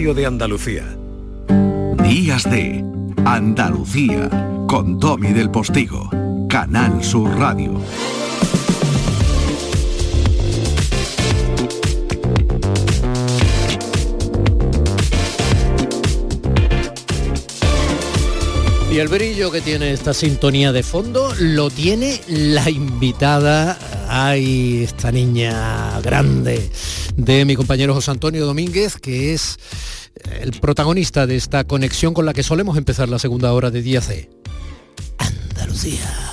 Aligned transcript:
de 0.00 0.24
Andalucía. 0.24 0.96
Días 2.02 2.50
de 2.50 2.82
Andalucía 3.26 4.30
con 4.66 4.98
Domi 4.98 5.34
del 5.34 5.50
Postigo, 5.50 6.08
Canal 6.48 7.04
Sur 7.04 7.38
Radio. 7.38 7.78
Y 18.90 18.98
el 18.98 19.08
brillo 19.08 19.50
que 19.50 19.60
tiene 19.60 19.92
esta 19.92 20.14
sintonía 20.14 20.72
de 20.72 20.82
fondo 20.82 21.34
lo 21.38 21.68
tiene 21.68 22.22
la 22.26 22.70
invitada, 22.70 23.78
ay, 24.08 24.82
esta 24.82 25.12
niña 25.12 26.00
grande 26.00 26.70
de 27.16 27.44
mi 27.44 27.54
compañero 27.54 27.92
José 27.92 28.12
Antonio 28.12 28.46
Domínguez, 28.46 28.96
que 28.96 29.34
es 29.34 29.58
el 30.40 30.52
protagonista 30.60 31.26
de 31.26 31.36
esta 31.36 31.64
conexión 31.64 32.14
con 32.14 32.26
la 32.26 32.32
que 32.32 32.42
solemos 32.42 32.76
empezar 32.76 33.08
la 33.08 33.18
segunda 33.18 33.52
hora 33.52 33.70
de 33.70 33.82
Día 33.82 34.00
C. 34.00 34.30
Andalucía. 35.18 36.30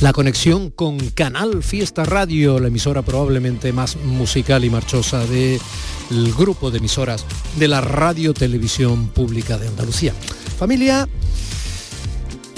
La 0.00 0.12
conexión 0.12 0.70
con 0.70 0.98
Canal 1.10 1.62
Fiesta 1.62 2.04
Radio, 2.04 2.60
la 2.60 2.68
emisora 2.68 3.02
probablemente 3.02 3.72
más 3.72 3.96
musical 3.96 4.64
y 4.64 4.70
marchosa 4.70 5.24
del 5.26 5.60
grupo 6.36 6.70
de 6.70 6.78
emisoras 6.78 7.24
de 7.56 7.68
la 7.68 7.80
Radio 7.80 8.34
Televisión 8.34 9.08
Pública 9.08 9.56
de 9.56 9.68
Andalucía. 9.68 10.12
Familia, 10.58 11.08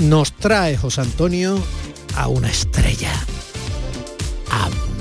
nos 0.03 0.33
trae 0.33 0.77
José 0.77 1.01
Antonio 1.03 1.59
a 2.17 2.29
una 2.29 2.51
estrella, 2.51 3.13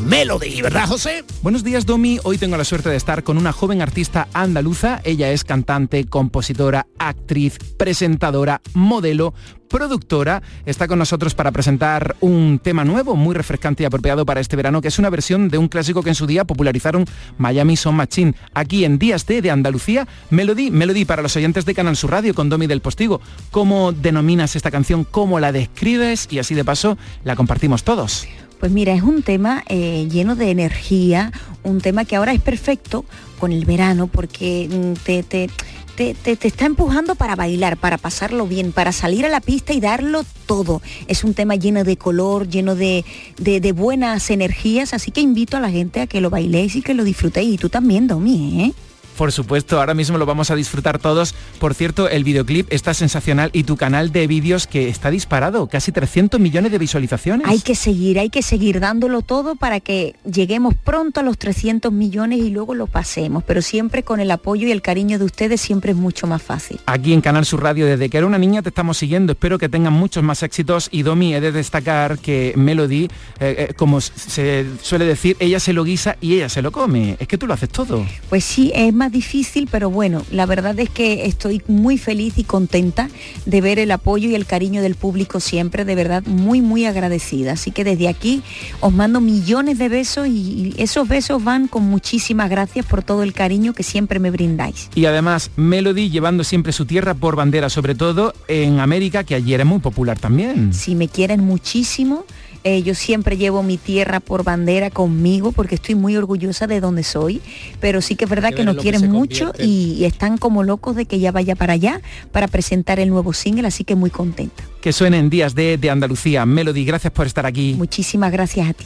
Melody, 0.06 0.62
¿verdad 0.62 0.88
José? 0.88 1.24
Buenos 1.42 1.64
días 1.64 1.86
Domi, 1.86 2.20
hoy 2.24 2.38
tengo 2.38 2.58
la 2.58 2.64
suerte 2.64 2.90
de 2.90 2.96
estar 2.96 3.24
con 3.24 3.38
una 3.38 3.52
joven 3.52 3.82
artista 3.82 4.28
andaluza, 4.34 5.02
ella 5.04 5.32
es 5.32 5.44
cantante, 5.44 6.06
compositora, 6.06 6.88
actriz, 6.98 7.58
presentadora, 7.78 8.62
modelo, 8.74 9.34
productora, 9.68 10.42
está 10.66 10.88
con 10.88 11.00
nosotros 11.00 11.36
para 11.36 11.52
presentar 11.52 12.16
un 12.22 12.60
tema 12.64 12.86
nuevo, 12.86 13.16
muy 13.16 13.36
refrescante 13.36 13.84
y 13.84 13.86
apropiado 13.86 14.26
para 14.26 14.40
este 14.40 14.56
verano, 14.56 14.82
que 14.82 14.88
es 14.88 15.00
una 15.00 15.10
versión 15.10 15.50
de 15.50 15.58
un 15.58 15.68
clásico 15.68 16.04
que 16.04 16.10
en 16.10 16.16
su 16.16 16.26
día 16.26 16.46
popularizaron 16.46 17.06
Miami 17.38 17.76
Son 17.76 17.96
Machine. 17.96 18.34
Aquí 18.54 18.86
en 18.86 18.98
Días 18.98 19.26
de, 19.26 19.42
de 19.42 19.52
Andalucía, 19.52 20.08
Melody, 20.30 20.72
Melody 20.72 21.06
para 21.06 21.22
los 21.22 21.36
oyentes 21.36 21.66
de 21.66 21.76
Canal 21.76 21.98
Sur 21.98 22.12
Radio 22.12 22.34
con 22.34 22.50
Domi 22.50 22.68
del 22.68 22.82
Postigo. 22.82 23.22
¿Cómo 23.52 23.92
denominas 23.92 24.56
esta 24.56 24.72
canción? 24.72 25.04
¿Cómo 25.04 25.40
la 25.40 25.52
describes? 25.52 26.28
Y 26.32 26.40
así 26.40 26.56
de 26.56 26.64
paso 26.64 26.98
la 27.24 27.36
compartimos 27.36 27.84
todos. 27.84 28.28
Pues 28.60 28.72
mira, 28.72 28.94
es 28.94 29.04
un 29.04 29.22
tema 29.24 29.64
eh, 29.68 30.08
lleno 30.10 30.36
de 30.36 30.50
energía, 30.50 31.32
un 31.64 31.80
tema 31.80 32.06
que 32.06 32.16
ahora 32.16 32.34
es 32.34 32.42
perfecto 32.42 33.06
con 33.40 33.52
el 33.52 33.66
verano 33.66 34.08
porque 34.08 34.68
mm, 34.70 34.94
te, 35.04 35.24
te, 35.24 35.50
te, 35.96 36.14
te, 36.14 36.48
está 36.48 36.66
empujando 36.66 37.16
para 37.16 37.36
bailar, 37.36 37.78
para 37.78 37.98
pasarlo 37.98 38.48
bien, 38.48 38.72
para 38.72 38.92
salir 38.92 39.26
a 39.26 39.30
la 39.30 39.42
pista 39.42 39.74
y 39.74 39.80
darlo 39.80 40.24
todo. 40.46 40.82
Es 41.08 41.24
un 41.24 41.34
tema 41.34 41.56
lleno 41.56 41.84
de 41.84 41.98
color, 41.98 42.48
lleno 42.48 42.76
de, 42.76 43.06
de, 43.38 43.60
de 43.60 43.72
buenas 43.72 44.30
energías, 44.30 44.94
así 44.94 45.12
que 45.12 45.22
invito 45.22 45.58
a 45.58 45.60
la 45.60 45.70
gente 45.70 46.02
a 46.02 46.08
que 46.08 46.22
lo 46.22 46.30
bailéis 46.30 46.76
y 46.76 46.82
que 46.82 46.94
lo 46.94 47.04
disfrutéis. 47.04 47.56
Y 47.56 47.58
tú 47.58 47.70
también, 47.70 48.08
Domi, 48.08 48.64
¿eh? 48.64 48.87
Por 49.18 49.32
supuesto, 49.32 49.80
ahora 49.80 49.96
mismo 49.96 50.20
lo 50.20 50.28
vamos 50.28 50.52
a 50.52 50.56
disfrutar 50.56 51.00
todos. 51.00 51.34
Por 51.60 51.74
cierto, 51.74 52.08
el 52.08 52.24
videoclip 52.24 52.72
está 52.72 52.94
sensacional 52.94 53.50
y 53.52 53.64
tu 53.64 53.76
canal 53.76 54.12
de 54.12 54.28
vídeos 54.28 54.68
que 54.68 54.90
está 54.90 55.10
disparado, 55.10 55.68
casi 55.68 55.92
300 55.92 56.40
millones 56.40 56.72
de 56.72 56.78
visualizaciones. 56.78 57.48
Hay 57.48 57.60
que 57.60 57.74
seguir, 57.74 58.20
hay 58.20 58.30
que 58.30 58.44
seguir 58.44 58.80
dándolo 58.80 59.24
todo 59.24 59.56
para 59.56 59.80
que 59.80 60.16
lleguemos 60.32 60.76
pronto 60.76 61.22
a 61.22 61.24
los 61.24 61.40
300 61.40 61.92
millones 61.92 62.40
y 62.40 62.52
luego 62.52 62.76
lo 62.76 62.86
pasemos, 62.86 63.44
pero 63.44 63.64
siempre 63.64 64.04
con 64.04 64.20
el 64.20 64.30
apoyo 64.30 64.68
y 64.68 64.72
el 64.72 64.84
cariño 64.84 65.18
de 65.18 65.26
ustedes 65.26 65.62
siempre 65.62 65.94
es 65.94 65.98
mucho 65.98 66.28
más 66.28 66.44
fácil. 66.44 66.80
Aquí 66.86 67.12
en 67.12 67.22
Canal 67.22 67.46
Sur 67.46 67.64
Radio, 67.64 67.88
desde 67.88 68.10
que 68.10 68.20
era 68.20 68.28
una 68.28 68.38
niña 68.38 68.62
te 68.62 68.70
estamos 68.70 68.98
siguiendo, 68.98 69.32
espero 69.32 69.58
que 69.58 69.68
tengan 69.68 69.94
muchos 69.94 70.24
más 70.24 70.44
éxitos 70.44 70.90
y 70.92 71.02
Domi, 71.02 71.34
he 71.34 71.42
de 71.42 71.52
destacar 71.52 72.20
que 72.20 72.54
Melody, 72.56 73.06
eh, 73.06 73.10
eh, 73.40 73.74
como 73.76 74.00
se 74.00 74.66
suele 74.84 75.06
decir, 75.06 75.36
ella 75.40 75.60
se 75.60 75.74
lo 75.74 75.84
guisa 75.84 76.18
y 76.22 76.36
ella 76.36 76.50
se 76.50 76.62
lo 76.62 76.72
come. 76.72 77.18
Es 77.20 77.28
que 77.28 77.40
tú 77.40 77.48
lo 77.48 77.56
haces 77.56 77.70
todo. 77.70 78.06
Pues 78.30 78.44
sí, 78.44 78.72
es 78.76 78.94
más 78.94 79.07
difícil, 79.12 79.68
pero 79.72 79.90
bueno, 79.90 80.24
la 80.32 80.46
verdad 80.46 80.80
es 80.80 80.90
que 80.90 81.26
estoy 81.26 81.62
muy 81.68 81.98
feliz 81.98 82.38
y 82.38 82.44
contenta 82.44 83.10
de 83.46 83.62
ver 83.62 83.80
el 83.80 83.92
apoyo 83.92 84.30
y 84.30 84.36
el 84.36 84.46
cariño 84.46 84.82
del 84.82 84.96
público 84.96 85.40
siempre, 85.40 85.86
de 85.86 85.96
verdad 85.96 86.24
muy, 86.26 86.62
muy 86.62 86.86
agradecida. 86.86 87.54
Así 87.54 87.72
que 87.72 87.84
desde 87.84 88.08
aquí 88.08 88.42
os 88.80 88.94
mando 88.94 89.22
millones 89.22 89.78
de 89.78 89.90
besos 89.90 90.28
y 90.28 90.74
esos 90.78 91.08
besos 91.08 91.44
van 91.44 91.68
con 91.68 91.84
muchísimas 91.84 92.50
gracias 92.50 92.86
por 92.86 93.04
todo 93.04 93.24
el 93.24 93.34
cariño 93.34 93.74
que 93.74 93.84
siempre 93.84 94.20
me 94.20 94.32
brindáis. 94.32 94.90
Y 94.96 95.06
además, 95.06 95.52
Melody 95.56 96.10
llevando 96.10 96.44
siempre 96.44 96.72
su 96.72 96.86
tierra 96.86 97.14
por 97.14 97.36
bandera, 97.36 97.70
sobre 97.70 97.96
todo 97.96 98.34
en 98.48 98.80
América, 98.80 99.24
que 99.24 99.36
ayer 99.36 99.62
es 99.62 99.66
muy 99.66 99.80
popular 99.80 100.20
también. 100.20 100.74
Si 100.74 100.96
me 100.96 101.08
quieren 101.08 101.44
muchísimo, 101.44 102.26
eh, 102.64 102.84
yo 102.84 102.96
siempre 102.96 103.38
llevo 103.38 103.64
mi 103.64 103.78
tierra 103.78 104.20
por 104.20 104.44
bandera 104.44 104.90
conmigo 104.90 105.52
porque 105.52 105.76
estoy 105.76 105.96
muy 105.96 106.16
orgullosa 106.18 106.68
de 106.68 106.80
donde 106.80 107.04
soy, 107.04 107.42
pero 107.80 108.02
sí 108.02 108.16
que 108.16 108.26
es 108.26 108.30
verdad 108.30 108.50
que, 108.50 108.58
que 108.58 108.66
nos 108.66 108.78
quieren 108.78 109.02
que 109.02 109.08
mucho 109.08 109.54
y, 109.60 109.96
y, 110.00 110.06
están 110.06 110.38
como 110.38 110.64
locos 110.64 110.96
de 110.96 111.06
que 111.06 111.20
ya 111.20 111.32
vaya 111.32 111.56
para 111.56 111.74
allá 111.74 112.02
para 112.32 112.48
presentar 112.48 113.00
el 113.00 113.10
nuevo 113.10 113.34
single, 113.34 113.68
así 113.68 113.84
que 113.84 113.96
muy 113.96 114.10
contenta. 114.10 114.64
Que 114.82 114.94
suenen 114.94 115.30
días 115.30 115.56
de, 115.56 115.78
de 115.78 115.90
Andalucía. 115.90 116.46
Melody, 116.46 116.86
gracias 116.86 117.14
por 117.14 117.28
estar 117.28 117.46
aquí. 117.46 117.76
Muchísimas 117.78 118.32
gracias 118.32 118.70
a 118.70 118.74
ti. 118.74 118.86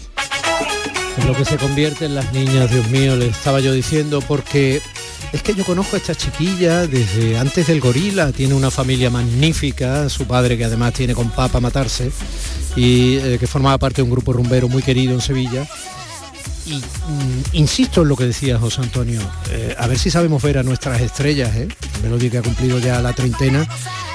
En 1.18 1.28
lo 1.28 1.36
que 1.36 1.46
se 1.46 1.58
convierte 1.58 2.06
en 2.06 2.16
las 2.16 2.32
niñas, 2.34 2.72
Dios 2.72 2.90
mío, 2.90 3.16
le 3.16 3.28
estaba 3.28 3.60
yo 3.60 3.74
diciendo, 3.74 4.22
porque 4.28 4.82
es 5.34 5.44
que 5.44 5.54
yo 5.56 5.64
conozco 5.64 5.96
a 5.96 6.00
esta 6.00 6.14
chiquilla 6.14 6.88
desde 6.88 7.38
antes 7.38 7.68
del 7.68 7.80
gorila, 7.80 8.32
tiene 8.32 8.54
una 8.54 8.70
familia 8.70 9.10
magnífica, 9.10 10.10
su 10.10 10.26
padre 10.26 10.58
que 10.58 10.66
además 10.66 10.94
tiene 10.94 11.14
con 11.14 11.30
papa 11.30 11.60
matarse 11.60 12.12
y 12.76 13.16
eh, 13.18 13.38
que 13.40 13.48
formaba 13.48 13.78
parte 13.78 13.98
de 13.98 14.04
un 14.04 14.12
grupo 14.12 14.34
rumbero 14.34 14.68
muy 14.68 14.84
querido 14.84 15.14
en 15.14 15.22
Sevilla. 15.22 15.66
Y 16.66 16.76
mm, 16.76 17.44
insisto 17.54 18.02
en 18.02 18.10
lo 18.10 18.16
que 18.16 18.26
decía 18.26 18.60
José 18.60 18.82
Antonio, 18.82 19.22
eh, 19.52 19.76
a 19.78 19.88
ver 19.88 19.98
si 19.98 20.12
sabemos 20.12 20.44
ver 20.44 20.58
a 20.58 20.64
nuestras 20.64 21.02
estrellas, 21.02 21.56
¿eh? 21.56 21.68
Melody 22.04 22.30
que 22.30 22.38
ha 22.40 22.44
cumplido 22.44 22.78
ya 22.80 23.02
la 23.02 23.14
treintena, 23.14 23.66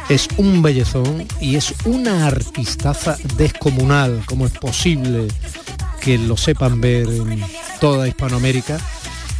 es 0.08 0.28
un 0.36 0.62
bellezón 0.62 1.26
y 1.40 1.56
es 1.56 1.74
una 1.84 2.26
artistaza 2.26 3.16
descomunal, 3.36 4.22
como 4.26 4.46
es 4.46 4.52
posible 4.52 5.28
que 6.00 6.18
lo 6.18 6.36
sepan 6.36 6.80
ver 6.80 7.08
en 7.08 7.42
toda 7.80 8.06
Hispanoamérica 8.06 8.78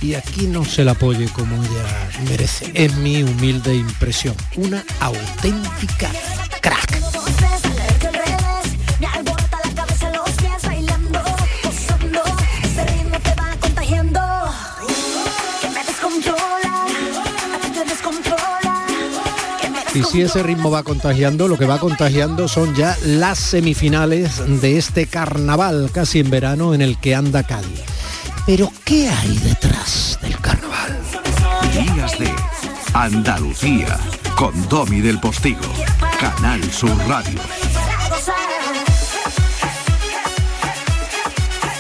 y 0.00 0.14
aquí 0.14 0.46
no 0.46 0.64
se 0.64 0.84
la 0.84 0.92
apoye 0.92 1.28
como 1.28 1.56
ella 1.56 2.10
merece. 2.28 2.70
Es 2.74 2.94
mi 2.96 3.22
humilde 3.22 3.74
impresión. 3.74 4.34
Una 4.56 4.84
auténtica 5.00 6.10
crack. 6.60 6.96
Y 19.96 20.04
si 20.04 20.20
ese 20.20 20.42
ritmo 20.42 20.70
va 20.70 20.82
contagiando, 20.82 21.48
lo 21.48 21.56
que 21.56 21.64
va 21.64 21.78
contagiando 21.78 22.48
son 22.48 22.74
ya 22.74 22.94
las 23.02 23.38
semifinales 23.38 24.42
de 24.60 24.76
este 24.76 25.06
carnaval 25.06 25.88
casi 25.90 26.20
en 26.20 26.28
verano 26.28 26.74
en 26.74 26.82
el 26.82 26.98
que 27.00 27.14
anda 27.14 27.44
Cádiz. 27.44 27.95
Pero 28.46 28.72
¿qué 28.84 29.08
hay 29.08 29.38
detrás 29.38 30.20
del 30.22 30.40
carnaval? 30.40 30.96
Días 31.72 32.16
de 32.16 32.32
Andalucía 32.94 33.98
con 34.36 34.68
Domi 34.68 35.00
del 35.00 35.18
Postigo, 35.18 35.66
Canal 36.20 36.62
Sur 36.72 36.96
Radio. 37.08 37.40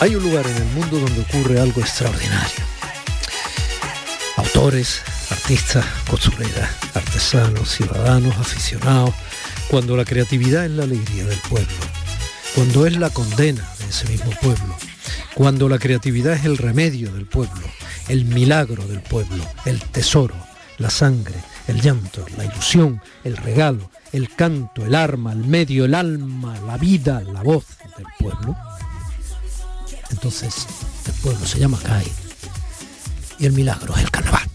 Hay 0.00 0.16
un 0.16 0.24
lugar 0.24 0.44
en 0.44 0.56
el 0.56 0.64
mundo 0.74 0.98
donde 0.98 1.20
ocurre 1.20 1.60
algo 1.60 1.80
extraordinario. 1.80 2.64
Autores, 4.36 5.02
artistas, 5.30 5.84
costureras, 6.10 6.68
artesanos, 6.94 7.70
ciudadanos, 7.70 8.36
aficionados, 8.38 9.14
cuando 9.68 9.96
la 9.96 10.04
creatividad 10.04 10.64
es 10.64 10.72
la 10.72 10.82
alegría 10.82 11.26
del 11.26 11.38
pueblo, 11.48 11.86
cuando 12.56 12.86
es 12.86 12.96
la 12.96 13.10
condena 13.10 13.62
de 13.78 13.88
ese 13.88 14.08
mismo 14.08 14.32
pueblo, 14.42 14.76
cuando 15.36 15.68
la 15.68 15.78
creatividad 15.78 16.32
es 16.32 16.46
el 16.46 16.56
remedio 16.56 17.12
del 17.12 17.26
pueblo, 17.26 17.60
el 18.08 18.24
milagro 18.24 18.86
del 18.88 19.02
pueblo, 19.02 19.44
el 19.66 19.82
tesoro, 19.82 20.34
la 20.78 20.88
sangre, 20.88 21.34
el 21.68 21.82
llanto, 21.82 22.24
la 22.38 22.46
ilusión, 22.46 23.02
el 23.22 23.36
regalo, 23.36 23.90
el 24.14 24.34
canto, 24.34 24.86
el 24.86 24.94
arma, 24.94 25.32
el 25.32 25.44
medio, 25.44 25.84
el 25.84 25.94
alma, 25.94 26.58
la 26.66 26.78
vida, 26.78 27.20
la 27.20 27.42
voz 27.42 27.66
del 27.98 28.06
pueblo, 28.18 28.56
entonces 30.10 30.66
el 31.04 31.12
pueblo 31.20 31.44
se 31.44 31.58
llama 31.58 31.78
CAI 31.84 32.10
y 33.38 33.44
el 33.44 33.52
milagro 33.52 33.94
es 33.94 34.04
el 34.04 34.10
carnaval. 34.10 34.48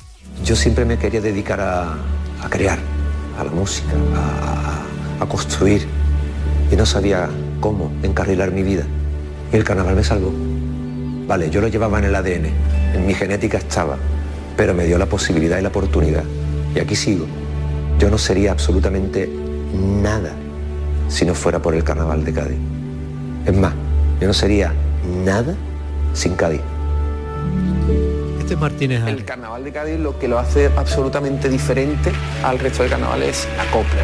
Yo 0.44 0.56
siempre 0.56 0.84
me 0.84 0.98
quería 0.98 1.22
dedicar 1.22 1.62
a, 1.62 1.94
a 1.94 2.50
crear, 2.50 2.80
a 3.38 3.44
la 3.44 3.52
música, 3.52 3.94
a, 4.16 4.84
a, 5.24 5.30
construir 5.30 5.86
y 6.72 6.76
no 6.76 6.88
sabía 6.88 7.30
cómo 7.60 7.92
encarrilar 8.02 8.50
mi 8.50 8.64
vida. 8.64 8.88
Y 9.54 9.58
el 9.58 9.64
carnaval 9.64 9.96
me 9.96 10.04
salvó. 10.04 10.34
Vale, 11.32 11.50
yo 11.50 11.62
lo 11.62 11.70
llevaba 11.70 11.98
en 11.98 12.04
el 12.04 12.16
ADN, 12.16 12.48
en 12.94 13.08
mi 13.08 13.14
genética 13.14 13.58
estaba, 13.58 13.96
pero 14.58 14.74
me 14.74 14.84
dio 14.84 14.98
la 14.98 15.06
posibilidad 15.06 15.58
y 15.60 15.62
la 15.62 15.70
oportunidad 15.70 16.26
Y 16.76 16.80
aquí 16.80 16.94
sigo. 16.94 17.26
Yo 17.98 18.10
no 18.10 18.18
sería 18.18 18.52
absolutamente 18.52 19.30
nada 19.74 20.34
si 21.08 21.24
no 21.24 21.34
fuera 21.34 21.62
por 21.62 21.74
el 21.74 21.86
carnaval 21.86 22.26
de 22.26 22.34
Cádiz. 22.34 22.58
Es 23.46 23.56
más, 23.56 23.74
yo 24.20 24.28
no 24.28 24.34
sería 24.34 24.74
nada 25.24 25.56
sin 26.14 26.36
Cádiz. 26.36 26.60
Este 28.42 28.56
es 28.56 28.60
Martínez. 28.60 29.02
El 29.08 29.24
carnaval 29.24 29.64
de 29.64 29.72
Cádiz 29.72 30.00
lo 30.00 30.20
que 30.20 30.28
lo 30.28 30.38
hace 30.38 30.70
absolutamente 30.76 31.48
diferente 31.48 32.12
al 32.44 32.60
resto 32.60 32.84
de 32.84 32.90
carnavales 32.90 33.30
es 33.30 33.48
la 33.56 33.64
copla, 33.72 34.02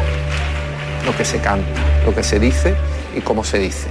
lo 1.04 1.14
que 1.14 1.26
se 1.26 1.40
canta, 1.40 1.78
lo 2.06 2.14
que 2.14 2.22
se 2.22 2.40
dice 2.40 2.74
y 3.14 3.20
cómo 3.20 3.44
se 3.44 3.58
dice. 3.58 3.88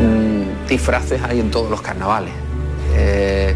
Mm, 0.00 0.33
disfraces 0.68 1.20
hay 1.22 1.40
en 1.40 1.50
todos 1.50 1.70
los 1.70 1.82
carnavales. 1.82 2.32
Eh, 2.96 3.54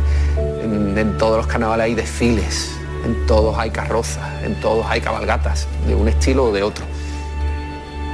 en, 0.63 0.97
en 0.97 1.19
todos 1.19 1.37
los 1.37 1.47
carnavales 1.47 1.85
hay 1.85 1.95
desfiles, 1.95 2.73
en 3.05 3.27
todos 3.27 3.57
hay 3.59 3.71
carrozas, 3.71 4.43
en 4.45 4.55
todos 4.61 4.87
hay 4.89 5.01
cabalgatas, 5.01 5.67
de 5.87 5.95
un 5.95 6.09
estilo 6.09 6.45
o 6.45 6.53
de 6.53 6.63
otro. 6.63 6.85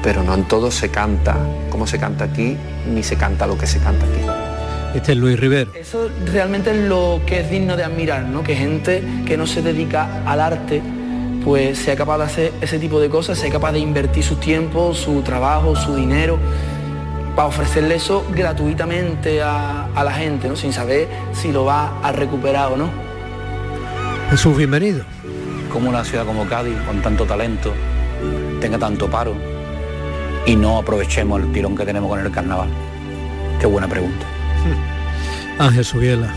Pero 0.03 0.23
no 0.23 0.35
en 0.35 0.45
todos 0.45 0.75
se 0.75 0.91
canta 0.91 1.37
como 1.71 1.87
se 1.87 1.99
canta 1.99 2.25
aquí, 2.25 2.57
ni 2.93 3.03
se 3.03 3.17
canta 3.17 3.47
lo 3.47 3.59
que 3.59 3.67
se 3.67 3.81
canta 3.81 4.05
aquí. 4.07 4.45
Este 4.95 5.11
es 5.11 5.19
Luis 5.19 5.41
Rivero. 5.41 5.73
Eso 5.75 6.09
realmente 6.33 6.71
es 6.71 6.89
lo 6.89 7.21
que 7.27 7.41
es 7.41 7.51
digno 7.51 7.77
de 7.77 7.83
admirar, 7.83 8.23
¿no? 8.23 8.45
Que 8.45 8.55
gente 8.55 9.03
que 9.27 9.37
no 9.37 9.45
se 9.45 9.61
dedica 9.61 10.23
al 10.25 10.41
arte, 10.41 10.81
pues 11.45 11.79
sea 11.79 11.97
capaz 11.97 12.19
de 12.19 12.25
hacer 12.25 12.53
ese 12.61 12.79
tipo 12.79 13.01
de 13.01 13.09
cosas, 13.09 13.39
sea 13.39 13.51
capaz 13.51 13.73
de 13.73 13.81
invertir 13.81 14.23
su 14.23 14.37
tiempo, 14.37 14.95
su 14.95 15.23
trabajo, 15.23 15.75
su 15.75 15.97
dinero, 15.97 16.39
para 17.35 17.49
ofrecerle 17.49 17.97
eso 17.97 18.25
gratuitamente 18.35 19.43
a, 19.43 19.87
a 19.95 20.05
la 20.05 20.13
gente, 20.13 20.49
¿no? 20.49 20.57
Sin 20.57 20.73
saber 20.73 21.09
si 21.33 21.53
lo 21.53 21.65
va 21.65 22.01
a 22.03 22.13
recuperar 22.13 22.73
o 22.73 22.77
no. 22.77 22.91
Jesús, 24.31 24.57
bienvenido. 24.57 25.05
Como 25.73 25.89
una 25.89 26.05
ciudad 26.05 26.25
como 26.25 26.47
Cádiz, 26.49 26.77
con 26.87 27.03
tanto 27.03 27.25
talento, 27.25 27.73
tenga 28.61 28.79
tanto 28.79 29.11
paro 29.11 29.35
y 30.47 30.57
no 30.57 30.79
aprovechemos 30.79 31.41
el 31.41 31.53
tirón 31.53 31.77
que 31.77 31.85
tenemos 31.85 32.09
con 32.09 32.21
el 32.21 32.31
carnaval. 32.31 32.69
Qué 33.61 33.67
buena 33.67 33.89
pregunta. 33.89 34.27
Ángel 35.59 35.85
Subiela. 35.85 36.29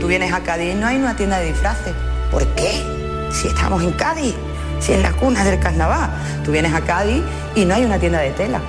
Tú 0.00 0.06
vienes 0.06 0.32
a 0.32 0.40
Cádiz 0.40 0.74
y 0.74 0.74
no 0.74 0.86
hay 0.86 0.96
una 0.96 1.16
tienda 1.16 1.38
de 1.38 1.46
disfraces. 1.46 1.94
¿Por 2.30 2.46
qué? 2.54 2.82
Si 3.32 3.48
estamos 3.48 3.82
en 3.82 3.92
Cádiz, 3.92 4.34
si 4.80 4.92
es 4.92 5.02
la 5.02 5.12
cuna 5.12 5.44
del 5.44 5.58
carnaval. 5.58 6.10
Tú 6.44 6.52
vienes 6.52 6.74
a 6.74 6.80
Cádiz 6.82 7.22
y 7.54 7.64
no 7.64 7.74
hay 7.74 7.84
una 7.84 7.98
tienda 7.98 8.20
de 8.20 8.30
tela. 8.30 8.60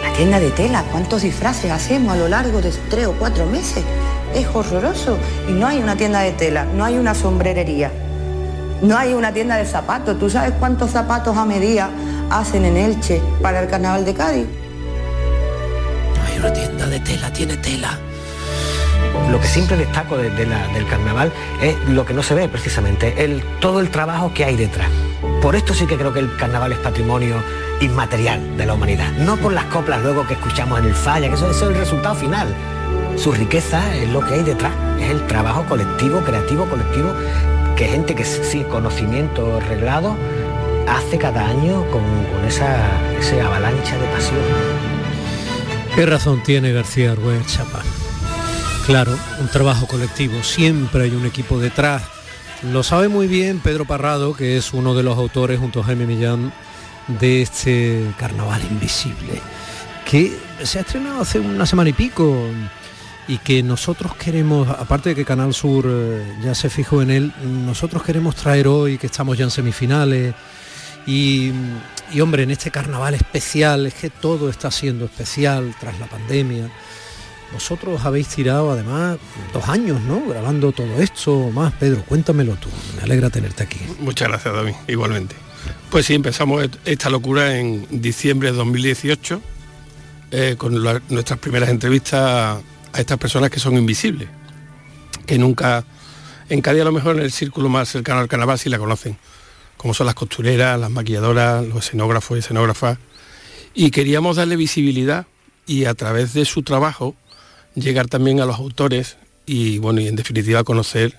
Una 0.00 0.12
tienda 0.12 0.40
de 0.40 0.50
tela, 0.50 0.84
¿cuántos 0.90 1.22
disfraces 1.22 1.70
hacemos 1.70 2.14
a 2.14 2.16
lo 2.16 2.28
largo 2.28 2.60
de 2.60 2.72
tres 2.90 3.06
o 3.06 3.12
cuatro 3.12 3.46
meses? 3.46 3.84
Es 4.34 4.46
horroroso. 4.52 5.16
Y 5.48 5.52
no 5.52 5.66
hay 5.66 5.78
una 5.78 5.96
tienda 5.96 6.20
de 6.20 6.32
tela, 6.32 6.64
no 6.64 6.84
hay 6.84 6.96
una 6.98 7.14
sombrerería, 7.14 7.90
no 8.82 8.96
hay 8.96 9.14
una 9.14 9.32
tienda 9.32 9.56
de 9.56 9.64
zapatos. 9.64 10.18
¿Tú 10.18 10.28
sabes 10.30 10.52
cuántos 10.58 10.90
zapatos 10.90 11.36
a 11.36 11.44
medida 11.44 11.90
hacen 12.30 12.64
en 12.64 12.76
Elche 12.76 13.20
para 13.42 13.60
el 13.60 13.68
carnaval 13.68 14.04
de 14.04 14.14
Cádiz? 14.14 14.46
No 16.16 16.22
hay 16.26 16.38
una 16.38 16.52
tienda 16.52 16.86
de 16.86 17.00
tela, 17.00 17.32
tiene 17.32 17.56
tela. 17.56 17.98
Lo 19.30 19.40
que 19.40 19.46
siempre 19.46 19.76
destaco 19.76 20.16
de, 20.16 20.30
de 20.30 20.46
la, 20.46 20.66
del 20.68 20.86
carnaval 20.86 21.32
es 21.62 21.76
lo 21.88 22.04
que 22.04 22.14
no 22.14 22.22
se 22.22 22.34
ve 22.34 22.48
precisamente, 22.48 23.24
el, 23.24 23.42
todo 23.60 23.80
el 23.80 23.90
trabajo 23.90 24.32
que 24.32 24.44
hay 24.44 24.56
detrás. 24.56 24.88
Por 25.42 25.54
esto 25.54 25.74
sí 25.74 25.86
que 25.86 25.96
creo 25.96 26.12
que 26.12 26.20
el 26.20 26.36
carnaval 26.36 26.72
es 26.72 26.78
patrimonio 26.78 27.36
inmaterial 27.80 28.56
de 28.56 28.66
la 28.66 28.74
humanidad. 28.74 29.12
No 29.12 29.36
por 29.36 29.52
las 29.52 29.64
coplas 29.66 30.02
luego 30.02 30.26
que 30.26 30.34
escuchamos 30.34 30.78
en 30.80 30.86
el 30.86 30.94
falla, 30.94 31.28
que 31.28 31.34
eso, 31.34 31.50
es 31.50 31.62
el 31.62 31.74
resultado 31.74 32.14
final. 32.14 32.54
Su 33.16 33.32
riqueza 33.32 33.94
es 33.96 34.08
lo 34.10 34.24
que 34.24 34.34
hay 34.34 34.42
detrás, 34.42 34.72
es 35.00 35.10
el 35.10 35.26
trabajo 35.26 35.64
colectivo, 35.66 36.20
creativo, 36.20 36.66
colectivo, 36.66 37.12
que 37.76 37.86
gente 37.86 38.14
que 38.14 38.24
sin 38.24 38.64
conocimiento 38.64 39.60
reglado 39.60 40.16
hace 40.88 41.18
cada 41.18 41.46
año 41.46 41.84
con, 41.90 42.02
esa, 42.46 42.86
avalancha 43.44 43.96
de 43.98 44.06
pasión. 44.06 44.40
¿Qué 45.94 46.06
razón 46.06 46.42
tiene 46.42 46.72
García 46.72 47.12
Arbuez 47.12 47.44
Chapa? 47.46 47.82
Claro, 48.86 49.18
un 49.40 49.48
trabajo 49.48 49.86
colectivo, 49.86 50.42
siempre 50.42 51.04
hay 51.04 51.10
un 51.10 51.26
equipo 51.26 51.58
detrás. 51.58 52.02
Lo 52.62 52.82
sabe 52.82 53.08
muy 53.08 53.26
bien 53.26 53.60
Pedro 53.60 53.84
Parrado, 53.84 54.34
que 54.34 54.56
es 54.56 54.72
uno 54.72 54.94
de 54.94 55.02
los 55.02 55.18
autores 55.18 55.60
junto 55.60 55.80
a 55.80 55.84
Jaime 55.84 56.06
Millán 56.06 56.52
de 57.08 57.42
este 57.42 58.04
Carnaval 58.18 58.62
Invisible, 58.70 59.40
que 60.04 60.38
se 60.62 60.78
ha 60.78 60.82
estrenado 60.82 61.20
hace 61.20 61.40
una 61.40 61.66
semana 61.66 61.90
y 61.90 61.94
pico 61.94 62.46
y 63.26 63.38
que 63.38 63.62
nosotros 63.62 64.14
queremos, 64.16 64.68
aparte 64.68 65.10
de 65.10 65.14
que 65.14 65.24
Canal 65.24 65.52
Sur 65.52 65.86
eh, 65.88 66.36
ya 66.42 66.54
se 66.54 66.70
fijó 66.70 67.02
en 67.02 67.10
él, 67.10 67.32
nosotros 67.44 68.02
queremos 68.02 68.34
traer 68.34 68.68
hoy 68.68 68.96
que 68.98 69.06
estamos 69.06 69.36
ya 69.36 69.44
en 69.44 69.50
semifinales 69.50 70.34
y, 71.06 71.52
y 72.12 72.20
hombre, 72.20 72.42
en 72.42 72.50
este 72.50 72.70
carnaval 72.70 73.14
especial, 73.14 73.86
es 73.86 73.94
que 73.94 74.10
todo 74.10 74.48
está 74.48 74.70
siendo 74.70 75.06
especial 75.06 75.74
tras 75.78 75.98
la 75.98 76.06
pandemia. 76.06 76.70
Vosotros 77.52 78.04
habéis 78.04 78.28
tirado 78.28 78.70
además 78.70 79.16
dos 79.54 79.68
años, 79.68 80.00
¿no? 80.02 80.22
Grabando 80.26 80.72
todo 80.72 81.00
esto 81.00 81.50
más. 81.50 81.72
Pedro, 81.72 82.02
cuéntamelo 82.04 82.56
tú. 82.56 82.68
Me 82.96 83.02
alegra 83.02 83.30
tenerte 83.30 83.62
aquí. 83.62 83.80
Muchas 84.00 84.28
gracias, 84.28 84.54
David. 84.54 84.74
Igualmente. 84.86 85.34
Pues 85.90 86.04
sí, 86.04 86.14
empezamos 86.14 86.68
esta 86.84 87.08
locura 87.08 87.58
en 87.58 87.86
diciembre 87.90 88.50
de 88.50 88.58
2018 88.58 89.40
eh, 90.30 90.54
con 90.58 90.74
nuestras 91.08 91.38
primeras 91.38 91.70
entrevistas 91.70 92.62
a 92.92 93.00
estas 93.00 93.16
personas 93.16 93.50
que 93.50 93.58
son 93.58 93.74
invisibles, 93.78 94.28
que 95.24 95.38
nunca, 95.38 95.84
en 96.50 96.60
Cádiz 96.60 96.82
a 96.82 96.84
lo 96.84 96.92
mejor 96.92 97.16
en 97.16 97.22
el 97.22 97.32
círculo 97.32 97.70
más 97.70 97.88
cercano 97.88 98.20
al 98.20 98.28
carnaval 98.28 98.58
sí 98.58 98.68
la 98.68 98.78
conocen, 98.78 99.16
como 99.78 99.94
son 99.94 100.04
las 100.04 100.14
costureras, 100.14 100.78
las 100.78 100.90
maquilladoras, 100.90 101.66
los 101.66 101.86
escenógrafos 101.86 102.36
y 102.36 102.40
escenógrafas, 102.40 102.98
y 103.72 103.90
queríamos 103.90 104.36
darle 104.36 104.56
visibilidad 104.56 105.26
y 105.66 105.86
a 105.86 105.94
través 105.94 106.34
de 106.34 106.44
su 106.44 106.62
trabajo 106.62 107.14
llegar 107.74 108.08
también 108.08 108.40
a 108.40 108.44
los 108.44 108.58
autores 108.58 109.16
y 109.46 109.78
bueno, 109.78 110.02
y 110.02 110.08
en 110.08 110.16
definitiva 110.16 110.64
conocer 110.64 111.18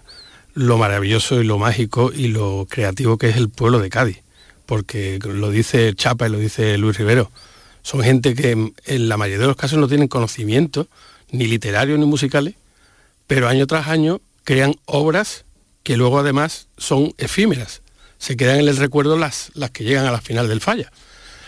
lo 0.54 0.78
maravilloso 0.78 1.42
y 1.42 1.44
lo 1.44 1.58
mágico 1.58 2.12
y 2.14 2.28
lo 2.28 2.68
creativo 2.70 3.18
que 3.18 3.30
es 3.30 3.36
el 3.36 3.50
pueblo 3.50 3.80
de 3.80 3.90
Cádiz, 3.90 4.22
porque 4.70 5.18
lo 5.24 5.50
dice 5.50 5.96
Chapa 5.96 6.28
y 6.28 6.30
lo 6.30 6.38
dice 6.38 6.78
Luis 6.78 6.96
Rivero, 6.96 7.32
son 7.82 8.04
gente 8.04 8.36
que 8.36 8.72
en 8.86 9.10
la 9.10 9.18
mayoría 9.18 9.42
de 9.42 9.48
los 9.48 9.56
casos 9.56 9.80
no 9.80 9.88
tienen 9.88 10.08
conocimiento, 10.08 10.88
ni 11.32 11.48
literarios 11.48 11.98
ni 11.98 12.06
musicales, 12.06 12.54
pero 13.26 13.48
año 13.48 13.66
tras 13.66 13.88
año 13.88 14.22
crean 14.44 14.76
obras 14.86 15.44
que 15.82 15.98
luego 15.98 16.20
además 16.20 16.68
son 16.78 17.16
efímeras, 17.18 17.82
se 18.20 18.38
quedan 18.38 18.60
en 18.60 18.68
el 18.68 18.78
recuerdo 18.78 19.18
las, 19.18 19.50
las 19.56 19.72
que 19.72 19.86
llegan 19.86 20.06
a 20.06 20.12
la 20.12 20.22
final 20.22 20.48
del 20.48 20.62
falla. 20.62 20.92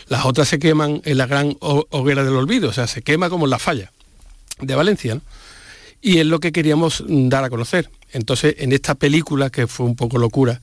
Las 0.08 0.25
otras 0.25 0.48
se 0.48 0.58
queman 0.58 1.04
en 1.06 1.20
la 1.20 1.28
gran 1.28 1.56
hoguera 1.60 2.24
del 2.24 2.36
olvido, 2.36 2.70
o 2.70 2.74
sea, 2.74 2.88
se 2.88 3.04
quema 3.04 3.30
como 3.30 3.46
en 3.46 3.51
la 3.51 3.60
falla 3.60 3.92
de 4.60 4.74
Valencia. 4.74 5.22
Y 6.01 6.18
es 6.18 6.25
lo 6.25 6.40
que 6.40 6.51
queríamos 6.51 7.04
dar 7.08 7.44
a 7.44 7.51
conocer. 7.51 7.88
Entonces, 8.13 8.56
en 8.58 8.72
esta 8.72 8.96
película, 8.96 9.51
que 9.51 9.68
fue 9.68 9.86
un 9.86 9.96
poco 9.96 10.18
locura, 10.18 10.60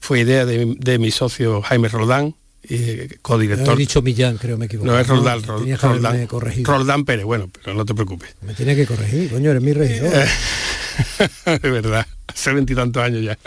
fue 0.00 0.20
idea 0.20 0.44
de, 0.44 0.76
de 0.78 0.98
mi 0.98 1.10
socio 1.10 1.62
Jaime 1.62 1.88
Roldán, 1.88 2.34
eh, 2.68 3.18
codirector. 3.20 3.74
He 3.74 3.78
dicho 3.78 4.00
Millán, 4.02 4.38
creo 4.38 4.56
me 4.56 4.66
equivoco. 4.66 4.90
No, 4.90 4.98
es 4.98 5.06
Roldán, 5.06 5.42
no, 5.42 5.58
Roldán, 5.58 6.28
Roldán, 6.28 6.64
Roldán 6.64 7.04
Pérez, 7.04 7.24
bueno, 7.24 7.50
pero 7.52 7.76
no 7.76 7.84
te 7.84 7.94
preocupes. 7.94 8.34
Me 8.42 8.54
tiene 8.54 8.74
que 8.74 8.86
corregir, 8.86 9.30
coño, 9.30 9.50
eres 9.50 9.62
mi 9.62 9.72
regidor. 9.72 10.12
de 11.62 11.70
verdad, 11.70 12.06
hace 12.26 12.52
veintitantos 12.52 13.02
años 13.02 13.22
ya. 13.22 13.38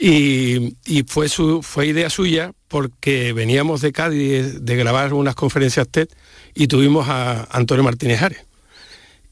Y, 0.00 0.76
y, 0.86 1.04
fue, 1.06 1.28
su, 1.28 1.62
fue 1.62 1.86
idea 1.86 2.08
suya 2.10 2.52
porque 2.68 3.32
veníamos 3.32 3.80
de 3.80 3.92
Cádiz 3.92 4.60
de 4.60 4.76
grabar 4.76 5.12
unas 5.12 5.34
conferencias 5.34 5.88
TED 5.88 6.08
y 6.54 6.68
tuvimos 6.68 7.08
a 7.08 7.48
Antonio 7.50 7.82
Martínez 7.82 8.22
Ares. 8.22 8.38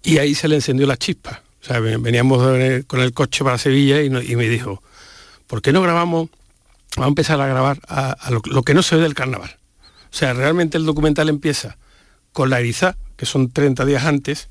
Y 0.03 0.19
ahí 0.19 0.35
se 0.35 0.49
le 0.49 0.57
encendió 0.57 0.87
la 0.87 0.97
chispa. 0.97 1.43
O 1.63 1.67
sea, 1.67 1.81
veníamos 1.81 2.39
con 2.87 3.01
el 3.01 3.13
coche 3.13 3.43
para 3.43 3.59
Sevilla 3.59 4.03
y, 4.03 4.11
no, 4.11 4.23
y 4.23 4.37
me 4.37 4.49
dijo, 4.49 4.83
¿por 5.47 5.63
qué 5.63 5.73
no 5.73 5.83
grabamos? 5.83 6.29
Vamos 6.97 7.07
a 7.07 7.09
empezar 7.09 7.41
a 7.41 7.47
grabar 7.47 7.81
a, 7.89 8.11
a 8.11 8.31
lo, 8.31 8.43
lo, 8.45 8.63
que 8.63 8.75
no 8.75 8.83
se 8.83 8.97
ve 8.97 9.03
del 9.03 9.15
carnaval. 9.15 9.57
O 10.11 10.17
sea, 10.17 10.33
realmente 10.33 10.79
el 10.79 10.87
documental 10.87 11.29
empieza 11.29 11.77
con 12.33 12.51
la 12.51 12.61
eriza, 12.61 12.97
que 13.17 13.27
son 13.27 13.51
30 13.51 13.85
días 13.85 14.05
antes, 14.05 14.49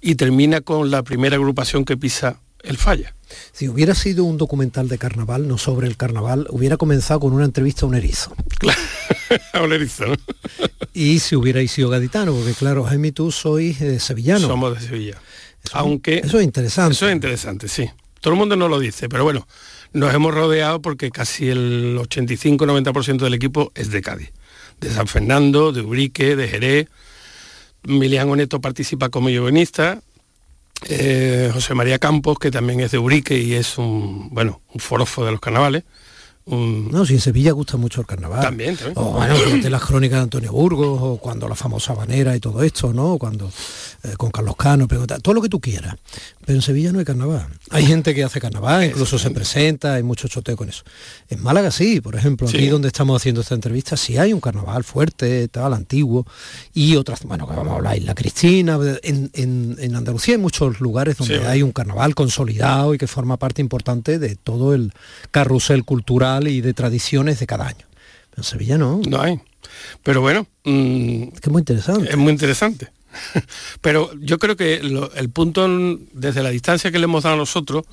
y 0.00 0.14
termina 0.14 0.60
con 0.60 0.90
la 0.90 1.02
primera 1.02 1.36
agrupación 1.36 1.84
que 1.84 1.96
pisa 1.96 2.40
el 2.62 2.78
falla. 2.78 3.14
Si 3.52 3.68
hubiera 3.68 3.94
sido 3.94 4.24
un 4.24 4.38
documental 4.38 4.88
de 4.88 4.98
carnaval, 4.98 5.48
no 5.48 5.58
sobre 5.58 5.86
el 5.86 5.96
carnaval, 5.96 6.46
hubiera 6.50 6.76
comenzado 6.76 7.20
con 7.20 7.32
una 7.32 7.44
entrevista 7.44 7.86
a 7.86 7.88
un 7.88 7.94
erizo. 7.94 8.34
Claro, 8.58 8.80
a 9.52 9.62
un 9.62 9.72
erizo, 9.72 10.06
¿no? 10.06 10.14
y 10.92 11.18
si 11.18 11.36
hubierais 11.36 11.70
sido 11.70 11.90
gaditano, 11.90 12.32
porque 12.32 12.54
claro, 12.54 12.84
Jaime 12.84 13.08
y 13.08 13.12
tú 13.12 13.32
sois 13.32 13.80
eh, 13.80 13.98
sevillano. 14.00 14.46
Somos 14.46 14.78
de 14.78 14.86
Sevilla. 14.86 15.18
Eso, 15.62 15.76
Aunque 15.76 16.18
eso 16.18 16.38
es 16.38 16.44
interesante. 16.44 16.92
Eso 16.92 17.08
es 17.08 17.14
interesante, 17.14 17.68
sí. 17.68 17.88
Todo 18.20 18.34
el 18.34 18.38
mundo 18.38 18.56
no 18.56 18.68
lo 18.68 18.78
dice, 18.78 19.08
pero 19.08 19.24
bueno, 19.24 19.46
nos 19.94 20.12
hemos 20.12 20.34
rodeado 20.34 20.82
porque 20.82 21.10
casi 21.10 21.48
el 21.48 21.98
85-90% 21.98 23.18
del 23.18 23.34
equipo 23.34 23.72
es 23.74 23.90
de 23.90 24.02
Cádiz. 24.02 24.32
De 24.80 24.90
San 24.90 25.06
Fernando, 25.06 25.72
de 25.72 25.80
Ubrique, 25.80 26.36
de 26.36 26.48
Jerez. 26.48 26.88
Miliano 27.84 28.34
Neto 28.36 28.60
participa 28.60 29.08
como 29.08 29.28
guionista, 29.28 30.02
eh, 30.88 31.50
José 31.52 31.74
María 31.74 31.98
Campos, 31.98 32.38
que 32.38 32.50
también 32.50 32.80
es 32.80 32.90
de 32.90 32.98
Urique 32.98 33.38
y 33.38 33.54
es 33.54 33.78
un, 33.78 34.28
bueno, 34.30 34.60
un 34.72 34.80
forofo 34.80 35.24
de 35.24 35.32
los 35.32 35.40
carnavales. 35.40 35.84
No, 36.46 37.06
si 37.06 37.14
en 37.14 37.20
Sevilla 37.20 37.52
gusta 37.52 37.78
mucho 37.78 38.02
el 38.02 38.06
carnaval. 38.06 38.42
También, 38.42 38.76
también. 38.76 38.98
O 38.98 39.12
bueno, 39.12 39.34
de 39.34 39.70
las 39.70 39.82
crónicas 39.82 40.18
de 40.18 40.22
Antonio 40.24 40.52
Burgos, 40.52 40.98
o 41.00 41.16
cuando 41.16 41.48
la 41.48 41.54
famosa 41.54 41.94
banera 41.94 42.36
y 42.36 42.40
todo 42.40 42.62
esto, 42.62 42.92
¿no? 42.92 43.16
Cuando 43.16 43.50
eh, 44.04 44.16
con 44.18 44.30
Carlos 44.30 44.54
Cano, 44.56 44.86
pregunta, 44.86 45.18
todo 45.18 45.34
lo 45.34 45.40
que 45.40 45.48
tú 45.48 45.60
quieras. 45.60 45.96
Pero 46.44 46.58
en 46.58 46.62
Sevilla 46.62 46.92
no 46.92 46.98
hay 46.98 47.06
carnaval. 47.06 47.46
Hay 47.70 47.86
gente 47.86 48.14
que 48.14 48.22
hace 48.22 48.38
carnaval, 48.38 48.84
incluso 48.84 49.18
se 49.18 49.30
presenta, 49.30 49.94
hay 49.94 50.02
mucho 50.02 50.28
choteo 50.28 50.56
con 50.58 50.68
eso. 50.68 50.84
En 51.30 51.42
Málaga 51.42 51.70
sí, 51.70 52.02
por 52.02 52.14
ejemplo, 52.14 52.46
aquí 52.46 52.68
donde 52.68 52.88
estamos 52.88 53.20
haciendo 53.20 53.40
esta 53.40 53.54
entrevista, 53.54 53.96
sí 53.96 54.18
hay 54.18 54.34
un 54.34 54.40
carnaval 54.40 54.84
fuerte, 54.84 55.48
tal, 55.48 55.72
antiguo, 55.72 56.26
y 56.74 56.96
otras, 56.96 57.22
bueno, 57.24 57.48
que 57.48 57.56
vamos 57.56 57.72
a 57.72 57.76
hablar, 57.76 57.96
Isla 57.96 58.14
Cristina, 58.14 58.78
en, 59.02 59.30
en, 59.32 59.96
Andalucía 59.96 60.34
hay 60.34 60.40
muchos 60.40 60.80
lugares 60.80 61.16
donde 61.16 61.46
hay 61.46 61.62
un 61.62 61.72
carnaval 61.72 62.14
consolidado 62.14 62.94
y 62.94 62.98
que 62.98 63.06
forma 63.06 63.38
parte 63.38 63.62
importante 63.62 64.18
de 64.18 64.36
todo 64.36 64.74
el 64.74 64.92
carrusel 65.30 65.84
cultural 65.84 66.46
y 66.46 66.60
de 66.60 66.74
tradiciones 66.74 67.40
de 67.40 67.46
cada 67.46 67.68
año. 67.68 67.86
Pero 68.30 68.42
en 68.42 68.44
Sevilla 68.44 68.76
no. 68.76 69.00
No 69.08 69.22
hay. 69.22 69.40
Pero 70.02 70.20
bueno. 70.20 70.46
Mm, 70.64 71.22
es 71.34 71.40
que 71.40 71.48
es 71.48 71.52
muy 71.52 71.60
interesante. 71.60 72.10
Es 72.10 72.16
muy 72.16 72.32
interesante. 72.32 72.90
Pero 73.80 74.10
yo 74.20 74.38
creo 74.38 74.56
que 74.56 74.74
el 74.74 75.30
punto 75.30 75.68
desde 76.12 76.42
la 76.42 76.50
distancia 76.50 76.90
que 76.90 76.98
le 76.98 77.04
hemos 77.04 77.24
dado 77.24 77.36
a 77.36 77.38
nosotros, 77.38 77.84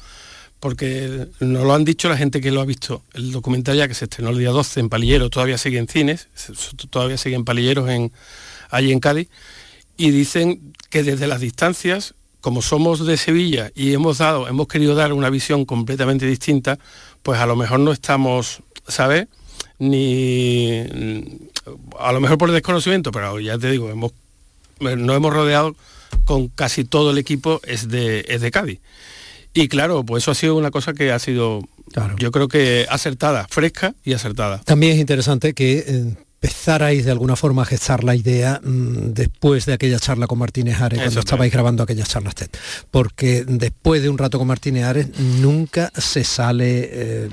porque 0.60 1.28
nos 1.40 1.64
lo 1.64 1.74
han 1.74 1.84
dicho 1.84 2.08
la 2.08 2.18
gente 2.18 2.40
que 2.40 2.52
lo 2.52 2.62
ha 2.62 2.66
visto, 2.66 3.04
el 3.14 3.32
documental 3.32 3.78
ya 3.78 3.88
que 3.88 3.96
se 3.96 4.06
estrenó 4.06 4.30
el 4.30 4.38
día 4.38 4.52
12 4.52 4.80
en 4.80 4.90
Palillero, 4.90 5.30
todavía 5.30 5.58
sigue 5.58 5.80
en 5.80 5.88
cines, 5.88 6.28
todavía 6.92 7.18
sigue 7.18 7.36
en 7.36 7.46
Palilleros 7.46 7.90
en, 7.90 8.12
allí 8.70 8.92
en 8.92 9.00
Cádiz, 9.00 9.28
y 9.98 10.12
dicen 10.12 10.74
que 10.92 11.02
desde 11.04 11.26
las 11.26 11.42
distancias, 11.42 12.14
como 12.42 12.62
somos 12.62 13.06
de 13.06 13.18
Sevilla 13.18 13.72
y 13.76 13.94
hemos 13.94 14.20
dado, 14.20 14.48
hemos 14.48 14.68
querido 14.68 14.94
dar 14.94 15.14
una 15.14 15.32
visión 15.32 15.66
completamente 15.66 16.28
distinta, 16.28 16.78
pues 17.24 17.40
a 17.40 17.48
lo 17.48 17.56
mejor 17.56 17.80
no 17.80 17.92
estamos, 17.92 18.62
¿sabes? 18.88 19.28
Ni 19.80 20.80
a 22.00 22.12
lo 22.12 22.20
mejor 22.20 22.38
por 22.38 22.52
desconocimiento, 22.52 23.12
pero 23.12 23.40
ya 23.40 23.58
te 23.58 23.72
digo, 23.72 23.90
hemos 23.90 24.12
nos 24.82 25.16
hemos 25.16 25.34
rodeado 25.34 25.76
con 26.26 26.48
casi 26.50 26.84
todo 26.84 27.12
el 27.12 27.18
equipo 27.18 27.62
es 27.64 27.88
de, 27.88 28.26
es 28.28 28.42
de 28.42 28.52
Cádiz. 28.52 28.80
Y 29.54 29.68
claro, 29.68 30.04
pues 30.04 30.24
eso 30.24 30.32
ha 30.32 30.36
sido 30.36 30.56
una 30.56 30.72
cosa 30.72 30.94
que 30.94 31.12
ha 31.12 31.20
sido, 31.20 31.62
yo 32.18 32.32
creo 32.32 32.48
que 32.48 32.86
acertada, 32.90 33.48
fresca 33.50 33.94
y 34.04 34.14
acertada. 34.14 34.60
También 34.60 34.94
es 34.94 35.00
interesante 35.00 35.54
que 35.54 35.80
empezarais 36.42 37.06
de 37.06 37.12
alguna 37.12 37.36
forma 37.36 37.64
a 37.64 37.66
gestar 37.66 38.04
la 38.04 38.16
idea 38.16 38.62
mm, 38.64 39.14
después 39.14 39.66
de 39.66 39.74
aquella 39.74 40.00
charla 40.00 40.26
con 40.28 40.40
Martínez 40.40 40.80
Ares, 40.80 41.00
cuando 41.00 41.20
estabais 41.20 41.52
grabando 41.52 41.84
aquellas 41.84 42.10
charlas 42.10 42.34
TED. 42.34 42.50
Porque 42.90 43.44
después 43.46 44.02
de 44.02 44.10
un 44.10 44.18
rato 44.18 44.40
con 44.40 44.48
Martínez 44.48 44.86
Ares 44.86 45.20
nunca 45.20 45.92
se 45.98 46.24
sale, 46.24 46.90
eh, 46.92 47.30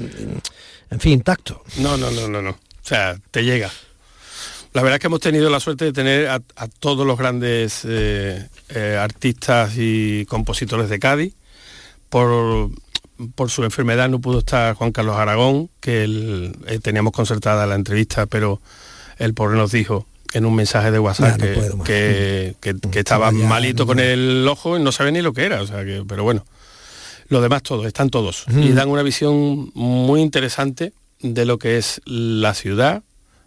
en 0.91 1.01
fin, 1.01 1.13
intacto. 1.13 1.63
No, 1.79 1.97
no, 1.97 2.11
no, 2.11 2.29
no, 2.29 2.43
no. 2.43 2.51
O 2.51 2.57
sea, 2.83 3.19
te 3.31 3.45
llega. 3.45 3.71
La 4.73 4.83
verdad 4.83 4.97
es 4.97 5.01
que 5.01 5.07
hemos 5.07 5.21
tenido 5.21 5.49
la 5.51 5.61
suerte 5.61 5.87
de 5.87 5.93
tener 5.93 6.29
a, 6.29 6.41
todos 6.79 7.07
los 7.07 7.19
grandes 7.19 7.83
eh, 7.85 8.47
eh, 8.69 8.99
artistas 9.01 9.73
y 9.77 10.27
compositores 10.27 10.89
de 10.91 10.99
Cádiz. 10.99 11.35
Por, 12.09 12.71
su 13.49 13.65
enfermedad 13.65 14.09
no 14.09 14.21
pudo 14.21 14.39
estar 14.39 14.75
Juan 14.75 14.93
Carlos 14.93 15.17
Aragón, 15.17 15.71
que 15.81 16.53
eh, 16.67 16.79
teníamos 16.81 17.13
concertada 17.13 17.67
la 17.67 17.75
entrevista, 17.75 18.27
pero 18.27 18.61
el 19.19 19.35
pobre 19.35 19.57
nos 19.57 19.73
dijo 19.73 20.07
en 20.33 20.45
un 20.45 20.55
mensaje 20.55 20.91
de 20.91 20.99
WhatsApp 20.99 21.41
que, 21.85 22.55
estaba 22.95 23.31
malito 23.33 23.87
con 23.87 23.99
el 23.99 24.47
ojo 24.47 24.77
y 24.77 24.83
no 24.83 24.93
sabe 24.93 25.13
ni 25.13 25.23
lo 25.23 25.33
que 25.33 25.47
era. 25.47 25.63
O 25.63 25.67
sea 25.67 25.85
que, 25.85 26.05
pero 26.07 26.23
bueno, 26.23 26.45
los 27.29 27.43
demás 27.43 27.63
todos, 27.63 27.87
están 27.87 28.11
todos. 28.11 28.45
Y 28.49 28.73
dan 28.73 28.91
una 28.91 29.03
visión 29.03 29.71
muy 29.75 30.21
interesante 30.21 30.93
de 31.21 31.45
lo 31.47 31.59
que 31.59 31.79
es 31.79 32.01
la 32.05 32.55
ciudad, 32.55 33.03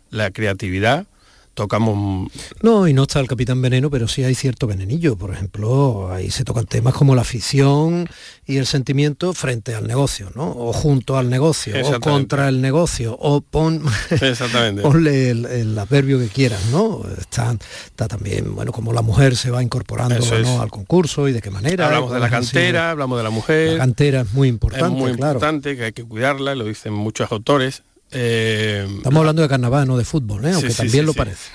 la 0.09 0.31
creatividad 0.31 1.05
tocamos... 1.53 2.31
No, 2.61 2.87
y 2.87 2.93
no 2.93 3.03
está 3.03 3.19
el 3.19 3.27
Capitán 3.27 3.61
Veneno, 3.61 3.89
pero 3.89 4.07
sí 4.07 4.23
hay 4.23 4.35
cierto 4.35 4.67
venenillo. 4.67 5.15
Por 5.15 5.33
ejemplo, 5.33 6.11
ahí 6.11 6.31
se 6.31 6.43
tocan 6.43 6.65
temas 6.65 6.93
como 6.93 7.15
la 7.15 7.21
afición 7.21 8.07
y 8.45 8.57
el 8.57 8.65
sentimiento 8.65 9.33
frente 9.33 9.75
al 9.75 9.87
negocio, 9.87 10.31
¿no? 10.35 10.49
O 10.49 10.73
junto 10.73 11.17
al 11.17 11.29
negocio, 11.29 11.75
o 11.85 11.99
contra 11.99 12.49
el 12.49 12.61
negocio, 12.61 13.15
o 13.19 13.41
pon, 13.41 13.83
ponle 14.81 15.29
el, 15.29 15.77
adverbio 15.77 16.19
que 16.19 16.27
quieras, 16.27 16.65
¿no? 16.71 17.01
Está, 17.19 17.55
está 17.85 18.07
también, 18.07 18.55
bueno, 18.55 18.71
como 18.71 18.93
la 18.93 19.01
mujer 19.01 19.35
se 19.35 19.51
va 19.51 19.63
incorporando 19.63 20.61
al 20.61 20.71
concurso 20.71 21.27
y 21.27 21.33
de 21.33 21.41
qué 21.41 21.49
manera. 21.49 21.85
Hablamos 21.85 22.11
de 22.11 22.19
la 22.19 22.29
cantera, 22.29 22.91
hablamos 22.91 23.17
de 23.17 23.23
la 23.23 23.29
mujer. 23.29 23.73
La 23.73 23.77
cantera 23.79 24.21
es 24.21 24.33
muy 24.33 24.47
importante, 24.47 24.85
Es 24.85 24.91
muy 24.91 25.11
importante, 25.11 25.75
que 25.75 25.85
hay 25.85 25.93
que 25.93 26.03
cuidarla, 26.03 26.55
lo 26.55 26.65
dicen 26.65 26.93
muchos 26.93 27.31
autores 27.31 27.83
eh, 28.11 28.85
Estamos 28.97 29.19
hablando 29.19 29.41
de 29.41 29.47
carnaval, 29.47 29.87
no 29.87 29.97
de 29.97 30.05
fútbol, 30.05 30.45
¿eh? 30.45 30.51
aunque 30.53 30.73
también 30.73 31.05
lo 31.05 31.13
parece. 31.13 31.49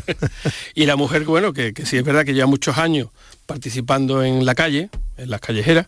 y 0.74 0.86
la 0.86 0.96
mujer, 0.96 1.24
bueno, 1.24 1.52
que, 1.52 1.72
sí 1.84 1.96
es 1.96 2.04
verdad 2.04 2.24
que 2.24 2.34
lleva 2.34 2.46
muchos 2.46 2.78
años 2.78 3.08
participando 3.46 4.22
en 4.22 4.44
la 4.44 4.54
calle, 4.54 4.90
en 5.16 5.30
las 5.30 5.40
callejeras, 5.40 5.86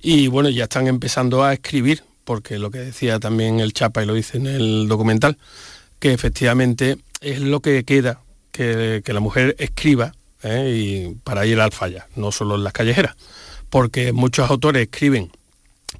y 0.00 0.28
bueno, 0.28 0.50
ya 0.50 0.64
están 0.64 0.86
empezando 0.86 1.44
a 1.44 1.52
escribir, 1.52 2.02
porque 2.24 2.58
lo 2.58 2.70
que 2.70 2.78
decía 2.78 3.18
también 3.18 3.60
el 3.60 3.72
Chapa 3.72 4.02
y 4.02 4.06
lo 4.06 4.14
dice 4.14 4.36
en 4.36 4.46
el 4.46 4.88
documental, 4.88 5.38
que 5.98 6.12
efectivamente 6.12 6.98
es 7.20 7.40
lo 7.40 7.60
que 7.60 7.84
queda, 7.84 8.20
que, 8.52 9.02
la 9.06 9.20
mujer 9.20 9.56
escriba 9.58 10.14
¿eh? 10.42 10.74
y 10.76 11.14
para 11.24 11.46
ir 11.46 11.60
al 11.60 11.72
falla, 11.72 12.06
no 12.16 12.30
solo 12.30 12.54
en 12.54 12.64
las 12.64 12.72
callejeras, 12.72 13.16
porque 13.70 14.12
muchos 14.12 14.48
autores 14.48 14.82
escriben 14.82 15.30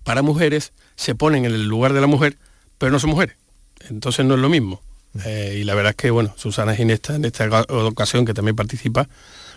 para 0.04 0.22
mujeres, 0.22 0.72
se 0.96 1.14
ponen 1.14 1.44
en 1.46 1.52
el 1.52 1.66
lugar 1.66 1.92
de 1.92 2.00
la 2.00 2.06
mujer, 2.06 2.36
pero 2.78 2.92
no 2.92 2.98
son 2.98 3.10
mujeres. 3.10 3.36
Entonces 3.88 4.24
no 4.24 4.34
es 4.34 4.40
lo 4.40 4.48
mismo. 4.48 4.80
Eh, 5.24 5.58
y 5.60 5.64
la 5.64 5.74
verdad 5.74 5.90
es 5.90 5.96
que, 5.96 6.10
bueno, 6.10 6.34
Susana 6.36 6.74
Ginesta 6.74 7.14
en 7.14 7.24
esta 7.24 7.48
ocasión, 7.68 8.24
que 8.24 8.34
también 8.34 8.56
participa, 8.56 9.08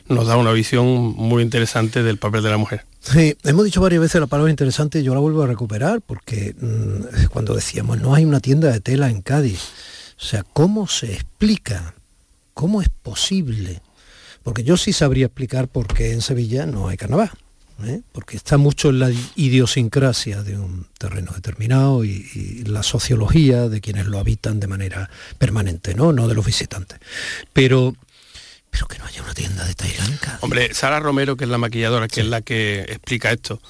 nos 0.07 0.27
da 0.27 0.37
una 0.37 0.51
visión 0.51 0.85
muy 1.15 1.43
interesante 1.43 2.03
del 2.03 2.17
papel 2.17 2.43
de 2.43 2.49
la 2.49 2.57
mujer. 2.57 2.85
Sí, 3.01 3.35
hemos 3.43 3.65
dicho 3.65 3.81
varias 3.81 4.01
veces 4.01 4.21
la 4.21 4.27
palabra 4.27 4.51
interesante 4.51 5.03
yo 5.03 5.13
la 5.13 5.19
vuelvo 5.19 5.43
a 5.43 5.47
recuperar 5.47 6.01
porque 6.01 6.55
mm, 6.59 7.27
cuando 7.29 7.55
decíamos 7.55 7.99
no 7.99 8.13
hay 8.13 8.25
una 8.25 8.39
tienda 8.39 8.71
de 8.71 8.79
tela 8.79 9.09
en 9.09 9.21
Cádiz, 9.21 9.61
o 10.19 10.23
sea, 10.23 10.43
¿cómo 10.53 10.87
se 10.87 11.13
explica? 11.13 11.93
¿Cómo 12.53 12.81
es 12.81 12.89
posible? 12.89 13.81
Porque 14.43 14.63
yo 14.63 14.77
sí 14.77 14.93
sabría 14.93 15.25
explicar 15.27 15.67
por 15.67 15.87
qué 15.87 16.11
en 16.13 16.21
Sevilla 16.21 16.65
no 16.65 16.87
hay 16.87 16.97
carnaval. 16.97 17.31
¿Eh? 17.83 18.01
porque 18.11 18.37
está 18.37 18.57
mucho 18.57 18.89
en 18.89 18.99
la 18.99 19.11
idiosincrasia 19.35 20.43
de 20.43 20.57
un 20.57 20.87
terreno 20.97 21.31
determinado 21.33 22.03
y, 22.03 22.63
la 22.67 22.83
sociología 22.83 23.69
de 23.69 23.81
quienes 23.81 24.07
lo 24.07 24.19
habitan 24.19 24.59
de 24.59 24.67
manera 24.67 25.09
permanente, 25.37 25.95
no, 25.95 26.11
no 26.11 26.27
de 26.27 26.35
los 26.35 26.45
visitantes. 26.45 26.99
Pero 27.53 27.95
pero 28.69 28.87
que 28.87 28.99
no 28.99 29.05
haya 29.05 29.23
una 29.23 29.33
tienda 29.33 29.65
de 29.65 29.73
Tailandia. 29.73 30.39
Hombre, 30.41 30.73
Sara 30.73 30.99
Romero, 30.99 31.37
que 31.37 31.45
es 31.45 31.49
la 31.49 31.57
maquilladora, 31.57 32.07
que 32.07 32.21
es 32.21 32.27
la 32.27 32.41
que 32.41 32.81
explica 32.81 33.31
esto, 33.31 33.61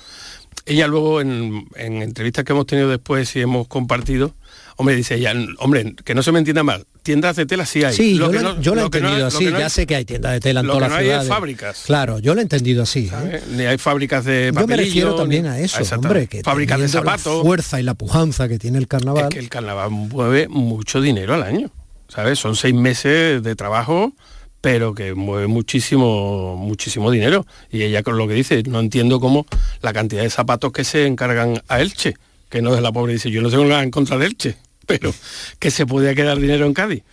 ella 0.65 0.87
luego 0.87 1.21
en, 1.21 1.67
en, 1.75 2.01
entrevistas 2.01 2.43
que 2.43 2.51
hemos 2.51 2.65
tenido 2.65 2.89
después 2.89 3.35
y 3.35 3.41
hemos 3.41 3.67
compartido, 3.67 4.35
hombre, 4.75 4.95
dice 4.95 5.15
ella, 5.15 5.33
hombre, 5.59 5.95
que 6.03 6.15
no 6.15 6.23
se 6.23 6.31
me 6.31 6.39
entienda 6.39 6.63
mal, 6.63 6.85
tiendas 7.07 7.37
de 7.37 7.45
tela 7.45 7.65
sí 7.65 7.85
hay. 7.85 7.95
Sí, 7.95 8.17
yo, 8.17 8.27
lo, 8.29 8.81
he 8.81 8.83
entendido 8.83 9.27
así, 9.27 9.45
ya 9.45 9.69
sé 9.69 9.87
que 9.87 9.95
hay 9.95 10.03
tiendas 10.03 10.33
de 10.33 10.41
tela 10.41 10.59
en 10.59 10.67
todas 10.67 10.91
las 10.91 10.99
ciudades. 10.99 11.29
Fábricas. 11.29 11.83
Claro, 11.85 12.19
yo 12.19 12.35
lo 12.35 12.41
he 12.41 12.43
entendido 12.43 12.83
así. 12.83 13.09
¿eh? 13.13 13.41
Ni 13.51 13.63
hay 13.63 13.77
fábricas 13.77 14.25
de 14.25 14.51
Yo 14.53 14.67
me 14.67 14.75
refiero 14.75 15.15
también 15.15 15.45
a 15.45 15.57
eso, 15.57 15.81
hombre, 15.95 16.27
que 16.27 16.43
fábricas 16.43 16.81
de 16.81 16.89
zapatos. 16.89 17.37
La 17.37 17.43
fuerza 17.43 17.79
y 17.79 17.83
la 17.83 17.93
pujanza 17.93 18.49
que 18.49 18.59
tiene 18.59 18.77
el 18.77 18.89
carnaval. 18.89 19.23
Es 19.23 19.29
que 19.29 19.39
el 19.39 19.47
carnaval 19.47 19.89
mueve 19.89 20.49
mucho 20.49 20.99
dinero 20.99 21.33
al 21.33 21.43
año, 21.43 21.71
¿sabes? 22.09 22.39
Son 22.39 22.57
seis 22.57 22.75
meses 22.75 23.41
de 23.41 23.55
trabajo 23.55 24.13
pero 24.59 24.93
que 24.93 25.13
mueve 25.13 25.47
muchísimo, 25.47 26.57
muchísimo 26.57 27.09
dinero. 27.09 27.45
Y 27.71 27.83
ella 27.83 28.03
con 28.03 28.17
lo 28.17 28.27
que 28.27 28.33
dice, 28.33 28.63
no 28.63 28.81
entiendo 28.81 29.21
cómo 29.21 29.45
la 29.81 29.93
cantidad 29.93 30.23
de 30.23 30.29
zapatos 30.29 30.73
que 30.73 30.83
se 30.83 31.05
encargan 31.05 31.61
a 31.69 31.79
Elche, 31.79 32.15
que 32.49 32.61
no 32.61 32.75
es 32.75 32.81
la 32.81 32.91
pobre, 32.91 33.13
dice, 33.13 33.31
yo 33.31 33.41
no 33.41 33.49
tengo 33.49 33.63
nada 33.63 33.83
en 33.83 33.91
contra 33.91 34.17
de 34.17 34.25
Elche, 34.25 34.57
pero 34.87 35.13
que 35.59 35.69
se 35.69 35.85
podía 35.85 36.15
quedar 36.15 36.39
dinero 36.39 36.65
en 36.65 36.73
Cádiz. 36.73 37.03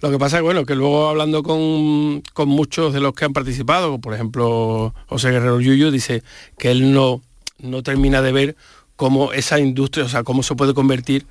Lo 0.00 0.10
que 0.10 0.18
pasa 0.18 0.38
es 0.38 0.42
bueno, 0.42 0.64
que 0.64 0.74
luego 0.74 1.08
hablando 1.08 1.42
con, 1.42 2.22
muchos 2.46 2.94
de 2.94 3.00
los 3.00 3.12
que 3.12 3.26
han 3.26 3.32
participado, 3.32 3.98
por 3.98 4.14
ejemplo 4.14 4.94
José 5.08 5.30
Guerrero 5.30 5.60
Yuyu, 5.60 5.90
dice 5.90 6.22
que 6.58 6.70
él 6.70 6.92
no, 6.92 7.20
no 7.58 7.82
termina 7.82 8.22
de 8.22 8.32
ver 8.32 8.56
cómo 8.96 9.32
esa 9.32 9.58
industria, 9.58 10.06
o 10.06 10.08
sea, 10.08 10.22
cómo 10.22 10.42
se 10.42 10.54
puede 10.54 10.72
convertir 10.72 11.26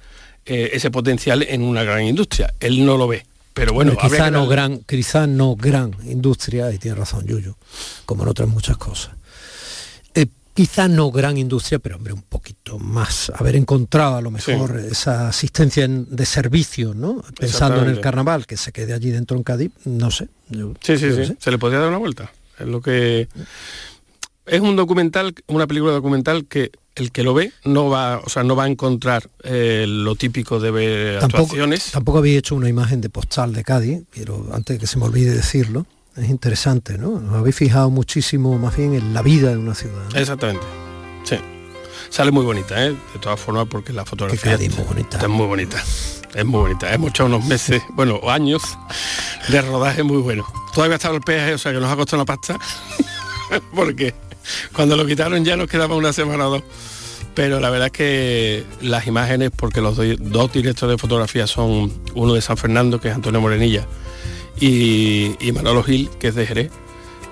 eh, 0.46 0.72
ese 0.74 0.92
potencial 0.92 1.44
en 1.44 1.64
una 1.64 1.84
gran 1.84 2.04
industria. 2.04 2.54
Él 2.60 2.86
no 2.86 2.98
lo 2.98 3.08
ve. 3.08 3.26
Pero 3.54 3.74
bueno, 3.74 3.96
quizá 3.96 4.32
no, 4.32 4.48
gran, 4.48 4.80
quizá 4.80 5.28
no 5.28 5.56
gran 5.56 5.96
industria, 6.06 6.72
y 6.72 6.80
tiene 6.80 6.98
razón 6.98 7.28
Yuyu, 7.28 7.56
como 8.06 8.24
en 8.24 8.30
otras 8.30 8.50
muchas 8.50 8.78
cosas 8.78 9.12
quizá 10.54 10.88
no 10.88 11.12
gran 11.12 11.38
industria, 11.38 11.80
pero 11.80 11.98
hombre, 11.98 12.14
un 12.14 12.22
poquito 12.22 12.80
más, 12.80 13.32
haber 13.36 13.56
encontrado 13.56 14.18
a 14.18 14.22
lo 14.22 14.32
mejor 14.32 14.80
esa 14.80 15.28
asistencia 15.30 15.88
de 15.88 16.26
servicio, 16.26 16.94
¿no? 16.94 17.24
Pensando 17.40 17.82
en 17.82 17.90
el 17.90 18.00
carnaval, 18.00 18.46
que 18.46 18.58
se 18.58 18.72
quede 18.72 18.94
allí 18.94 19.10
dentro 19.10 19.36
en 19.38 19.44
Cádiz, 19.44 19.72
no 19.86 20.12
sé. 20.12 20.30
sí, 20.82 20.98
sí, 20.98 21.26
sí, 21.26 21.36
se 21.38 21.52
le 21.52 21.58
podría 21.58 21.80
dar 21.80 21.90
una 21.90 21.98
vuelta. 21.98 22.32
Es 22.60 22.68
lo 22.68 22.82
que... 22.82 23.28
es 24.46 24.62
un 24.62 24.76
documental, 24.76 25.34
una 25.48 25.68
película 25.68 25.92
documental 25.92 26.46
que 26.46 26.72
el 26.96 27.12
que 27.12 27.24
lo 27.24 27.34
ve 27.34 27.52
no 27.66 27.90
va, 27.90 28.20
o 28.20 28.30
sea, 28.30 28.44
no 28.44 28.56
va 28.56 28.66
a 28.66 28.68
encontrar 28.68 29.28
eh, 29.44 29.86
lo 29.88 30.16
típico 30.16 30.60
de 30.60 30.70
ver 30.70 31.20
Tampoco, 31.20 31.44
actuaciones. 31.44 31.92
tampoco 31.92 32.20
había 32.20 32.38
hecho 32.38 32.56
una 32.56 32.70
imagen 32.70 33.02
de 33.02 33.10
postal 33.10 33.54
de 33.54 33.64
Cádiz, 33.64 34.04
pero 34.14 34.50
antes 34.54 34.76
de 34.76 34.80
que 34.80 34.88
se 34.88 35.00
me 35.00 35.06
olvide 35.06 35.34
decirlo, 35.34 35.88
es 36.18 36.30
interesante, 36.30 36.98
¿no? 36.98 37.20
Nos 37.20 37.36
habéis 37.36 37.56
fijado 37.56 37.90
muchísimo 37.90 38.58
más 38.58 38.76
bien 38.78 38.94
en 38.94 39.14
la 39.14 39.22
vida 39.22 39.50
de 39.52 39.58
una 39.58 39.74
ciudad. 39.76 40.04
¿no? 40.14 40.20
Exactamente. 40.20 40.66
Sí. 41.24 41.38
Sale 42.10 42.32
muy 42.32 42.46
bonita, 42.46 42.86
¿eh? 42.86 42.90
De 43.14 43.20
todas 43.20 43.40
formas, 43.40 43.68
porque 43.70 43.92
la 43.94 44.06
fotografía 44.06 44.54
es 44.54 44.76
muy 44.76 44.86
bonita. 44.86 45.18
es 45.20 45.28
muy 45.30 45.48
bonita. 45.48 45.84
Es 46.36 46.46
muy 46.46 46.60
bonita. 46.62 46.94
Hemos 46.94 47.10
hecho 47.12 47.26
unos 47.26 47.46
meses, 47.46 47.82
bueno, 47.94 48.20
años 48.30 48.62
de 49.50 49.62
rodaje 49.62 50.04
muy 50.04 50.18
bueno. 50.18 50.46
Todavía 50.74 50.96
estaba 50.96 51.16
el 51.16 51.22
peaje, 51.22 51.54
o 51.54 51.58
sea 51.58 51.72
que 51.72 51.80
nos 51.80 51.92
ha 51.92 51.96
costado 51.96 52.24
una 52.24 52.26
pasta. 52.26 52.58
porque 53.76 54.14
cuando 54.74 54.96
lo 54.96 55.06
quitaron 55.06 55.44
ya 55.46 55.56
nos 55.56 55.68
quedaba 55.68 55.96
una 55.96 56.14
semana 56.14 56.48
o 56.48 56.52
dos. 56.52 56.64
Pero 57.36 57.60
la 57.60 57.70
verdad 57.72 57.88
es 57.88 57.92
que 57.94 58.64
las 58.82 59.08
imágenes, 59.08 59.52
porque 59.56 59.82
los 59.82 59.96
do- 59.98 60.04
dos 60.20 60.52
directores 60.54 60.96
de 60.96 60.98
fotografía 61.00 61.48
son 61.48 61.92
uno 62.14 62.34
de 62.34 62.42
San 62.42 62.58
Fernando, 62.58 63.00
que 63.02 63.10
es 63.10 63.16
Antonio 63.16 63.42
Morenilla, 63.42 63.88
y, 64.60 65.36
y 65.40 65.52
Manolo 65.52 65.84
Gil, 65.84 66.10
que 66.20 66.28
es 66.30 66.36
de 66.36 66.46
Jerez, 66.46 66.72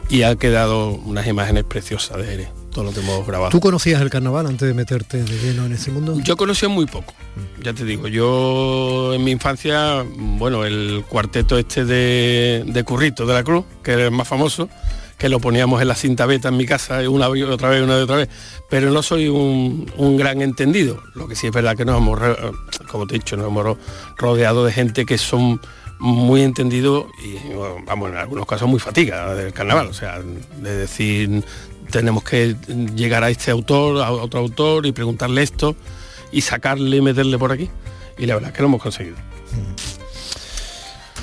y 0.09 0.23
ha 0.23 0.35
quedado 0.35 0.89
unas 0.91 1.25
imágenes 1.27 1.63
preciosas 1.63 2.17
de 2.17 2.25
Jerez, 2.25 2.49
todo 2.71 2.83
lo 2.85 2.91
que 2.91 2.99
hemos 2.99 3.25
grabado. 3.25 3.49
¿Tú 3.51 3.59
conocías 3.61 4.01
el 4.01 4.09
carnaval 4.09 4.45
antes 4.47 4.67
de 4.67 4.73
meterte 4.73 5.23
de 5.23 5.37
lleno 5.39 5.65
en 5.65 5.71
ese 5.73 5.89
mundo? 5.91 6.17
Yo 6.21 6.35
conocí 6.35 6.67
muy 6.67 6.85
poco, 6.85 7.13
ya 7.63 7.73
te 7.73 7.85
digo, 7.85 8.07
yo 8.07 9.13
en 9.13 9.23
mi 9.23 9.31
infancia, 9.31 10.03
bueno, 10.17 10.65
el 10.65 11.03
cuarteto 11.07 11.57
este 11.57 11.85
de, 11.85 12.63
de 12.67 12.83
Currito 12.83 13.25
de 13.25 13.33
la 13.33 13.43
Cruz, 13.43 13.63
que 13.83 13.91
era 13.91 14.05
el 14.05 14.11
más 14.11 14.27
famoso, 14.27 14.67
que 15.17 15.29
lo 15.29 15.39
poníamos 15.39 15.79
en 15.83 15.87
la 15.87 15.93
cinta 15.95 16.25
beta 16.25 16.49
en 16.49 16.57
mi 16.57 16.65
casa 16.65 17.07
una 17.07 17.29
y 17.37 17.43
otra 17.43 17.69
vez, 17.69 17.83
una 17.83 17.97
y 17.97 18.01
otra 18.01 18.15
vez, 18.15 18.27
pero 18.69 18.89
no 18.89 19.03
soy 19.03 19.29
un, 19.29 19.89
un 19.97 20.17
gran 20.17 20.41
entendido. 20.41 20.99
Lo 21.13 21.27
que 21.27 21.35
sí 21.35 21.45
es 21.47 21.53
verdad 21.53 21.77
que 21.77 21.85
nos 21.85 21.97
hemos, 21.99 22.19
como 22.89 23.05
te 23.05 23.15
he 23.15 23.19
dicho, 23.19 23.37
nos 23.37 23.45
hemos 23.47 23.63
ro- 23.63 23.77
rodeado 24.17 24.65
de 24.65 24.73
gente 24.73 25.05
que 25.05 25.19
son 25.19 25.61
muy 26.01 26.41
entendidos 26.41 27.05
y, 27.23 27.37
vamos, 27.85 28.09
en 28.09 28.17
algunos 28.17 28.47
casos 28.47 28.67
muy 28.67 28.79
fatiga 28.79 29.35
del 29.35 29.53
carnaval, 29.53 29.87
o 29.87 29.93
sea, 29.93 30.19
de 30.19 30.75
decir, 30.75 31.43
tenemos 31.91 32.23
que 32.23 32.55
llegar 32.95 33.23
a 33.23 33.29
este 33.29 33.51
autor, 33.51 34.03
a 34.03 34.11
otro 34.11 34.39
autor 34.39 34.87
y 34.87 34.91
preguntarle 34.91 35.43
esto 35.43 35.75
y 36.31 36.41
sacarle 36.41 36.97
y 36.97 37.01
meterle 37.01 37.37
por 37.37 37.51
aquí. 37.51 37.69
Y 38.17 38.25
la 38.25 38.33
verdad 38.33 38.49
es 38.49 38.55
que 38.55 38.63
lo 38.63 38.67
hemos 38.69 38.81
conseguido. 38.81 39.17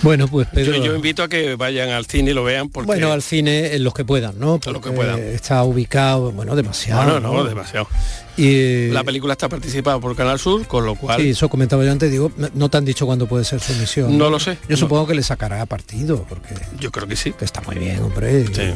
Bueno, 0.02 0.28
pues 0.28 0.46
Pedro... 0.48 0.76
Yo, 0.76 0.84
yo 0.84 0.94
invito 0.94 1.22
a 1.24 1.28
que 1.28 1.56
vayan 1.56 1.90
al 1.90 2.06
cine 2.06 2.30
y 2.30 2.34
lo 2.34 2.44
vean 2.44 2.68
porque 2.68 2.86
Bueno, 2.86 3.10
al 3.12 3.22
cine 3.22 3.74
en 3.74 3.82
los 3.82 3.92
que 3.94 4.04
puedan, 4.04 4.38
¿no? 4.38 4.52
lo 4.54 4.60
que 4.60 4.70
Porque 4.72 4.90
puedan. 4.92 5.18
Está 5.18 5.62
ubicado, 5.64 6.30
bueno, 6.32 6.54
demasiado. 6.54 7.20
no, 7.20 7.20
no, 7.20 7.44
demasiado. 7.44 7.88
Y, 8.36 8.88
La 8.90 9.02
película 9.02 9.32
está 9.32 9.48
participada 9.48 9.98
por 9.98 10.14
Canal 10.14 10.38
Sur, 10.38 10.66
con 10.68 10.86
lo 10.86 10.94
cual 10.94 11.20
Sí, 11.20 11.30
eso 11.30 11.48
comentaba 11.48 11.84
yo 11.84 11.90
antes, 11.90 12.10
digo, 12.12 12.30
no 12.54 12.68
te 12.68 12.76
han 12.78 12.84
dicho 12.84 13.04
cuándo 13.06 13.26
puede 13.26 13.44
ser 13.44 13.58
su 13.60 13.72
emisión. 13.72 14.16
No 14.16 14.30
lo 14.30 14.38
sé, 14.38 14.52
Yo 14.68 14.70
no. 14.70 14.76
supongo 14.76 15.08
que 15.08 15.14
le 15.16 15.22
sacará 15.24 15.66
partido, 15.66 16.24
porque 16.28 16.54
yo 16.78 16.92
creo 16.92 17.08
que 17.08 17.16
sí. 17.16 17.32
que 17.32 17.44
está 17.44 17.60
muy 17.62 17.76
bien, 17.76 18.00
hombre. 18.02 18.46
Sí. 18.46 18.70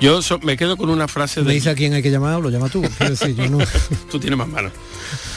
Yo 0.00 0.20
so- 0.22 0.38
me 0.40 0.56
quedo 0.58 0.76
con 0.76 0.90
una 0.90 1.08
frase 1.08 1.40
Me 1.40 1.48
de 1.48 1.54
dice 1.54 1.70
a 1.70 1.74
quién 1.74 1.92
hay 1.94 2.02
que 2.02 2.10
llamar, 2.10 2.40
lo 2.40 2.50
llama 2.50 2.68
tú. 2.68 2.82
Decir, 3.00 3.34
yo 3.34 3.48
no... 3.48 3.58
tú 4.10 4.20
tienes 4.20 4.38
más 4.38 4.48
manos. 4.48 4.72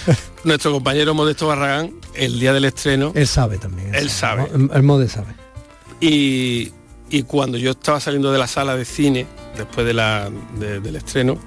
Nuestro 0.43 0.71
compañero 0.71 1.13
Modesto 1.13 1.47
Barragán, 1.47 1.93
el 2.15 2.39
día 2.39 2.51
del 2.53 2.65
estreno, 2.65 3.11
Él 3.15 3.27
sabe 3.27 3.57
también. 3.57 3.93
Él 3.93 4.09
sabe. 4.09 4.47
¿no? 4.55 4.73
El 4.73 4.83
Mode 4.83 5.07
sabe. 5.07 5.35
y, 5.99 6.71
y 7.09 7.23
cuando 7.23 7.57
yo 7.57 7.71
estaba 7.71 7.99
saliendo 7.99 8.31
de 8.31 8.39
la 8.39 8.47
sala 8.47 8.75
de 8.75 8.85
cine, 8.85 9.27
después 9.55 9.85
de 9.85 9.93
la, 9.93 10.29
de- 10.59 10.79
del 10.79 10.95
estreno, 10.95 11.37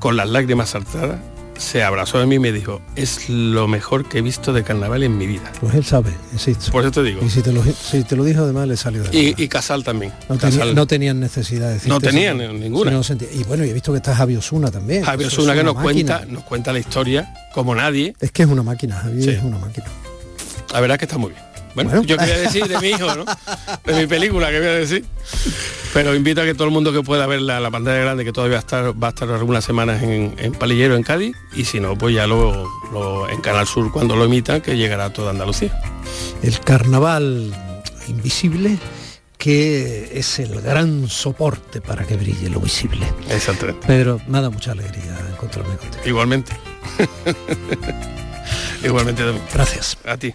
con 0.00 0.16
las 0.16 0.28
lágrimas 0.28 0.70
saltadas, 0.70 1.20
se 1.62 1.82
abrazó 1.82 2.18
de 2.18 2.26
mí 2.26 2.34
y 2.34 2.38
me 2.38 2.52
dijo, 2.52 2.82
es 2.96 3.28
lo 3.28 3.68
mejor 3.68 4.08
que 4.08 4.18
he 4.18 4.22
visto 4.22 4.52
de 4.52 4.62
carnaval 4.64 5.02
en 5.02 5.16
mi 5.16 5.26
vida. 5.26 5.50
Pues 5.60 5.74
él 5.74 5.84
sabe, 5.84 6.10
insisto. 6.32 6.70
Por 6.72 6.82
eso 6.82 6.90
te 6.92 7.02
digo. 7.02 7.20
Y 7.24 7.30
si 7.30 7.40
te 7.42 7.52
lo, 7.52 7.62
si 7.64 8.02
te 8.04 8.16
lo 8.16 8.24
dijo 8.24 8.42
además 8.42 8.68
le 8.68 8.76
salió 8.76 9.02
de 9.04 9.16
Y, 9.18 9.34
y 9.36 9.48
Casal 9.48 9.84
también. 9.84 10.12
no, 10.28 10.36
tenía- 10.36 10.58
Casal. 10.58 10.74
no 10.74 10.86
tenían 10.86 11.20
necesidad 11.20 11.68
de 11.68 11.74
decirte 11.74 11.88
No 11.88 12.00
tenían 12.00 12.38
si 12.38 12.46
ninguna. 12.58 12.90
no 12.90 13.00
y 13.32 13.44
bueno, 13.44 13.64
y 13.64 13.70
he 13.70 13.72
visto 13.72 13.92
que 13.92 13.98
está 13.98 14.14
Javi 14.14 14.36
Osuna 14.36 14.70
también. 14.70 15.04
Javier 15.04 15.28
Osuna 15.28 15.54
que 15.54 15.62
nos 15.64 15.74
máquina. 15.76 16.16
cuenta, 16.18 16.32
nos 16.32 16.42
cuenta 16.44 16.72
la 16.72 16.78
historia 16.80 17.32
como 17.54 17.74
nadie. 17.74 18.14
Es 18.20 18.32
que 18.32 18.42
es 18.42 18.48
una 18.48 18.62
máquina, 18.62 18.96
Javi 18.96 19.22
Sí. 19.22 19.30
es 19.30 19.42
una 19.42 19.58
máquina. 19.58 19.86
La 20.72 20.80
verdad 20.80 20.96
es 20.96 20.98
que 21.00 21.04
está 21.04 21.18
muy 21.18 21.30
bien. 21.30 21.42
Bueno, 21.74 21.90
Bueno. 21.90 22.04
yo 22.04 22.16
quería 22.18 22.38
decir 22.38 22.66
de 22.68 22.78
mi 22.78 22.88
hijo, 22.88 23.14
¿no? 23.14 23.24
De 23.84 23.94
mi 23.94 24.06
película, 24.06 24.50
que 24.50 24.58
voy 24.58 24.68
a 24.68 24.72
decir. 24.74 25.04
Pero 25.94 26.14
invito 26.14 26.40
a 26.40 26.44
que 26.44 26.54
todo 26.54 26.64
el 26.64 26.70
mundo 26.72 26.92
que 26.92 27.02
pueda 27.02 27.26
ver 27.26 27.42
la, 27.42 27.60
la 27.60 27.70
pantalla 27.70 27.98
grande, 27.98 28.24
que 28.24 28.32
todavía 28.32 28.56
va 28.56 28.60
a 28.60 28.60
estar, 28.60 29.02
va 29.02 29.06
a 29.08 29.10
estar 29.10 29.28
algunas 29.30 29.64
semanas 29.64 30.02
en, 30.02 30.34
en 30.38 30.52
Palillero, 30.52 30.96
en 30.96 31.02
Cádiz, 31.02 31.36
y 31.54 31.64
si 31.64 31.80
no, 31.80 31.96
pues 31.96 32.14
ya 32.14 32.26
lo, 32.26 32.66
lo- 32.92 33.28
en 33.28 33.40
Canal 33.42 33.66
Sur 33.66 33.92
cuando 33.92 34.16
lo 34.16 34.24
emitan, 34.24 34.60
que 34.62 34.76
llegará 34.76 35.06
a 35.06 35.12
toda 35.12 35.30
Andalucía. 35.30 35.78
El 36.42 36.58
carnaval 36.60 37.54
invisible 38.08 38.78
que 39.38 40.12
es 40.18 40.38
el 40.38 40.60
gran 40.60 41.08
soporte 41.08 41.80
para 41.80 42.04
que 42.04 42.16
brille 42.16 42.48
lo 42.48 42.60
visible. 42.60 43.04
Exactamente. 43.28 43.86
Pedro, 43.86 44.20
me 44.28 44.48
mucha 44.48 44.70
alegría 44.72 45.18
encontrarme 45.32 45.76
contigo. 45.76 46.02
Igualmente. 46.06 46.52
Igualmente 48.84 49.24
David. 49.24 49.40
Gracias. 49.52 49.98
a 50.04 50.16
ti. 50.16 50.32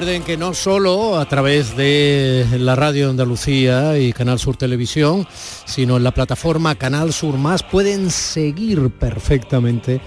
Recuerden 0.00 0.22
que 0.22 0.38
no 0.38 0.54
solo 0.54 1.18
a 1.18 1.26
través 1.26 1.76
de 1.76 2.46
la 2.58 2.74
radio 2.74 3.10
Andalucía 3.10 3.98
y 3.98 4.14
Canal 4.14 4.38
Sur 4.38 4.56
Televisión, 4.56 5.28
sino 5.66 5.98
en 5.98 6.04
la 6.04 6.14
plataforma 6.14 6.74
Canal 6.74 7.12
Sur 7.12 7.36
Más 7.36 7.62
pueden 7.62 8.10
seguir 8.10 8.88
perfectamente 8.92 10.00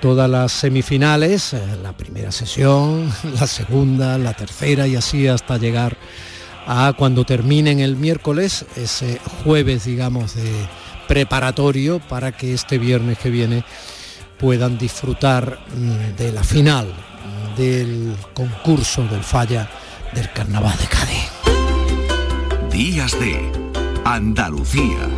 todas 0.00 0.30
las 0.30 0.52
semifinales, 0.52 1.52
eh, 1.52 1.60
la 1.82 1.96
primera 1.96 2.30
sesión, 2.30 3.12
la 3.40 3.48
segunda, 3.48 4.18
la 4.18 4.34
tercera 4.34 4.86
y 4.86 4.94
así 4.94 5.26
hasta 5.26 5.58
llegar 5.58 5.96
a 6.68 6.92
cuando 6.96 7.24
terminen 7.24 7.80
el 7.80 7.96
miércoles, 7.96 8.64
ese 8.76 9.18
jueves, 9.42 9.84
digamos, 9.84 10.36
de 10.36 10.48
preparatorio 11.08 11.98
para 11.98 12.30
que 12.30 12.54
este 12.54 12.78
viernes 12.78 13.18
que 13.18 13.30
viene 13.30 13.64
puedan 14.38 14.78
disfrutar 14.78 15.58
mm, 15.74 16.16
de 16.16 16.30
la 16.30 16.44
final 16.44 17.09
del 17.56 18.16
concurso 18.34 19.02
del 19.04 19.22
falla 19.22 19.68
del 20.12 20.30
carnaval 20.32 20.76
de 20.78 20.86
Cádiz. 20.86 21.30
Días 22.70 23.18
de 23.18 23.50
Andalucía 24.04 25.08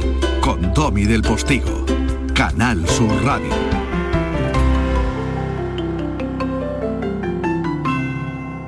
con 0.40 0.73
Domi 0.75 1.05
del 1.05 1.23
Postigo, 1.23 1.87
Canal 2.35 2.88
Sur 2.88 3.25
Radio. 3.25 3.82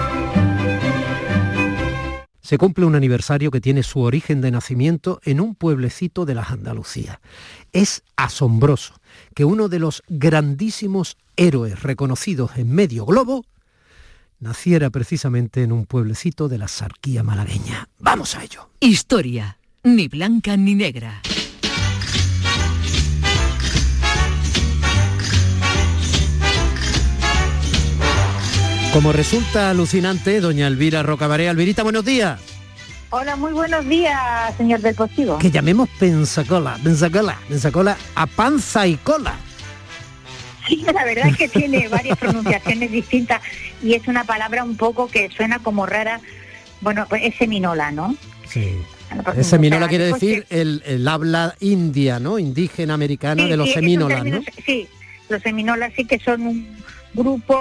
Se 2.51 2.57
cumple 2.57 2.83
un 2.83 2.95
aniversario 2.95 3.49
que 3.49 3.61
tiene 3.61 3.81
su 3.81 4.01
origen 4.01 4.41
de 4.41 4.51
nacimiento 4.51 5.21
en 5.23 5.39
un 5.39 5.55
pueblecito 5.55 6.25
de 6.25 6.35
las 6.35 6.51
Andalucías. 6.51 7.19
Es 7.71 8.03
asombroso 8.17 8.95
que 9.33 9.45
uno 9.45 9.69
de 9.69 9.79
los 9.79 10.03
grandísimos 10.09 11.15
héroes 11.37 11.81
reconocidos 11.81 12.57
en 12.57 12.69
medio 12.69 13.05
globo 13.05 13.45
naciera 14.41 14.89
precisamente 14.89 15.63
en 15.63 15.71
un 15.71 15.85
pueblecito 15.85 16.49
de 16.49 16.57
la 16.57 16.67
Sarquía 16.67 17.23
malagueña. 17.23 17.87
Vamos 17.99 18.35
a 18.35 18.43
ello. 18.43 18.69
Historia, 18.81 19.57
ni 19.83 20.09
blanca 20.09 20.57
ni 20.57 20.75
negra. 20.75 21.21
Como 28.93 29.13
resulta 29.13 29.69
alucinante, 29.69 30.41
doña 30.41 30.67
Elvira 30.67 31.01
Rocabaré. 31.01 31.47
Alvirita, 31.47 31.81
buenos 31.81 32.03
días. 32.03 32.41
Hola, 33.09 33.37
muy 33.37 33.53
buenos 33.53 33.87
días, 33.87 34.19
señor 34.57 34.81
del 34.81 34.95
Postigo. 34.95 35.37
Que 35.37 35.49
llamemos 35.49 35.87
pensacola, 35.97 36.77
pensacola, 36.83 37.37
pensacola 37.47 37.97
a 38.15 38.27
panza 38.27 38.85
y 38.87 38.97
cola. 38.97 39.35
Sí, 40.67 40.85
la 40.93 41.05
verdad 41.05 41.27
es 41.27 41.37
que 41.37 41.47
tiene 41.47 41.87
varias 41.87 42.17
pronunciaciones 42.17 42.91
distintas 42.91 43.41
y 43.81 43.93
es 43.93 44.09
una 44.09 44.25
palabra 44.25 44.65
un 44.65 44.75
poco 44.75 45.07
que 45.07 45.29
suena 45.29 45.59
como 45.59 45.85
rara. 45.85 46.19
Bueno, 46.81 47.05
pues 47.07 47.23
es 47.23 47.35
seminola, 47.35 47.91
¿no? 47.91 48.13
Sí. 48.45 48.75
Bueno, 49.23 49.41
seminola 49.41 49.87
quiere 49.87 50.05
decir 50.11 50.45
el, 50.49 50.83
el, 50.85 51.07
habla 51.07 51.55
india, 51.61 52.19
¿no? 52.19 52.39
Indígena 52.39 52.93
americana 52.93 53.43
sí, 53.43 53.49
de 53.49 53.55
los 53.55 53.69
sí, 53.69 53.73
seminolas, 53.73 54.25
¿no? 54.25 54.41
Sí, 54.65 54.89
los 55.29 55.41
seminolas 55.41 55.93
sí 55.95 56.03
que 56.03 56.19
son 56.19 56.41
un 56.41 56.81
grupo 57.13 57.55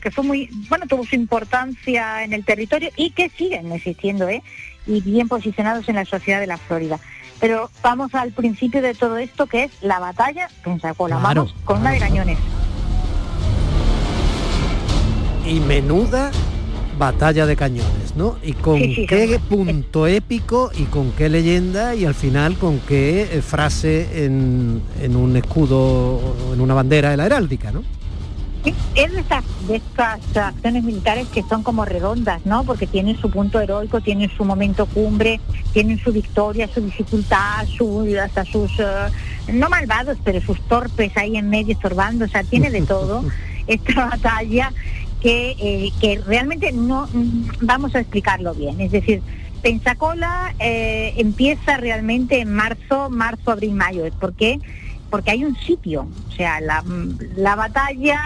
que 0.00 0.10
fue 0.10 0.24
muy, 0.24 0.50
bueno, 0.68 0.86
tuvo 0.88 1.04
su 1.04 1.14
importancia 1.14 2.24
en 2.24 2.32
el 2.32 2.44
territorio 2.44 2.90
y 2.96 3.10
que 3.10 3.28
siguen 3.30 3.70
existiendo, 3.72 4.28
¿eh? 4.28 4.42
Y 4.86 5.00
bien 5.02 5.28
posicionados 5.28 5.88
en 5.88 5.96
la 5.96 6.04
sociedad 6.04 6.40
de 6.40 6.46
la 6.46 6.56
Florida. 6.58 6.98
Pero 7.40 7.70
vamos 7.82 8.14
al 8.14 8.32
principio 8.32 8.82
de 8.82 8.94
todo 8.94 9.16
esto, 9.18 9.46
que 9.46 9.64
es 9.64 9.70
la 9.82 9.98
batalla 10.00 10.48
Pensacola. 10.64 11.18
Claro, 11.20 11.42
vamos 11.42 11.54
con 11.64 11.80
una 11.80 11.92
de 11.92 11.98
cañones. 11.98 12.38
Y 15.46 15.60
menuda 15.60 16.30
batalla 16.98 17.46
de 17.46 17.54
cañones, 17.54 18.16
¿no? 18.16 18.38
Y 18.42 18.54
con 18.54 18.78
Sí, 18.78 18.94
sí, 18.94 19.06
qué 19.06 19.28
sí. 19.28 19.38
punto 19.48 20.06
épico 20.08 20.70
y 20.76 20.82
con 20.84 21.12
qué 21.12 21.28
leyenda 21.28 21.94
y 21.94 22.04
al 22.04 22.14
final 22.14 22.56
con 22.58 22.80
qué 22.80 23.22
eh, 23.22 23.40
frase 23.40 24.24
en, 24.24 24.82
en 25.00 25.14
un 25.14 25.36
escudo 25.36 26.20
en 26.52 26.60
una 26.60 26.74
bandera 26.74 27.10
de 27.10 27.16
la 27.16 27.26
heráldica, 27.26 27.70
¿no? 27.70 27.84
Es 28.94 29.12
de 29.12 29.20
estas, 29.20 29.44
de 29.66 29.76
estas 29.76 30.36
acciones 30.36 30.84
militares 30.84 31.28
que 31.28 31.42
son 31.42 31.62
como 31.62 31.84
redondas, 31.84 32.44
¿no? 32.44 32.64
Porque 32.64 32.86
tienen 32.86 33.16
su 33.18 33.30
punto 33.30 33.60
heroico, 33.60 34.00
tienen 34.00 34.30
su 34.30 34.44
momento 34.44 34.86
cumbre, 34.86 35.40
tienen 35.72 35.98
su 35.98 36.12
victoria, 36.12 36.68
su 36.68 36.80
dificultad, 36.80 37.66
su, 37.66 38.06
hasta 38.22 38.44
sus, 38.44 38.70
eh, 38.78 39.52
no 39.52 39.68
malvados, 39.68 40.18
pero 40.24 40.40
sus 40.40 40.60
torpes 40.62 41.16
ahí 41.16 41.36
en 41.36 41.48
medio 41.50 41.74
estorbando, 41.74 42.24
o 42.24 42.28
sea, 42.28 42.42
tiene 42.44 42.70
de 42.70 42.82
todo 42.82 43.24
esta 43.66 44.06
batalla 44.06 44.72
que, 45.20 45.56
eh, 45.58 45.92
que 46.00 46.20
realmente 46.26 46.72
no 46.72 47.08
mm, 47.12 47.50
vamos 47.60 47.94
a 47.94 48.00
explicarlo 48.00 48.54
bien. 48.54 48.80
Es 48.80 48.92
decir, 48.92 49.22
Pensacola 49.62 50.54
eh, 50.60 51.14
empieza 51.16 51.76
realmente 51.76 52.40
en 52.40 52.54
marzo, 52.54 53.10
marzo, 53.10 53.50
abril, 53.50 53.72
mayo. 53.72 54.04
¿Por 54.20 54.34
qué? 54.34 54.60
Porque 54.60 54.66
hay 55.26 55.44
un 55.44 55.56
sitio. 55.56 56.08
O 56.28 56.32
sea, 56.32 56.60
la, 56.60 56.84
la 57.36 57.56
batalla 57.56 58.20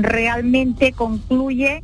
realmente 0.00 0.92
concluye 0.92 1.82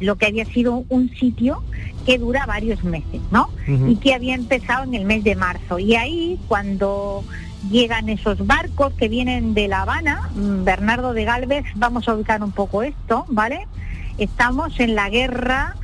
lo 0.00 0.16
que 0.16 0.26
había 0.26 0.46
sido 0.46 0.84
un 0.88 1.10
sitio 1.10 1.62
que 2.06 2.18
dura 2.18 2.46
varios 2.46 2.82
meses, 2.82 3.20
¿no? 3.30 3.50
Y 3.66 3.96
que 3.96 4.14
había 4.14 4.34
empezado 4.34 4.84
en 4.84 4.94
el 4.94 5.04
mes 5.04 5.22
de 5.22 5.36
marzo. 5.36 5.78
Y 5.78 5.94
ahí, 5.94 6.40
cuando 6.48 7.22
llegan 7.70 8.08
esos 8.08 8.46
barcos 8.46 8.94
que 8.94 9.08
vienen 9.08 9.52
de 9.52 9.68
La 9.68 9.82
Habana, 9.82 10.30
mm, 10.34 10.64
Bernardo 10.64 11.12
de 11.12 11.24
Galvez, 11.24 11.64
vamos 11.76 12.08
a 12.08 12.14
ubicar 12.14 12.42
un 12.42 12.52
poco 12.52 12.82
esto, 12.82 13.26
¿vale? 13.28 13.66
Estamos 14.16 14.80
en 14.80 14.94
la 14.94 15.10
guerra 15.10 15.76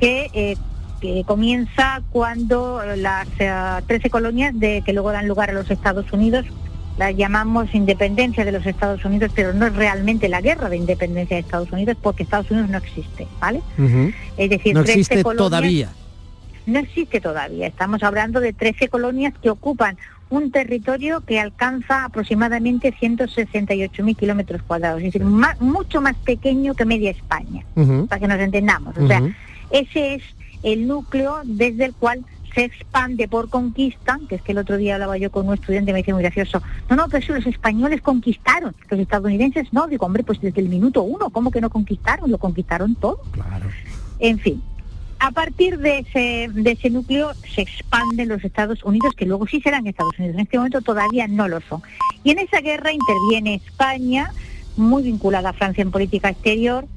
que, 0.00 0.30
eh, 0.32 0.56
que 1.00 1.22
comienza 1.26 2.02
cuando 2.10 2.82
las 2.96 3.28
eh, 3.38 3.52
13 3.86 4.08
colonias 4.10 4.58
de, 4.58 4.82
que 4.84 4.94
luego 4.94 5.12
dan 5.12 5.28
lugar 5.28 5.50
a 5.50 5.52
los 5.52 5.70
Estados 5.70 6.10
Unidos 6.12 6.46
la 6.98 7.10
llamamos 7.12 7.72
independencia 7.74 8.44
de 8.44 8.52
los 8.52 8.66
Estados 8.66 9.04
Unidos, 9.04 9.30
pero 9.34 9.52
no 9.54 9.66
es 9.66 9.74
realmente 9.76 10.28
la 10.28 10.40
guerra 10.40 10.68
de 10.68 10.76
independencia 10.76 11.36
de 11.36 11.40
Estados 11.42 11.70
Unidos 11.72 11.96
porque 12.02 12.24
Estados 12.24 12.50
Unidos 12.50 12.68
no 12.70 12.78
existe, 12.78 13.26
¿vale? 13.40 13.62
Ujú. 13.78 14.12
Es 14.36 14.50
decir, 14.50 14.74
no 14.74 14.82
13 14.82 15.00
existe 15.00 15.22
colonias- 15.22 15.36
todavía. 15.38 15.92
No 16.66 16.78
existe 16.80 17.20
todavía. 17.20 17.66
Estamos 17.68 18.02
hablando 18.02 18.40
de 18.40 18.52
13 18.52 18.88
colonias 18.88 19.32
que 19.40 19.48
ocupan 19.48 19.96
un 20.28 20.50
territorio 20.50 21.22
que 21.22 21.40
alcanza 21.40 22.04
aproximadamente 22.04 22.92
168.000 22.92 24.14
kilómetros 24.16 24.60
cuadrados, 24.62 24.98
es 24.98 25.04
decir, 25.06 25.24
ma- 25.24 25.56
mucho 25.60 26.02
más 26.02 26.16
pequeño 26.16 26.74
que 26.74 26.84
media 26.84 27.10
España, 27.12 27.64
para 28.08 28.20
que 28.20 28.28
nos 28.28 28.38
entendamos. 28.38 28.94
O 28.98 29.06
sea, 29.06 29.22
ese 29.70 30.16
es 30.16 30.22
el 30.62 30.86
núcleo 30.86 31.38
desde 31.44 31.86
el 31.86 31.94
cual 31.94 32.24
se 32.58 32.64
expande 32.64 33.28
por 33.28 33.48
conquista, 33.50 34.18
que 34.28 34.34
es 34.34 34.42
que 34.42 34.50
el 34.50 34.58
otro 34.58 34.76
día 34.76 34.94
hablaba 34.94 35.16
yo 35.16 35.30
con 35.30 35.46
un 35.46 35.54
estudiante 35.54 35.92
me 35.92 36.00
decía 36.00 36.12
muy 36.12 36.24
gracioso, 36.24 36.60
no, 36.90 36.96
no, 36.96 37.06
pero 37.08 37.24
si 37.24 37.32
los 37.32 37.46
españoles 37.46 38.00
conquistaron, 38.00 38.74
los 38.90 38.98
estadounidenses 38.98 39.72
no, 39.72 39.86
digo, 39.86 40.06
hombre, 40.06 40.24
pues 40.24 40.40
desde 40.40 40.60
el 40.60 40.68
minuto 40.68 41.04
uno, 41.04 41.30
¿cómo 41.30 41.52
que 41.52 41.60
no 41.60 41.70
conquistaron? 41.70 42.32
Lo 42.32 42.38
conquistaron 42.38 42.96
todo. 42.96 43.20
En 44.18 44.40
fin, 44.40 44.60
a 45.20 45.30
partir 45.30 45.78
de 45.78 46.00
ese, 46.00 46.50
de 46.52 46.72
ese 46.72 46.90
núcleo 46.90 47.32
se 47.54 47.60
expanden 47.60 48.28
los 48.28 48.44
Estados 48.44 48.82
Unidos, 48.82 49.14
que 49.14 49.24
luego 49.24 49.46
sí 49.46 49.60
serán 49.60 49.86
Estados 49.86 50.18
Unidos, 50.18 50.34
en 50.34 50.40
este 50.40 50.56
momento 50.56 50.80
todavía 50.80 51.28
no 51.28 51.46
lo 51.46 51.60
son. 51.60 51.80
Y 52.24 52.32
en 52.32 52.40
esa 52.40 52.60
guerra 52.60 52.90
interviene 52.90 53.54
España, 53.54 54.32
muy 54.76 55.04
vinculada 55.04 55.50
a 55.50 55.52
Francia 55.52 55.82
en 55.82 55.92
política 55.92 56.30
exterior, 56.30 56.88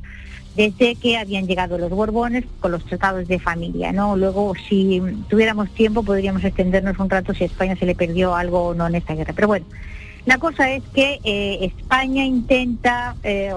desde 0.56 0.96
que 0.96 1.18
habían 1.18 1.48
llegado 1.48 1.78
los 1.78 1.90
Borbones 1.90 2.44
con 2.60 2.72
los 2.72 2.84
tratados 2.86 3.28
de 3.28 3.40
familia, 3.40 3.92
¿no? 3.92 4.18
Luego, 4.18 4.54
si 4.68 5.02
tuviéramos 5.30 5.70
tiempo, 5.72 6.04
podríamos 6.04 6.44
extendernos 6.44 7.00
un 7.00 7.10
rato 7.10 7.34
si 7.34 7.44
a 7.44 7.48
España 7.48 7.76
se 7.78 7.86
le 7.86 7.96
perdió 7.96 8.36
algo 8.36 8.68
o 8.68 8.74
no 8.74 8.88
en 8.88 8.96
esta 8.96 9.16
guerra. 9.16 9.34
Pero 9.34 9.48
bueno, 9.48 9.66
la 10.26 10.38
cosa 10.38 10.70
es 10.70 10.84
que 10.94 11.20
eh, 11.24 11.60
España 11.62 12.26
intenta 12.26 13.16
eh, 13.24 13.52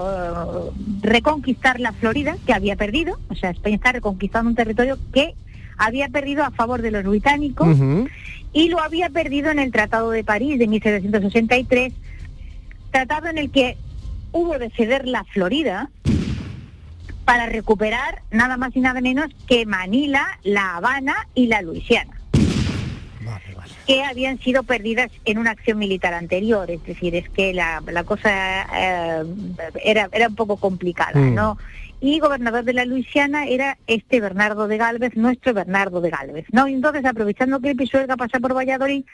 reconquistar 1.01 1.79
la 1.79 1.91
Florida, 1.91 2.37
que 2.45 2.53
había 2.53 2.75
perdido, 2.75 3.19
o 3.29 3.35
sea, 3.35 3.51
España 3.51 3.75
está 3.75 3.91
reconquistando 3.91 4.49
un 4.49 4.55
territorio 4.55 4.97
que 5.13 5.35
había 5.77 6.07
perdido 6.07 6.43
a 6.43 6.51
favor 6.51 6.81
de 6.81 6.91
los 6.91 7.03
británicos 7.03 7.77
y 8.53 8.69
lo 8.69 8.79
había 8.79 9.09
perdido 9.09 9.51
en 9.51 9.59
el 9.59 9.71
Tratado 9.71 10.09
de 10.11 10.23
París 10.23 10.57
de 10.57 10.67
1763, 10.67 11.93
tratado 12.91 13.27
en 13.27 13.37
el 13.37 13.51
que 13.51 13.77
hubo 14.31 14.57
de 14.57 14.69
ceder 14.71 15.05
la 15.05 15.25
Florida 15.25 15.89
para 17.25 17.47
recuperar 17.47 18.21
nada 18.31 18.55
más 18.57 18.75
y 18.75 18.79
nada 18.79 19.01
menos 19.01 19.27
que 19.47 19.65
Manila, 19.65 20.39
La 20.43 20.77
Habana 20.77 21.27
y 21.33 21.47
la 21.47 21.61
Luisiana 21.61 22.11
que 23.87 24.03
habían 24.03 24.39
sido 24.39 24.63
perdidas 24.63 25.11
en 25.25 25.37
una 25.37 25.51
acción 25.51 25.77
militar 25.77 26.13
anterior, 26.13 26.69
es 26.71 26.83
decir, 26.83 27.15
es 27.15 27.29
que 27.29 27.53
la, 27.53 27.83
la 27.85 28.03
cosa 28.03 28.65
eh, 28.75 29.23
era, 29.83 30.09
era 30.11 30.27
un 30.27 30.35
poco 30.35 30.57
complicada, 30.57 31.19
Mm. 31.19 31.35
¿no? 31.35 31.57
Y 32.01 32.19
gobernador 32.19 32.63
de 32.65 32.73
la 32.73 32.85
Luisiana 32.85 33.45
era 33.45 33.77
este 33.87 34.19
Bernardo 34.21 34.67
de 34.67 34.77
Galvez, 34.77 35.15
nuestro 35.15 35.53
Bernardo 35.53 36.01
de 36.01 36.09
Galvez, 36.09 36.45
¿no? 36.51 36.67
Y 36.67 36.73
entonces, 36.73 37.05
aprovechando 37.05 37.59
que 37.59 37.71
el 37.71 37.77
Pisuerga 37.77 38.17
pasa 38.17 38.39
por 38.39 38.55
Valladolid, 38.55 39.05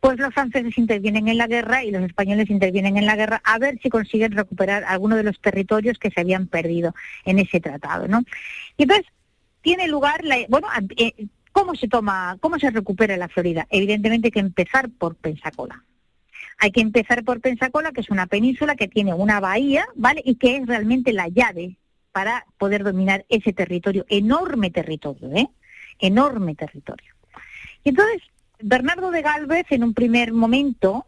pues 0.00 0.18
los 0.18 0.32
franceses 0.32 0.76
intervienen 0.78 1.28
en 1.28 1.36
la 1.36 1.46
guerra 1.46 1.84
y 1.84 1.90
los 1.90 2.02
españoles 2.02 2.48
intervienen 2.50 2.96
en 2.96 3.06
la 3.06 3.16
guerra 3.16 3.42
a 3.44 3.58
ver 3.58 3.78
si 3.82 3.90
consiguen 3.90 4.32
recuperar 4.32 4.84
alguno 4.84 5.16
de 5.16 5.22
los 5.22 5.38
territorios 5.40 5.98
que 5.98 6.10
se 6.10 6.20
habían 6.20 6.46
perdido 6.46 6.94
en 7.24 7.38
ese 7.38 7.60
tratado, 7.60 8.08
¿no? 8.08 8.24
Y 8.78 8.84
entonces 8.84 9.06
tiene 9.60 9.88
lugar 9.88 10.24
la, 10.24 10.38
bueno, 10.48 10.68
eh, 10.96 11.26
¿cómo 11.52 11.74
se 11.74 11.86
toma, 11.86 12.38
cómo 12.40 12.58
se 12.58 12.70
recupera 12.70 13.16
la 13.18 13.28
Florida? 13.28 13.66
Evidentemente 13.70 14.28
hay 14.28 14.32
que 14.32 14.40
empezar 14.40 14.88
por 14.90 15.16
Pensacola. 15.16 15.84
Hay 16.58 16.72
que 16.72 16.80
empezar 16.80 17.24
por 17.24 17.40
Pensacola, 17.40 17.92
que 17.92 18.00
es 18.00 18.10
una 18.10 18.26
península 18.26 18.76
que 18.76 18.88
tiene 18.88 19.14
una 19.14 19.40
bahía, 19.40 19.86
¿vale? 19.94 20.22
Y 20.24 20.36
que 20.36 20.56
es 20.56 20.66
realmente 20.66 21.12
la 21.12 21.28
llave 21.28 21.76
para 22.12 22.46
poder 22.58 22.84
dominar 22.84 23.24
ese 23.28 23.52
territorio, 23.52 24.04
enorme 24.08 24.70
territorio, 24.70 25.30
¿eh? 25.34 25.48
Enorme 25.98 26.54
territorio. 26.54 27.14
Y 27.84 27.90
entonces, 27.90 28.22
Bernardo 28.62 29.10
de 29.10 29.22
Galvez, 29.22 29.66
en 29.70 29.84
un 29.84 29.94
primer 29.94 30.32
momento, 30.32 31.06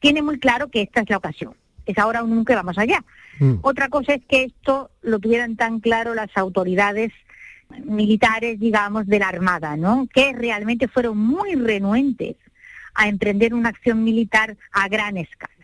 tiene 0.00 0.22
muy 0.22 0.38
claro 0.38 0.68
que 0.68 0.82
esta 0.82 1.00
es 1.00 1.10
la 1.10 1.16
ocasión. 1.16 1.54
Es 1.86 1.98
ahora 1.98 2.22
o 2.22 2.26
nunca 2.26 2.54
vamos 2.54 2.78
allá. 2.78 3.04
Otra 3.62 3.88
cosa 3.88 4.14
es 4.14 4.24
que 4.24 4.44
esto 4.44 4.90
lo 5.00 5.20
tuvieran 5.20 5.56
tan 5.56 5.78
claro 5.78 6.12
las 6.12 6.36
autoridades 6.36 7.12
militares, 7.84 8.58
digamos, 8.58 9.06
de 9.06 9.20
la 9.20 9.28
Armada, 9.28 9.76
¿no? 9.76 10.08
Que 10.12 10.32
realmente 10.32 10.88
fueron 10.88 11.18
muy 11.18 11.54
renuentes 11.54 12.36
a 12.94 13.08
emprender 13.08 13.54
una 13.54 13.68
acción 13.68 14.02
militar 14.02 14.56
a 14.72 14.88
gran 14.88 15.16
escala. 15.16 15.54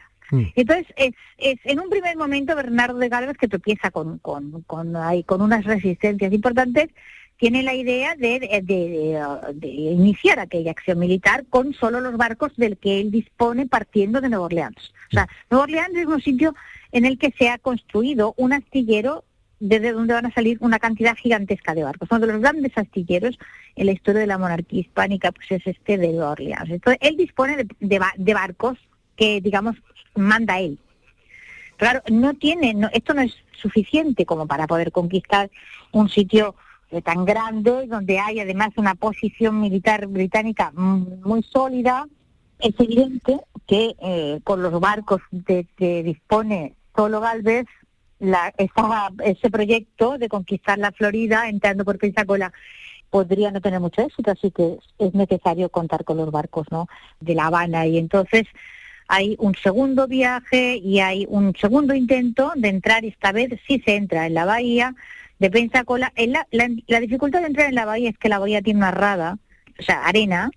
Entonces, 0.56 0.86
es, 0.96 1.14
es 1.38 1.58
en 1.64 1.80
un 1.80 1.88
primer 1.90 2.16
momento 2.16 2.56
Bernardo 2.56 2.98
de 2.98 3.08
Galvez 3.08 3.36
que 3.36 3.46
tropieza 3.46 3.90
con, 3.90 4.18
con, 4.18 4.62
con, 4.62 4.96
ahí, 4.96 5.22
con 5.22 5.42
unas 5.42 5.64
resistencias 5.64 6.32
importantes, 6.32 6.88
tiene 7.44 7.62
la 7.62 7.74
idea 7.74 8.14
de, 8.16 8.40
de- 8.40 8.62
de, 8.62 9.52
de 9.52 9.68
iniciar 9.68 10.38
aquella 10.38 10.70
acción 10.70 10.98
militar 10.98 11.44
con 11.50 11.74
solo 11.74 12.00
los 12.00 12.16
barcos 12.16 12.56
del 12.56 12.78
que 12.78 13.02
él 13.02 13.10
dispone 13.10 13.66
partiendo 13.66 14.22
de 14.22 14.30
Nueva 14.30 14.46
Orleans. 14.46 14.94
O 15.08 15.10
sea, 15.10 15.28
Nueva 15.50 15.64
Orleans 15.64 15.94
es 15.94 16.06
un 16.06 16.22
sitio 16.22 16.54
en 16.90 17.04
el 17.04 17.18
que 17.18 17.34
se 17.38 17.50
ha 17.50 17.58
construido 17.58 18.32
un 18.38 18.54
astillero 18.54 19.24
desde 19.60 19.92
donde 19.92 20.14
van 20.14 20.24
a 20.24 20.32
salir 20.32 20.56
una 20.62 20.78
cantidad 20.78 21.14
gigantesca 21.16 21.74
de 21.74 21.84
barcos. 21.84 22.08
Uno 22.10 22.20
de 22.20 22.32
los 22.32 22.40
grandes 22.40 22.72
astilleros 22.78 23.38
en 23.76 23.84
la 23.86 23.92
historia 23.92 24.22
de 24.22 24.26
la 24.26 24.38
monarquía 24.38 24.80
hispánica 24.80 25.30
pues 25.30 25.50
es 25.50 25.66
este 25.66 25.98
de 25.98 26.08
Nueva 26.14 26.30
Orleans. 26.30 26.70
Entonces, 26.70 26.98
él 27.02 27.18
dispone 27.18 27.58
de, 27.58 27.66
de 27.78 27.98
ba- 27.98 28.14
de 28.16 28.32
barcos 28.32 28.78
que, 29.16 29.42
digamos, 29.42 29.76
manda 30.14 30.60
él. 30.60 30.78
Claro, 31.76 32.00
no 32.10 32.32
tiene, 32.32 32.72
no- 32.72 32.88
esto 32.94 33.12
no 33.12 33.20
es 33.20 33.34
suficiente 33.60 34.24
como 34.24 34.46
para 34.46 34.66
poder 34.66 34.92
conquistar 34.92 35.50
un 35.92 36.08
sitio 36.08 36.54
tan 37.02 37.24
grande 37.24 37.86
donde 37.86 38.18
hay 38.18 38.40
además 38.40 38.70
una 38.76 38.94
posición 38.94 39.60
militar 39.60 40.06
británica 40.06 40.72
muy 40.74 41.42
sólida. 41.42 42.06
Es 42.58 42.74
evidente 42.78 43.40
que 43.66 43.94
eh, 44.02 44.40
con 44.44 44.62
los 44.62 44.78
barcos 44.80 45.20
de 45.30 45.66
que 45.76 46.02
dispone 46.02 46.74
solo 46.94 47.20
Galvez, 47.20 47.66
la, 48.20 48.52
esa- 48.58 49.10
ese 49.24 49.50
proyecto 49.50 50.18
de 50.18 50.28
conquistar 50.28 50.78
la 50.78 50.92
Florida 50.92 51.48
entrando 51.48 51.84
por 51.84 51.98
Pensacola 51.98 52.52
podría 53.10 53.50
no 53.50 53.60
tener 53.60 53.80
mucho 53.80 54.02
éxito, 54.02 54.30
así 54.30 54.50
que 54.50 54.78
es 54.98 55.14
necesario 55.14 55.68
contar 55.68 56.04
con 56.04 56.16
los 56.16 56.30
barcos 56.30 56.66
¿no? 56.70 56.88
de 57.20 57.34
La 57.34 57.46
Habana 57.46 57.86
y 57.86 57.98
entonces 57.98 58.44
hay 59.06 59.36
un 59.38 59.54
segundo 59.54 60.06
viaje 60.08 60.76
y 60.76 61.00
hay 61.00 61.26
un 61.28 61.54
segundo 61.54 61.94
intento 61.94 62.52
de 62.56 62.68
entrar, 62.68 63.04
esta 63.04 63.32
vez 63.32 63.60
sí 63.68 63.82
se 63.84 63.96
entra 63.96 64.26
en 64.26 64.34
la 64.34 64.46
bahía 64.46 64.94
de 65.38 65.50
Pensacola. 65.50 66.12
En 66.16 66.32
la, 66.32 66.46
la, 66.50 66.68
la 66.86 67.00
dificultad 67.00 67.40
de 67.40 67.46
entrar 67.48 67.68
en 67.68 67.74
la 67.74 67.84
bahía 67.84 68.10
es 68.10 68.18
que 68.18 68.28
la 68.28 68.38
bahía 68.38 68.62
tiene 68.62 68.78
una 68.78 68.90
rada, 68.90 69.38
o 69.78 69.82
sea, 69.82 70.04
arena, 70.04 70.50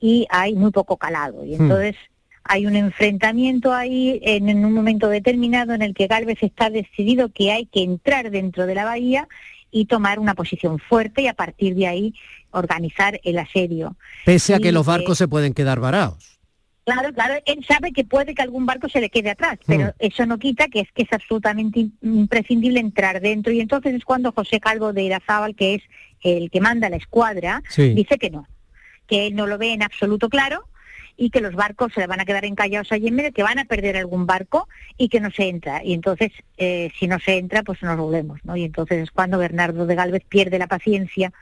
y 0.00 0.26
hay 0.30 0.54
muy 0.54 0.70
poco 0.70 0.96
calado. 0.96 1.44
Y 1.44 1.56
Hmm. 1.56 1.62
entonces 1.62 1.96
hay 2.44 2.66
un 2.66 2.74
enfrentamiento 2.74 3.72
ahí 3.72 4.20
en, 4.22 4.48
en 4.48 4.64
un 4.64 4.72
momento 4.72 5.08
determinado 5.08 5.74
en 5.74 5.82
el 5.82 5.94
que 5.94 6.08
Galvez 6.08 6.38
está 6.42 6.70
decidido 6.70 7.28
que 7.28 7.52
hay 7.52 7.66
que 7.66 7.82
entrar 7.82 8.30
dentro 8.30 8.66
de 8.66 8.74
la 8.74 8.84
bahía 8.84 9.28
y 9.70 9.86
tomar 9.86 10.18
una 10.18 10.34
posición 10.34 10.78
fuerte 10.78 11.22
y 11.22 11.28
a 11.28 11.34
partir 11.34 11.74
de 11.74 11.86
ahí 11.86 12.14
organizar 12.50 13.20
el 13.24 13.38
asedio. 13.38 13.96
Pese 14.24 14.54
a 14.54 14.58
que 14.58 14.72
los 14.72 14.86
eh, 14.86 14.90
barcos 14.90 15.18
se 15.18 15.28
pueden 15.28 15.54
quedar 15.54 15.80
varados. 15.80 16.31
Claro, 16.84 17.12
claro, 17.14 17.34
él 17.46 17.64
sabe 17.66 17.92
que 17.92 18.02
puede 18.04 18.34
que 18.34 18.42
algún 18.42 18.66
barco 18.66 18.88
se 18.88 19.00
le 19.00 19.08
quede 19.08 19.30
atrás, 19.30 19.58
pero 19.66 19.86
Mm. 19.86 19.90
eso 20.00 20.26
no 20.26 20.38
quita 20.38 20.66
que 20.66 20.80
es 20.80 20.90
que 20.92 21.02
es 21.04 21.12
absolutamente 21.12 21.78
im- 21.78 21.92
imprescindible 22.02 22.80
entrar 22.80 23.20
dentro 23.20 23.52
y 23.52 23.60
entonces 23.60 23.94
es 23.94 24.04
cuando 24.04 24.32
José 24.32 24.58
Calvo 24.58 24.92
de 24.92 25.04
Irazábal, 25.04 25.54
que 25.54 25.74
es 25.76 25.82
el 26.22 26.50
que 26.50 26.60
manda 26.60 26.90
la 26.90 26.96
escuadra, 26.96 27.62
Sí. 27.68 27.94
dice 27.94 28.18
que 28.18 28.30
no, 28.30 28.48
que 29.06 29.28
él 29.28 29.36
no 29.36 29.46
lo 29.46 29.58
ve 29.58 29.72
en 29.72 29.82
absoluto 29.84 30.28
claro 30.28 30.64
y 31.16 31.30
que 31.30 31.40
los 31.40 31.54
barcos 31.54 31.92
se 31.92 32.00
le 32.00 32.06
van 32.08 32.20
a 32.20 32.24
quedar 32.24 32.44
encallados 32.44 32.90
allí 32.90 33.06
en 33.06 33.14
medio, 33.14 33.32
que 33.32 33.42
van 33.44 33.60
a 33.60 33.64
perder 33.66 33.96
algún 33.96 34.26
barco 34.26 34.66
y 34.96 35.08
que 35.08 35.20
no 35.20 35.30
se 35.30 35.48
entra. 35.48 35.84
Y 35.84 35.92
entonces, 35.92 36.32
eh, 36.56 36.90
si 36.98 37.06
no 37.06 37.20
se 37.20 37.36
entra, 37.38 37.62
pues 37.62 37.80
nos 37.82 37.96
volvemos, 37.96 38.40
¿no? 38.44 38.56
Y 38.56 38.64
entonces 38.64 39.02
es 39.04 39.10
cuando 39.12 39.38
Bernardo 39.38 39.86
de 39.86 39.94
Galvez 39.94 40.24
pierde 40.28 40.58
la 40.58 40.66
paciencia 40.66 41.32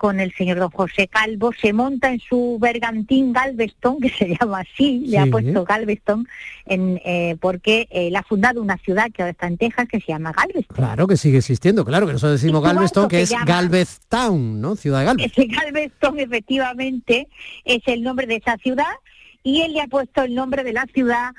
con 0.00 0.18
el 0.18 0.32
señor 0.32 0.58
don 0.58 0.70
José 0.70 1.08
Calvo, 1.08 1.52
se 1.52 1.74
monta 1.74 2.10
en 2.10 2.20
su 2.20 2.56
bergantín 2.58 3.34
Galveston, 3.34 4.00
que 4.00 4.08
se 4.08 4.34
llama 4.40 4.60
así, 4.60 5.04
le 5.06 5.18
ha 5.18 5.26
puesto 5.26 5.62
Galveston, 5.62 6.26
en, 6.64 6.98
eh, 7.04 7.36
porque 7.38 7.86
él 7.90 8.16
ha 8.16 8.22
fundado 8.22 8.62
una 8.62 8.78
ciudad 8.78 9.10
que 9.12 9.20
ahora 9.20 9.32
está 9.32 9.46
en 9.46 9.58
Texas 9.58 9.86
que 9.88 10.00
se 10.00 10.06
llama 10.06 10.32
Galveston. 10.32 10.74
Claro 10.74 11.06
que 11.06 11.18
sigue 11.18 11.36
existiendo, 11.36 11.84
claro 11.84 12.06
que 12.06 12.14
nosotros 12.14 12.40
decimos 12.40 12.62
Galveston, 12.62 13.08
que 13.08 13.20
es 13.20 13.34
Galvez 13.44 14.00
Town, 14.08 14.58
¿no? 14.58 14.74
Ciudad 14.74 15.00
de 15.00 15.04
Galvez. 15.04 15.32
Ese 15.36 15.44
Galveston 15.44 16.18
efectivamente 16.18 17.28
es 17.66 17.82
el 17.84 18.02
nombre 18.02 18.26
de 18.26 18.36
esa 18.36 18.56
ciudad 18.56 18.94
y 19.42 19.60
él 19.60 19.74
le 19.74 19.82
ha 19.82 19.86
puesto 19.86 20.22
el 20.22 20.34
nombre 20.34 20.64
de 20.64 20.72
la 20.72 20.86
ciudad 20.94 21.34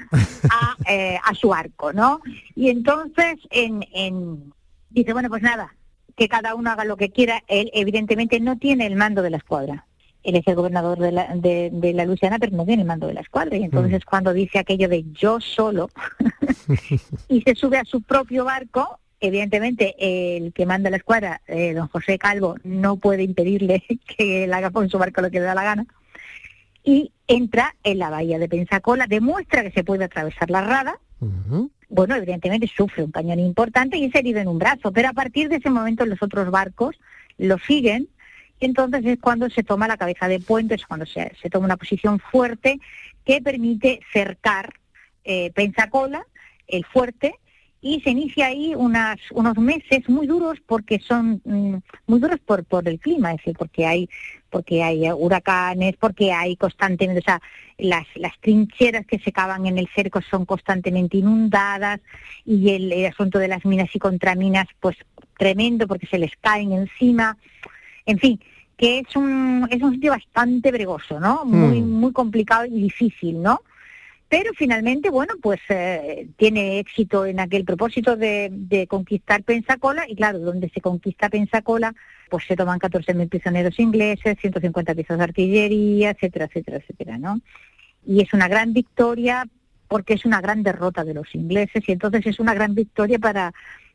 a, 0.51 0.75
eh, 0.87 1.17
a 1.23 1.33
su 1.33 1.51
arco, 1.51 1.93
¿no? 1.93 2.21
Y 2.55 2.69
entonces 2.69 3.39
en, 3.49 3.83
en- 3.91 4.53
dice, 4.91 5.13
bueno, 5.13 5.29
pues 5.29 5.41
nada, 5.41 5.73
que 6.15 6.27
cada 6.27 6.55
uno 6.55 6.71
haga 6.71 6.85
lo 6.85 6.97
que 6.97 7.11
quiera. 7.11 7.43
Él 7.47 7.71
evidentemente 7.73 8.39
no 8.39 8.57
tiene 8.57 8.87
el 8.87 8.95
mando 8.95 9.21
de 9.21 9.29
la 9.29 9.37
escuadra. 9.37 9.85
Él 10.23 10.35
es 10.35 10.47
el 10.47 10.55
gobernador 10.55 10.99
de 10.99 11.11
la, 11.11 11.35
de, 11.35 11.69
de 11.71 11.93
la 11.93 12.05
Luisiana, 12.05 12.37
pero 12.37 12.55
no 12.55 12.65
tiene 12.65 12.83
el 12.83 12.87
mando 12.87 13.07
de 13.07 13.15
la 13.15 13.21
escuadra. 13.21 13.57
Y 13.57 13.63
entonces 13.63 14.05
cuando 14.05 14.33
dice 14.33 14.59
aquello 14.59 14.87
de 14.87 15.03
yo 15.11 15.39
solo 15.39 15.89
y 17.27 17.41
se 17.41 17.55
sube 17.55 17.77
a 17.77 17.85
su 17.85 18.01
propio 18.01 18.45
barco, 18.45 18.99
evidentemente 19.19 19.95
el 19.97 20.53
que 20.53 20.65
manda 20.65 20.89
la 20.89 20.97
escuadra, 20.97 21.41
eh, 21.47 21.73
don 21.73 21.87
José 21.87 22.19
Calvo, 22.19 22.55
no 22.63 22.97
puede 22.97 23.23
impedirle 23.23 23.83
que 24.17 24.43
él 24.43 24.53
haga 24.53 24.71
con 24.71 24.89
su 24.89 24.97
barco 24.97 25.21
lo 25.21 25.31
que 25.31 25.39
le 25.39 25.45
da 25.45 25.55
la 25.55 25.63
gana. 25.63 25.85
Y 26.83 27.11
entra 27.27 27.75
en 27.83 27.99
la 27.99 28.09
bahía 28.09 28.39
de 28.39 28.49
Pensacola, 28.49 29.05
demuestra 29.07 29.63
que 29.63 29.71
se 29.71 29.83
puede 29.83 30.05
atravesar 30.05 30.49
la 30.49 30.61
rada, 30.61 30.99
bueno, 31.91 32.15
evidentemente 32.15 32.67
sufre 32.67 33.03
un 33.03 33.11
cañón 33.11 33.39
importante 33.39 33.97
y 33.97 34.05
es 34.05 34.15
herido 34.15 34.39
en 34.39 34.47
un 34.47 34.57
brazo, 34.57 34.91
pero 34.91 35.09
a 35.09 35.13
partir 35.13 35.49
de 35.49 35.57
ese 35.57 35.69
momento 35.69 36.05
los 36.05 36.23
otros 36.23 36.49
barcos 36.49 36.99
lo 37.37 37.57
siguen 37.59 38.07
y 38.59 38.65
entonces 38.65 39.05
es 39.05 39.19
cuando 39.19 39.49
se 39.49 39.63
toma 39.63 39.87
la 39.87 39.97
cabeza 39.97 40.27
de 40.27 40.39
puente, 40.39 40.75
es 40.75 40.85
cuando 40.85 41.05
se, 41.05 41.35
se 41.41 41.49
toma 41.49 41.65
una 41.65 41.77
posición 41.77 42.19
fuerte 42.19 42.79
que 43.25 43.41
permite 43.41 43.99
cercar 44.13 44.73
eh, 45.23 45.51
Pensacola, 45.51 46.25
el 46.67 46.85
fuerte, 46.85 47.35
y 47.81 47.99
se 48.01 48.11
inicia 48.11 48.47
ahí 48.47 48.75
unas, 48.75 49.19
unos 49.31 49.57
meses 49.57 50.07
muy 50.07 50.27
duros 50.27 50.59
porque 50.67 50.99
son 50.99 51.41
mm, 51.43 51.75
muy 52.07 52.19
duros 52.19 52.39
por, 52.45 52.63
por 52.63 52.87
el 52.87 52.99
clima, 52.99 53.31
es 53.31 53.37
decir, 53.37 53.55
porque 53.57 53.85
hay 53.85 54.09
porque 54.51 54.83
hay 54.83 55.09
huracanes, 55.09 55.95
porque 55.97 56.33
hay 56.33 56.57
constantemente, 56.57 57.21
o 57.21 57.23
sea, 57.23 57.41
las, 57.77 58.05
las 58.15 58.37
trincheras 58.41 59.05
que 59.05 59.17
se 59.17 59.31
cavan 59.31 59.65
en 59.65 59.77
el 59.77 59.87
cerco 59.95 60.21
son 60.21 60.45
constantemente 60.45 61.17
inundadas 61.17 62.01
y 62.45 62.71
el, 62.71 62.91
el 62.91 63.05
asunto 63.05 63.39
de 63.39 63.47
las 63.47 63.63
minas 63.63 63.89
y 63.95 63.99
contraminas, 63.99 64.67
pues 64.81 64.97
tremendo 65.37 65.87
porque 65.87 66.05
se 66.05 66.19
les 66.19 66.31
caen 66.41 66.73
encima. 66.73 67.37
En 68.05 68.19
fin, 68.19 68.41
que 68.77 68.99
es 68.99 69.15
un, 69.15 69.67
es 69.71 69.81
un 69.81 69.93
sitio 69.93 70.11
bastante 70.11 70.69
bregoso, 70.71 71.19
¿no? 71.19 71.45
Muy, 71.45 71.81
Mm. 71.81 71.89
muy 71.89 72.11
complicado 72.11 72.65
y 72.65 72.81
difícil, 72.81 73.41
¿no? 73.41 73.61
Pero 74.31 74.51
finalmente, 74.55 75.09
bueno, 75.09 75.33
pues 75.41 75.59
eh, 75.67 76.29
tiene 76.37 76.79
éxito 76.79 77.25
en 77.25 77.41
aquel 77.41 77.65
propósito 77.65 78.15
de, 78.15 78.47
de 78.49 78.87
conquistar 78.87 79.43
Pensacola 79.43 80.05
y 80.07 80.15
claro, 80.15 80.39
donde 80.39 80.69
se 80.69 80.79
conquista 80.79 81.27
Pensacola, 81.27 81.93
pues 82.29 82.45
se 82.47 82.55
toman 82.55 82.79
14.000 82.79 83.27
prisioneros 83.27 83.77
ingleses, 83.77 84.37
150 84.39 84.95
piezas 84.95 85.17
de 85.17 85.23
artillería, 85.25 86.11
etcétera, 86.11 86.45
etcétera, 86.45 86.77
etcétera, 86.77 87.17
¿no? 87.17 87.41
Y 88.05 88.21
es 88.21 88.31
una 88.31 88.47
gran 88.47 88.71
victoria 88.71 89.45
porque 89.89 90.13
es 90.13 90.23
una 90.23 90.39
gran 90.39 90.63
derrota 90.63 91.03
de 91.03 91.13
los 91.13 91.35
ingleses 91.35 91.83
y 91.85 91.91
entonces 91.91 92.25
es 92.25 92.39
una 92.39 92.53
gran 92.53 92.73
victoria 92.73 93.19
para, 93.19 93.53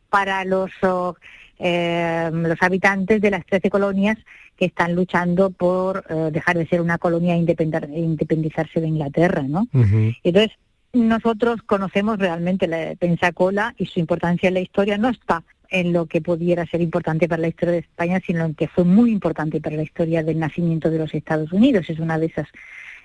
para 0.09 0.45
los, 0.45 0.71
oh, 0.83 1.17
eh, 1.59 2.31
los 2.33 2.63
habitantes 2.63 3.21
de 3.21 3.31
las 3.31 3.45
13 3.47 3.71
colonias 3.71 4.19
que 4.57 4.67
están 4.67 4.95
luchando 4.95 5.51
por 5.51 6.05
eh, 6.09 6.31
dejar 6.33 6.57
de 6.57 6.67
ser 6.67 6.81
una 6.81 6.99
colonia 6.99 7.35
e 7.35 7.39
independizarse 7.39 8.81
de 8.81 8.89
Inglaterra, 8.89 9.43
¿no? 9.43 9.69
Entonces, 9.73 10.57
nosotros 10.93 11.61
conocemos 11.63 12.19
realmente 12.19 12.67
la 12.67 12.95
Pensacola 12.99 13.75
y 13.77 13.87
su 13.87 14.01
importancia 14.01 14.49
en 14.49 14.55
la 14.55 14.61
historia 14.61 14.97
no 14.97 15.11
está 15.11 15.43
en 15.69 15.93
lo 15.93 16.07
que 16.07 16.21
pudiera 16.21 16.65
ser 16.67 16.81
importante 16.81 17.29
para 17.29 17.43
la 17.43 17.49
historia 17.49 17.73
de 17.73 17.81
España, 17.81 18.21
sino 18.25 18.45
en 18.45 18.55
que 18.55 18.69
fue 18.69 18.85
muy 18.85 19.11
importante 19.11 19.61
para 19.61 19.77
la 19.77 19.83
historia 19.83 20.23
del 20.23 20.39
nacimiento 20.39 20.91
de 20.91 20.99
los 20.99 21.13
Estados 21.13 21.53
Unidos. 21.53 21.91
Es 21.91 21.99
una 21.99 22.19
de 22.19 22.27
esas 22.27 22.49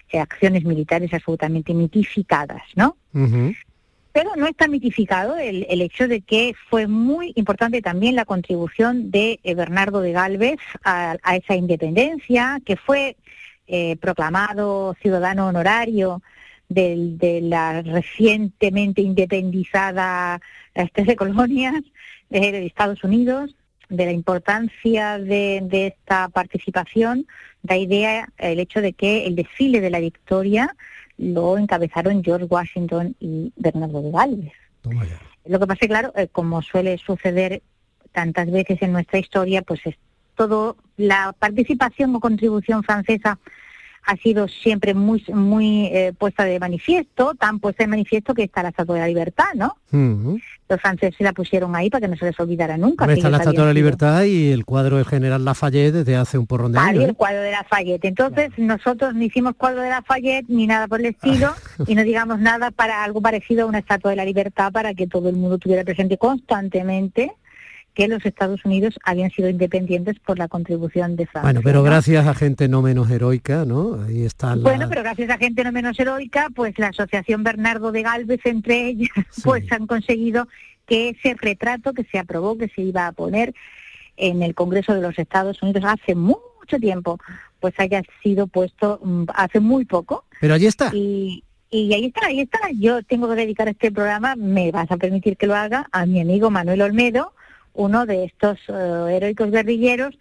eh, 0.10 0.20
acciones 0.20 0.64
militares 0.64 1.14
absolutamente 1.14 1.74
mitificadas, 1.74 2.64
¿no? 2.76 2.98
Pero 4.14 4.36
no 4.36 4.46
está 4.48 4.68
mitificado 4.68 5.38
el, 5.38 5.66
el 5.70 5.82
hecho 5.82 6.08
de 6.08 6.22
que 6.22 6.54
fue 6.70 6.88
muy 6.88 7.32
importante 7.36 7.82
también 7.82 8.16
la 8.16 8.26
contribución 8.26 9.10
de 9.10 9.40
eh, 9.44 9.56
Bernardo 9.56 10.02
de 10.02 10.12
Galvez 10.12 10.60
a, 10.84 11.16
a 11.24 11.36
esa 11.38 11.56
independencia, 11.56 12.60
que 12.66 12.76
fue 12.76 13.16
eh, 13.68 13.96
proclamado 13.98 14.96
ciudadano 15.02 15.48
honorario 15.48 16.22
del- 16.68 17.18
de 17.18 17.40
la 17.42 17.82
recientemente 17.82 19.02
independizada 19.02 20.42
13 20.94 21.16
colonias 21.16 21.76
de, 22.30 22.52
de 22.52 22.66
Estados 22.66 23.04
Unidos, 23.04 23.56
de 23.90 24.06
la 24.06 24.12
importancia 24.14 25.20
de, 25.20 25.60
de 25.64 25.88
esta 25.88 26.30
participación, 26.30 27.28
da 27.62 27.76
idea 27.78 28.30
el 28.38 28.60
hecho 28.60 28.80
de 28.82 28.94
que 28.94 29.26
el 29.28 29.36
desfile 29.36 29.82
de 29.82 29.90
la 29.90 30.00
victoria 30.00 30.76
lo 31.18 31.58
encabezaron 31.58 32.24
George 32.24 32.46
Washington 32.46 33.16
y 33.20 33.54
Bernardo 33.56 34.02
de 34.02 34.12
Galvez. 34.12 34.54
Lo 35.46 35.60
que 35.60 35.68
pasa 35.68 35.74
es 35.74 35.80
que, 35.80 35.88
claro, 35.88 36.14
eh, 36.16 36.28
como 36.32 36.62
suele 36.62 36.98
suceder 36.98 37.62
tantas 38.12 38.50
veces 38.52 38.82
en 38.82 38.94
nuestra 38.94 39.20
historia, 39.20 39.62
pues 39.62 39.82
es 39.86 39.96
todo 40.36 40.78
la 40.98 41.34
participación 41.38 42.16
o 42.16 42.20
contribución 42.20 42.84
francesa 42.84 43.40
ha 44.06 44.16
sido 44.18 44.48
siempre 44.48 44.94
muy 44.94 45.24
muy 45.34 45.88
eh, 45.88 46.14
puesta 46.18 46.44
de 46.44 46.60
manifiesto, 46.60 47.34
tan 47.36 47.60
puesta 47.60 47.84
de 47.84 47.88
manifiesto 47.88 48.34
que 48.34 48.44
está 48.44 48.64
la 48.64 48.70
Estatua 48.70 48.96
de 48.96 49.02
la 49.02 49.08
Libertad, 49.08 49.54
¿no? 49.56 49.78
Los 50.70 50.80
franceses 50.80 51.20
la 51.20 51.34
pusieron 51.34 51.76
ahí 51.76 51.90
para 51.90 52.02
que 52.02 52.08
no 52.08 52.16
se 52.16 52.26
les 52.26 52.40
olvidara 52.40 52.78
nunca. 52.78 53.06
Está 53.06 53.30
la 53.30 53.38
Estatua 53.38 53.64
de 53.64 53.70
la 53.70 53.74
Libertad 53.74 54.24
y 54.24 54.52
el 54.52 54.64
cuadro 54.66 54.98
del 54.98 55.06
general 55.06 55.44
Lafayette 55.44 55.94
desde 55.94 56.16
hace 56.16 56.38
un 56.38 56.48
porrón 56.48 56.72
de 56.72 56.78
Vale, 56.78 56.90
años. 56.92 57.04
el 57.04 57.10
¿eh? 57.12 57.16
cuadro 57.16 57.42
de 57.42 57.52
Lafayette. 57.52 58.06
Entonces, 58.06 58.52
nosotros 58.58 59.14
no 59.14 59.24
hicimos 59.24 59.56
cuadro 59.56 59.82
de 59.82 59.90
Lafayette 59.90 60.46
ni 60.48 60.68
nada 60.68 60.88
por 60.88 61.02
el 61.02 61.08
estilo 61.08 61.54
y 61.88 61.96
no 61.96 62.04
digamos 62.04 62.40
nada 62.40 62.72
para 62.72 63.04
algo 63.04 63.22
parecido 63.22 63.64
a 63.64 63.66
una 63.66 63.80
estatua 63.80 64.12
de 64.12 64.18
la 64.18 64.26
libertad 64.26 64.72
para 64.72 64.94
que 64.94 65.08
todo 65.08 65.30
el 65.30 65.36
mundo 65.36 65.58
tuviera 65.58 65.84
presente 65.84 66.18
constantemente 66.18 67.32
que 67.94 68.08
los 68.08 68.26
Estados 68.26 68.64
Unidos 68.64 68.98
habían 69.04 69.32
sido 69.32 69.50
independientes 69.50 70.18
por 70.20 70.40
la 70.40 70.48
contribución 70.48 71.16
de 71.16 71.26
Francia. 71.26 71.52
Bueno, 71.52 71.62
pero 71.64 71.84
gracias 71.84 72.26
a 72.26 72.34
gente 72.34 72.68
no 72.70 72.82
menos 72.82 73.10
heroica, 73.10 73.66
¿no? 73.66 74.02
Ahí 74.04 74.24
está 74.24 74.56
la... 74.56 74.64
Bueno, 74.64 74.88
pero 74.88 75.04
gracias 75.04 75.30
a 75.30 75.38
gente 75.38 75.64
no 75.64 75.72
menos 75.72 76.00
heroica, 76.00 76.48
pues 76.56 76.78
la 76.80 76.88
Asociación 76.88 77.44
Bernardo 77.44 77.92
de 77.92 78.04
Galvez, 78.04 78.40
entre 78.46 78.88
ellas, 78.88 79.10
pues 79.44 79.70
han 79.72 79.88
conseguido 79.88 80.48
que 80.86 81.10
ese 81.10 81.36
retrato 81.36 81.94
que 81.94 82.06
se 82.06 82.18
aprobó, 82.18 82.58
que 82.58 82.70
se 82.70 82.82
iba 82.82 83.08
a 83.08 83.12
poner 83.12 83.54
en 84.18 84.42
el 84.42 84.56
Congreso 84.56 84.94
de 84.94 85.02
los 85.02 85.18
Estados 85.20 85.62
Unidos 85.62 85.84
hace 85.86 86.16
mucho 86.16 86.78
tiempo, 86.80 87.18
pues 87.60 87.74
haya 87.78 88.02
sido 88.24 88.48
puesto 88.48 89.00
mm, 89.04 89.24
hace 89.36 89.60
muy 89.60 89.86
poco. 89.86 90.26
Pero 90.40 90.54
allí 90.54 90.68
está. 90.68 90.92
Y, 90.94 91.44
y 91.70 91.94
ahí 91.94 92.06
está, 92.06 92.28
ahí 92.28 92.42
está. 92.42 92.60
Yo 92.74 93.04
tengo 93.04 93.28
que 93.30 93.36
dedicar 93.36 93.68
este 93.68 93.92
programa, 93.92 94.36
me 94.36 94.72
vas 94.72 94.90
a 94.92 94.98
permitir 94.98 95.38
que 95.38 95.48
lo 95.48 95.56
haga, 95.56 95.88
a 95.92 96.06
mi 96.06 96.22
amigo 96.22 96.50
Manuel 96.50 96.82
Olmedo, 96.82 97.34
uno 97.74 98.06
de 98.06 98.26
estos 98.26 98.60
eh, 98.68 99.16
heroicos 99.16 99.52
guerrilleros 99.52 100.18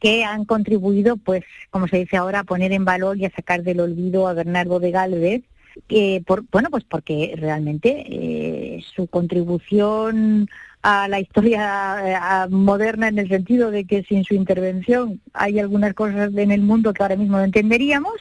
que 0.00 0.24
han 0.24 0.44
contribuido, 0.44 1.16
pues, 1.16 1.44
como 1.70 1.88
se 1.88 1.98
dice 1.98 2.16
ahora, 2.16 2.40
a 2.40 2.44
poner 2.44 2.72
en 2.72 2.84
valor 2.84 3.16
y 3.16 3.24
a 3.24 3.30
sacar 3.30 3.62
del 3.62 3.80
olvido 3.80 4.28
a 4.28 4.34
Bernardo 4.34 4.78
de 4.78 4.90
Galvez, 4.90 5.42
que 5.86 6.22
por, 6.26 6.44
bueno, 6.50 6.70
pues 6.70 6.84
porque 6.84 7.34
realmente 7.36 8.04
eh, 8.08 8.84
su 8.94 9.06
contribución 9.06 10.48
a 10.82 11.08
la 11.08 11.20
historia 11.20 12.46
eh, 12.46 12.48
moderna 12.50 13.08
en 13.08 13.18
el 13.18 13.28
sentido 13.28 13.70
de 13.70 13.84
que 13.84 14.04
sin 14.04 14.24
su 14.24 14.34
intervención 14.34 15.20
hay 15.32 15.58
algunas 15.58 15.94
cosas 15.94 16.32
en 16.34 16.50
el 16.50 16.62
mundo 16.62 16.92
que 16.92 17.02
ahora 17.02 17.16
mismo 17.16 17.36
no 17.36 17.44
entenderíamos, 17.44 18.14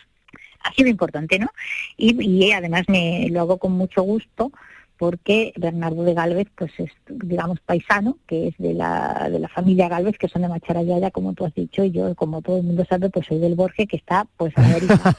ha 0.64 0.74
sido 0.74 0.90
importante, 0.90 1.40
¿no? 1.40 1.48
Y, 1.96 2.22
y 2.22 2.52
además 2.52 2.84
me 2.88 3.30
lo 3.30 3.42
hago 3.42 3.58
con 3.58 3.74
mucho 3.74 4.02
gusto 4.02 4.52
porque 4.98 5.54
Bernardo 5.58 6.04
de 6.04 6.14
Galvez 6.14 6.48
pues 6.56 6.72
es 6.78 6.92
digamos 7.08 7.60
paisano 7.62 8.18
que 8.28 8.50
es 8.50 8.56
de 8.58 8.74
la 8.74 9.30
de 9.32 9.40
la 9.40 9.48
familia 9.48 9.90
Galvez 9.90 10.18
que 10.18 10.28
son 10.28 10.42
de 10.42 10.50
Macharayaya 10.50 11.12
como 11.12 11.34
tú 11.34 11.46
has 11.46 11.54
dicho 11.54 11.84
y 11.84 11.92
yo 11.92 12.16
como 12.16 12.42
todo 12.42 12.58
el 12.58 12.64
mundo 12.64 12.86
sabe 12.90 13.10
pues 13.10 13.28
soy 13.28 13.40
del 13.40 13.56
Borges 13.56 13.88
que 13.88 13.98
está 13.98 14.28
pues 14.38 14.54
en 14.58 14.66
América 14.66 15.16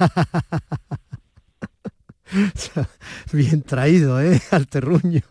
Bien 3.32 3.62
traído, 3.62 4.20
¿eh? 4.20 4.40
Al 4.50 4.66
terruño. 4.66 5.22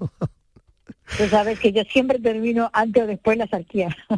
Tú 1.18 1.28
sabes 1.30 1.60
que 1.60 1.72
yo 1.72 1.84
siempre 1.92 2.20
termino 2.20 2.70
antes 2.74 3.04
o 3.04 3.08
después 3.08 3.38
la 3.38 3.48
sarquía 3.48 3.96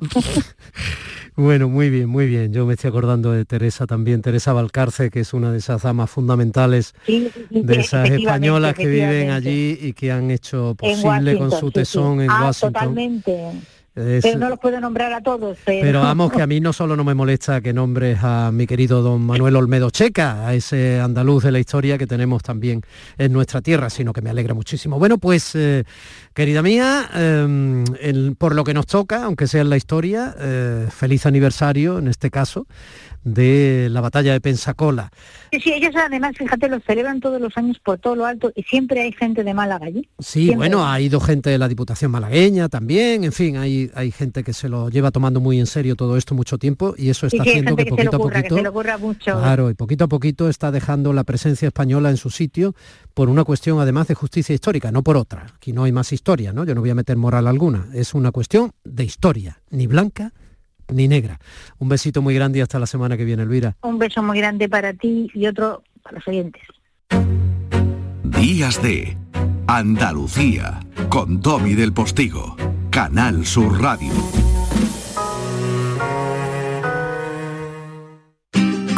Bueno, 1.35 1.69
muy 1.69 1.89
bien, 1.89 2.09
muy 2.09 2.27
bien. 2.27 2.51
Yo 2.51 2.65
me 2.65 2.73
estoy 2.73 2.89
acordando 2.89 3.31
de 3.31 3.45
Teresa 3.45 3.87
también, 3.87 4.21
Teresa 4.21 4.51
Valcarce, 4.51 5.09
que 5.09 5.21
es 5.21 5.33
una 5.33 5.53
de 5.53 5.59
esas 5.59 5.83
damas 5.83 6.09
fundamentales 6.09 6.93
Sí, 7.05 7.29
sí, 7.33 7.45
sí, 7.49 7.61
de 7.63 7.79
esas 7.79 8.09
españolas 8.09 8.73
que 8.73 8.87
viven 8.87 9.29
allí 9.31 9.77
y 9.81 9.93
que 9.93 10.11
han 10.11 10.31
hecho 10.31 10.75
posible 10.75 11.37
con 11.37 11.49
su 11.51 11.57
sí, 11.59 11.65
sí. 11.67 11.71
tesón 11.71 12.21
en 12.21 12.29
Ah, 12.29 12.41
Washington. 12.47 12.73
totalmente 12.73 13.37
Es- 13.95 14.23
Pero 14.23 14.39
no 14.39 14.49
los 14.49 14.59
puedo 14.59 14.79
nombrar 14.79 15.11
a 15.13 15.21
todos. 15.21 15.57
Pero, 15.65 15.81
Pero 15.81 16.01
vamos, 16.01 16.31
que 16.31 16.41
a 16.41 16.47
mí 16.47 16.59
no 16.61 16.71
solo 16.73 16.95
no 16.95 17.03
me 17.03 17.13
molesta 17.13 17.59
que 17.61 17.73
nombres 17.73 18.19
a 18.21 18.51
mi 18.53 18.65
querido 18.67 19.01
don 19.01 19.21
Manuel 19.25 19.55
Olmedo 19.55 19.89
Checa, 19.89 20.47
a 20.47 20.53
ese 20.53 20.99
andaluz 20.99 21.43
de 21.43 21.51
la 21.51 21.59
historia 21.59 21.97
que 21.97 22.07
tenemos 22.07 22.41
también 22.43 22.81
en 23.17 23.33
nuestra 23.33 23.61
tierra, 23.61 23.89
sino 23.89 24.13
que 24.13 24.21
me 24.21 24.29
alegra 24.29 24.53
muchísimo. 24.53 24.99
Bueno, 24.99 25.17
pues, 25.17 25.51
eh, 25.55 25.83
querida 26.33 26.61
mía, 26.61 27.09
eh, 27.13 27.83
el- 28.01 28.35
por 28.37 28.55
lo 28.55 28.63
que 28.63 28.73
nos 28.73 28.85
toca, 28.87 29.23
aunque 29.25 29.47
sea 29.47 29.61
en 29.61 29.69
la 29.69 29.77
historia, 29.77 30.35
eh, 30.39 30.87
feliz 30.89 31.25
aniversario, 31.25 31.97
en 31.99 32.07
este 32.07 32.29
caso, 32.29 32.67
de 33.24 33.88
la 33.91 34.01
batalla 34.01 34.34
de 34.34 34.41
Pensacola. 34.41 35.11
Sí, 35.51 35.59
sí, 35.59 35.74
ellos 35.74 35.95
además, 35.95 36.34
fíjate, 36.38 36.70
los 36.70 36.84
celebran 36.84 37.20
todos 37.20 37.41
los 37.41 37.55
años 37.57 37.80
por 37.84 37.99
todo 37.99 38.15
lo 38.15 38.26
alto 38.26 38.51
y 38.55 38.63
siempre 38.63 39.01
hay 39.01 39.11
gente 39.11 39.43
de 39.43 39.53
Málaga 39.53 39.88
allí. 39.88 40.07
Sí, 40.20 40.45
Siempre. 40.45 40.57
bueno, 40.57 40.88
ha 40.88 40.99
ido 40.99 41.20
gente 41.20 41.49
de 41.49 41.57
la 41.57 41.67
Diputación 41.67 42.11
malagueña 42.11 42.70
también, 42.70 43.24
en 43.24 43.32
fin, 43.32 43.57
hay, 43.57 43.91
hay 43.93 44.11
gente 44.11 44.43
que 44.43 44.53
se 44.53 44.70
lo 44.70 44.89
lleva 44.89 45.11
tomando 45.11 45.39
muy 45.39 45.59
en 45.59 45.65
serio 45.65 45.95
todo 45.95 46.17
esto 46.17 46.36
mucho 46.36 46.57
tiempo 46.57 46.95
y 46.97 47.09
eso 47.09 47.28
está 47.28 47.43
haciendo 47.43 47.76
que 47.76 47.86
que 47.86 47.89
lo 47.89 47.95
poquito 47.95 48.09
a 48.09 48.20
que 48.20 48.24
poquito... 48.24 48.55
se 48.55 48.61
le 48.61 48.70
ocurra 48.70 48.97
mucho. 48.97 49.39
Claro, 49.39 49.70
y 49.70 49.74
poquito 49.74 50.05
a 50.05 50.07
poquito 50.07 50.49
está 50.49 50.72
dejando 50.72 51.13
la 51.13 51.24
presencia 51.24 51.67
española 51.67 52.09
en 52.09 52.17
su 52.17 52.30
sitio 52.30 52.76
por 53.13 53.30
una 53.30 53.43
cuestión 53.43 53.80
además 53.80 54.07
de 54.07 54.15
justicia 54.15 54.53
histórica, 54.53 54.91
no 54.91 55.03
por 55.03 55.17
otra. 55.17 55.47
Aquí 55.55 55.74
no 55.74 55.84
hay 55.84 55.91
más 55.91 56.13
historia, 56.13 56.53
¿no? 56.53 56.63
Yo 56.63 56.76
no 56.76 56.82
voy 56.82 56.89
a 56.89 56.95
meter 56.95 57.17
moral 57.17 57.47
alguna. 57.47 57.88
Es 57.93 58.13
una 58.13 58.32
cuestión 58.32 58.72
de 58.84 59.03
historia, 59.03 59.61
ni 59.70 59.88
blanca 59.88 60.34
ni 60.91 61.07
negra. 61.07 61.39
Un 61.77 61.89
besito 61.89 62.21
muy 62.21 62.35
grande 62.35 62.59
y 62.59 62.61
hasta 62.61 62.79
la 62.79 62.87
semana 62.87 63.17
que 63.17 63.25
viene, 63.25 63.43
Elvira. 63.43 63.75
Un 63.81 63.97
beso 63.99 64.21
muy 64.23 64.37
grande 64.37 64.69
para 64.69 64.93
ti 64.93 65.29
y 65.33 65.47
otro 65.47 65.83
para 66.03 66.17
los 66.17 66.27
oyentes. 66.27 66.61
Días 68.23 68.81
de 68.81 69.17
Andalucía 69.67 70.79
con 71.09 71.41
Domi 71.41 71.73
del 71.73 71.93
Postigo, 71.93 72.55
Canal 72.89 73.45
Sur 73.45 73.81
Radio. 73.81 74.11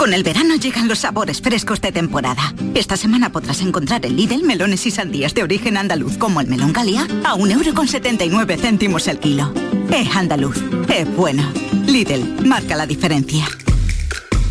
Con 0.01 0.15
el 0.15 0.23
verano 0.23 0.55
llegan 0.55 0.87
los 0.87 0.97
sabores 0.97 1.41
frescos 1.41 1.79
de 1.79 1.91
temporada. 1.91 2.55
Esta 2.73 2.97
semana 2.97 3.31
podrás 3.31 3.61
encontrar 3.61 4.03
en 4.03 4.15
Lidl 4.15 4.43
melones 4.43 4.87
y 4.87 4.89
sandías 4.89 5.35
de 5.35 5.43
origen 5.43 5.77
andaluz 5.77 6.17
como 6.17 6.41
el 6.41 6.47
melón 6.47 6.73
Galia 6.73 7.03
a 7.23 7.35
1,79 7.35 8.59
céntimos 8.59 9.07
el 9.07 9.19
kilo. 9.19 9.53
Es 9.93 10.15
andaluz, 10.15 10.57
es 10.89 11.15
bueno. 11.15 11.43
Lidl, 11.85 12.47
marca 12.47 12.75
la 12.75 12.87
diferencia. 12.87 13.45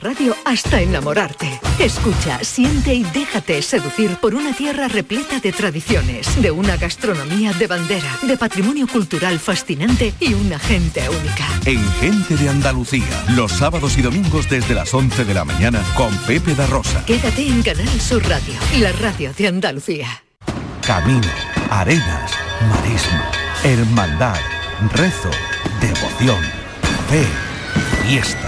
Radio 0.00 0.36
hasta 0.44 0.80
enamorarte. 0.80 1.60
Escucha, 1.78 2.42
siente 2.44 2.94
y 2.94 3.02
déjate 3.02 3.60
seducir 3.62 4.16
por 4.16 4.34
una 4.34 4.52
tierra 4.52 4.86
repleta 4.86 5.40
de 5.40 5.52
tradiciones, 5.52 6.40
de 6.40 6.50
una 6.50 6.76
gastronomía 6.76 7.52
de 7.52 7.66
bandera, 7.66 8.16
de 8.22 8.36
patrimonio 8.36 8.86
cultural 8.86 9.38
fascinante 9.40 10.14
y 10.20 10.34
una 10.34 10.58
gente 10.58 11.08
única. 11.08 11.46
En 11.64 11.84
Gente 11.98 12.36
de 12.36 12.48
Andalucía, 12.48 13.24
los 13.34 13.50
sábados 13.52 13.98
y 13.98 14.02
domingos 14.02 14.48
desde 14.48 14.74
las 14.74 14.94
11 14.94 15.24
de 15.24 15.34
la 15.34 15.44
mañana 15.44 15.82
con 15.96 16.16
Pepe 16.18 16.54
da 16.54 16.66
Rosa. 16.66 17.04
Quédate 17.04 17.46
en 17.46 17.62
Canal 17.62 18.00
Sur 18.00 18.22
Radio, 18.28 18.54
la 18.78 18.92
radio 18.92 19.32
de 19.32 19.48
Andalucía. 19.48 20.22
Camino, 20.86 21.28
arenas, 21.70 22.32
marisma, 22.68 23.30
hermandad, 23.64 24.40
rezo, 24.94 25.30
devoción, 25.80 26.40
fe, 27.08 27.26
fiesta. 28.06 28.47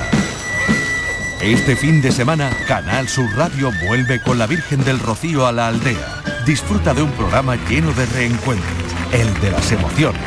Este 1.42 1.74
fin 1.74 2.02
de 2.02 2.12
semana, 2.12 2.50
Canal 2.68 3.08
Sur 3.08 3.34
Radio 3.34 3.72
vuelve 3.86 4.20
con 4.20 4.38
la 4.38 4.46
Virgen 4.46 4.84
del 4.84 4.98
Rocío 4.98 5.46
a 5.46 5.52
la 5.52 5.68
aldea. 5.68 6.22
Disfruta 6.44 6.92
de 6.92 7.00
un 7.00 7.10
programa 7.12 7.56
lleno 7.66 7.92
de 7.94 8.04
reencuentros, 8.04 8.70
el 9.10 9.32
de 9.40 9.50
las 9.50 9.72
emociones. 9.72 10.20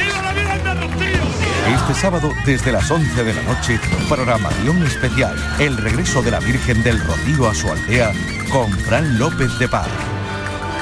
Este 1.68 1.94
sábado, 1.94 2.32
desde 2.48 2.72
las 2.72 2.90
11 2.90 3.24
de 3.24 3.32
la 3.32 3.44
noche, 3.44 3.80
programación 4.10 4.82
especial, 4.82 5.36
el 5.60 5.78
regreso 5.78 6.24
de 6.24 6.32
la 6.32 6.40
Virgen 6.40 6.82
del 6.82 7.00
Rocío 7.00 7.48
a 7.48 7.54
su 7.54 7.70
aldea 7.70 8.12
con 8.52 8.72
Fran 8.72 9.20
López 9.20 9.60
de 9.60 9.68
Paz. 9.68 9.88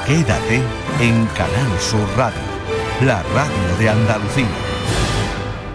Quédate 0.06 0.62
en 1.00 1.26
Canal 1.26 1.78
Sur 1.78 2.08
Radio, 2.16 2.40
la 3.02 3.22
radio 3.34 3.76
de 3.78 3.88
Andalucía. 3.90 4.48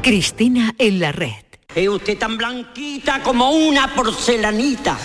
Cristina 0.01 0.73
en 0.79 0.99
la 0.99 1.11
red. 1.11 1.46
Es 1.77 1.87
usted 1.87 2.17
tan 2.17 2.37
blanquita 2.37 3.21
como 3.21 3.51
una 3.51 3.93
porcelanita. 3.93 4.97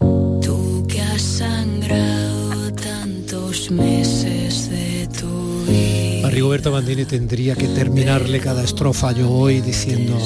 Tú 0.00 0.84
que 0.88 1.00
has 1.00 1.22
sangrado 1.22 2.72
tantos 2.74 3.70
meses 3.70 4.68
de 4.68 5.08
tu 5.20 5.64
vida. 5.68 6.26
A 6.26 6.30
Rigoberto 6.32 6.72
Bandini 6.72 7.04
tendría 7.04 7.54
que 7.54 7.68
terminarle 7.68 8.40
cada 8.40 8.64
estrofa 8.64 9.12
yo 9.12 9.30
hoy 9.30 9.60
diciendo, 9.60 10.18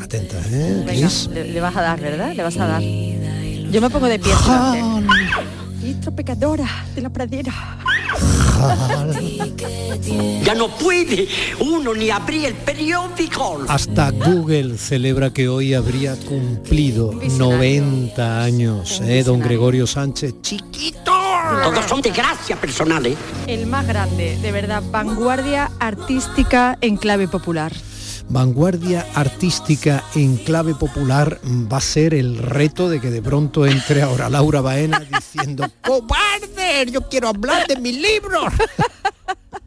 atenta, 0.00 0.36
¿eh? 0.48 0.84
Venga, 0.86 1.08
le, 1.32 1.52
le 1.52 1.60
vas 1.60 1.74
a 1.76 1.82
dar, 1.82 2.00
¿verdad? 2.00 2.34
Le 2.36 2.42
vas 2.44 2.56
a 2.56 2.66
dar. 2.68 2.80
Yo 2.80 3.80
me 3.80 3.90
pongo 3.90 4.06
de 4.06 4.20
pie. 4.20 4.32
Ministro 5.80 6.12
pecadora 6.12 6.68
de 6.94 7.02
la 7.02 7.10
pradera. 7.10 7.52
Ya 10.44 10.54
no 10.54 10.68
puede 10.68 11.28
uno 11.60 11.92
ni 11.94 12.10
abrir 12.10 12.46
el 12.46 12.54
periódico. 12.54 13.64
Hasta 13.68 14.10
Google 14.10 14.78
celebra 14.78 15.30
que 15.30 15.48
hoy 15.48 15.74
habría 15.74 16.16
cumplido 16.16 17.12
90 17.12 18.42
años, 18.42 19.02
¿eh? 19.04 19.22
don 19.24 19.40
Gregorio 19.40 19.86
Sánchez. 19.86 20.36
Chiquito. 20.40 21.12
Todos 21.62 21.84
son 21.86 22.00
de 22.02 22.10
gracia 22.10 22.56
personal, 22.56 23.06
¿eh? 23.06 23.16
El 23.46 23.66
más 23.66 23.86
grande, 23.86 24.38
de 24.40 24.52
verdad, 24.52 24.82
vanguardia 24.90 25.70
artística 25.78 26.78
en 26.80 26.96
clave 26.96 27.28
popular. 27.28 27.72
Vanguardia 28.30 29.06
artística 29.14 30.04
en 30.14 30.36
clave 30.36 30.74
popular 30.74 31.40
va 31.44 31.78
a 31.78 31.80
ser 31.80 32.12
el 32.14 32.36
reto 32.38 32.88
de 32.90 33.00
que 33.00 33.10
de 33.10 33.22
pronto 33.22 33.66
entre 33.66 34.02
ahora 34.02 34.28
Laura 34.28 34.60
Baena 34.60 35.00
diciendo 35.12 35.66
¡Cobarde! 35.82 36.90
Yo 36.92 37.08
quiero 37.08 37.28
hablar 37.28 37.66
de 37.66 37.76
mis 37.76 37.96
libros. 37.96 38.52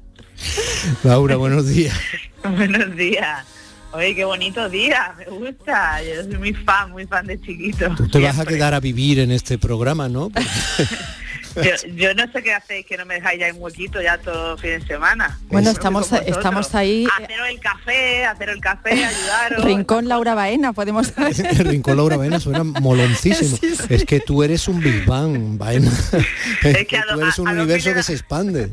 Laura, 1.04 1.36
buenos 1.38 1.68
días. 1.68 1.96
Buenos 2.44 2.96
días. 2.96 3.46
Oye, 3.94 4.16
qué 4.16 4.24
bonito 4.24 4.70
día, 4.70 5.14
me 5.18 5.26
gusta. 5.26 6.02
Yo 6.04 6.24
soy 6.24 6.38
muy 6.38 6.54
fan, 6.54 6.92
muy 6.92 7.06
fan 7.08 7.28
de 7.28 7.40
chiquito. 7.42 7.94
Tú 7.96 8.08
te 8.08 8.20
vas 8.20 8.40
a 8.40 8.46
quedar 8.46 8.74
a 8.74 8.80
vivir 8.80 9.20
en 9.20 9.32
este 9.32 9.58
programa, 9.58 10.08
¿no? 10.08 10.30
Porque- 10.30 10.48
Yo, 11.56 11.88
yo 11.96 12.14
no 12.14 12.32
sé 12.32 12.42
qué 12.44 12.54
hacéis 12.54 12.86
que 12.86 12.98
no 12.98 13.06
me 13.06 13.16
dejáis 13.16 13.40
ya 13.40 13.48
en 13.48 13.56
huequito 13.62 14.02
ya 14.02 14.18
todo 14.18 14.58
fin 14.58 14.80
de 14.80 14.88
semana. 14.88 15.40
Bueno, 15.50 15.70
estamos, 15.70 16.12
estamos 16.12 16.74
ahí. 16.76 17.08
Haceros 17.18 17.48
el 17.50 17.60
café, 17.60 18.26
haceros 18.26 18.56
el 18.56 18.62
café, 18.62 19.06
ayudaros. 19.06 19.66
Rincón 19.66 20.08
Laura 20.08 20.34
Baena, 20.36 20.74
podemos 20.74 21.14
El 21.18 21.66
Rincón 21.68 21.98
Laura 21.98 22.18
Baena 22.18 22.40
suena 22.40 22.64
moloncísimo. 22.64 23.58
Sí, 23.62 23.76
sí. 23.76 23.84
Es 23.90 24.06
que 24.06 24.20
tú 24.20 24.44
eres 24.44 24.68
un 24.68 24.80
Big 24.80 25.06
Bang, 25.06 25.58
Baena. 25.58 25.92
Es 26.64 26.88
que 26.88 26.98
a 26.98 27.04
tú 27.04 27.16
lo- 27.16 27.22
eres 27.22 27.38
un 27.40 27.48
a 27.48 27.52
universo 27.52 27.90
que 27.90 27.96
que 27.96 28.04
se 28.04 28.14
expande. 28.14 28.72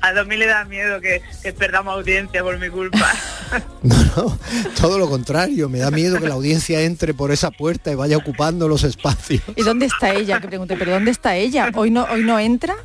A 0.00 0.12
2000 0.12 0.38
le 0.38 0.46
da 0.46 0.64
miedo 0.64 1.00
que, 1.00 1.22
que 1.42 1.52
perdamos 1.52 1.94
audiencia 1.94 2.42
por 2.42 2.58
mi 2.58 2.68
culpa. 2.68 2.98
No, 3.82 4.38
todo 4.80 4.98
lo 4.98 5.10
contrario. 5.10 5.68
Me 5.68 5.80
da 5.80 5.90
miedo 5.90 6.18
que 6.18 6.28
la 6.28 6.34
audiencia 6.34 6.80
entre 6.80 7.12
por 7.12 7.32
esa 7.32 7.50
puerta 7.50 7.90
y 7.90 7.94
vaya 7.94 8.16
ocupando 8.16 8.66
los 8.66 8.82
espacios. 8.84 9.42
¿Y 9.56 9.62
dónde 9.62 9.86
está 9.86 10.14
ella? 10.14 10.40
Que 10.40 10.48
pregunté, 10.48 10.76
¿pero 10.76 10.92
dónde 10.92 11.10
está 11.10 11.34
ella? 11.36 11.70
¿Hoy 11.74 11.90
no, 11.90 12.04
hoy 12.04 12.22
no 12.22 12.38
entra? 12.38 12.76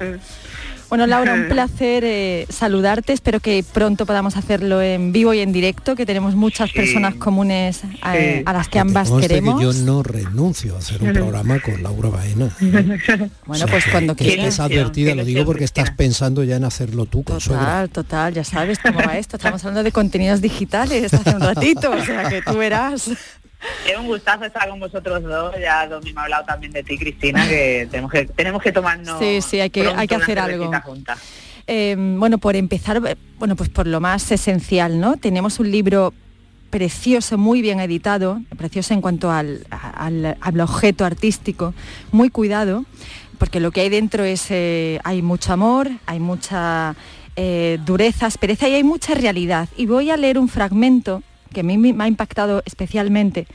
Bueno, 0.90 1.06
Laura, 1.06 1.34
un 1.34 1.48
placer 1.50 2.04
eh, 2.06 2.46
saludarte. 2.50 3.12
Espero 3.14 3.40
que 3.40 3.64
pronto 3.74 4.06
podamos 4.06 4.38
hacerlo 4.38 4.82
en 4.82 5.12
vivo 5.12 5.34
y 5.34 5.40
en 5.40 5.52
directo, 5.52 5.96
que 5.96 6.06
tenemos 6.06 6.36
muchas 6.36 6.70
Sí. 6.70 6.76
personas 6.78 7.16
comunes 7.16 7.82
eh, 8.14 8.38
Sí. 8.38 8.44
a 8.46 8.54
las 8.54 8.68
que 8.70 8.80
ambas 8.80 9.10
Conste 9.10 9.28
queremos. 9.28 9.58
que 9.60 9.64
yo 9.66 9.74
no 9.86 10.02
renuncio 10.04 10.76
a 10.76 10.80
hacer 10.80 11.04
un 11.04 11.14
programa 11.14 11.60
con 11.60 11.82
Laura 11.84 12.10
Baena. 12.10 12.50
Bueno, 13.46 13.66
pues 13.70 13.86
cuando 13.92 14.16
que 14.16 14.26
quieras. 14.26 14.48
estés 14.48 14.60
advertida, 14.60 15.16
lo 15.16 15.24
digo 15.26 15.46
porque 15.46 15.64
estás 15.64 15.92
pensando 15.92 16.44
ya 16.44 16.56
en 16.58 16.64
hacerlo 16.64 17.06
tú 17.06 17.24
con 17.24 17.40
suegra. 17.42 17.66
Total, 17.66 17.90
total, 17.90 18.34
ya 18.34 18.44
sabes 18.44 18.80
cómo 18.80 19.00
va 19.00 19.18
esto. 19.18 19.38
Estamos 19.38 19.64
hablando 19.64 19.84
de 19.84 19.92
contenidos 19.92 20.42
digitales 20.42 21.14
hace 21.14 21.30
un 21.36 21.42
ratito, 21.42 21.92
o 21.92 22.02
sea 22.04 22.30
que 22.30 22.42
tú 22.42 22.58
verás. 22.58 23.10
Es 23.90 23.98
un 23.98 24.06
gustazo 24.08 24.46
estar 24.46 24.70
con 24.70 24.80
vosotros 24.80 25.24
dos. 25.24 25.56
Ya 25.60 25.88
Domi 25.88 26.14
me 26.14 26.22
ha 26.22 26.24
hablado 26.26 26.46
también 26.46 26.72
de 26.74 26.84
ti, 26.84 26.98
Cristina, 26.98 27.48
que 27.48 27.88
tenemos 27.90 28.12
que 28.12 28.26
tenemos 28.26 28.62
que 28.62 28.72
tomarnos. 28.72 29.20
Sí, 29.20 29.42
sí, 29.42 29.60
hay 29.60 29.70
que- 29.70 29.88
hay 29.88 30.08
que 30.08 30.16
hacer 30.16 30.40
algo. 30.40 30.72
juntas. 30.84 31.20
Eh, 31.66 31.96
bueno, 31.98 32.38
por 32.38 32.56
empezar, 32.56 33.02
eh, 33.06 33.16
bueno, 33.40 33.56
pues 33.56 33.70
por 33.70 33.88
lo 33.88 34.00
más 34.00 34.32
esencial, 34.32 35.00
¿no? 35.00 35.18
Tenemos 35.18 35.60
un 35.60 35.70
libro 35.72 36.14
precioso, 36.70 37.38
muy 37.38 37.62
bien 37.62 37.80
editado, 37.80 38.42
precioso 38.58 38.94
en 38.94 39.02
cuanto 39.02 39.32
al, 39.32 39.66
al- 39.70 40.38
al 40.40 40.60
objeto 40.62 41.06
artístico, 41.06 41.74
muy 42.12 42.30
cuidado, 42.30 42.86
porque 43.38 43.60
lo 43.60 43.72
que 43.72 43.82
hay 43.82 43.90
dentro 43.90 44.24
es, 44.24 44.46
eh, 44.50 45.00
hay 45.04 45.22
mucho 45.22 45.54
amor, 45.54 45.90
hay 46.06 46.20
mucha 46.20 46.96
eh, 47.40 47.78
dureza, 47.86 48.26
aspereza 48.26 48.68
y 48.68 48.74
hay 48.74 48.84
mucha 48.84 49.14
realidad. 49.14 49.70
Y 49.78 49.86
voy 49.86 50.10
a 50.10 50.18
leer 50.18 50.40
un 50.40 50.50
fragmento 50.50 51.22
que 51.48 51.62
a 51.62 51.64
mí 51.64 51.78
me 51.78 52.04
ha 52.04 52.08
impactado 52.08 52.62
especialmente. 52.66 53.48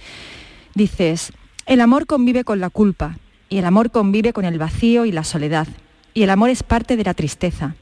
Dices, 0.74 1.32
el 1.66 1.80
amor 1.80 2.06
convive 2.06 2.44
con 2.44 2.60
la 2.60 2.70
culpa 2.70 3.18
y 3.48 3.58
el 3.58 3.64
amor 3.64 3.90
convive 3.90 4.32
con 4.32 4.44
el 4.44 4.58
vacío 4.58 5.04
y 5.04 5.12
la 5.12 5.24
soledad. 5.24 5.68
Y 6.14 6.22
el 6.22 6.30
amor 6.30 6.50
es 6.50 6.62
parte 6.62 6.96
de 6.96 7.04
la 7.04 7.14
tristeza 7.14 7.74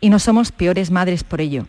y 0.00 0.10
no 0.10 0.18
somos 0.18 0.52
peores 0.52 0.90
madres 0.90 1.24
por 1.24 1.40
ello. 1.40 1.66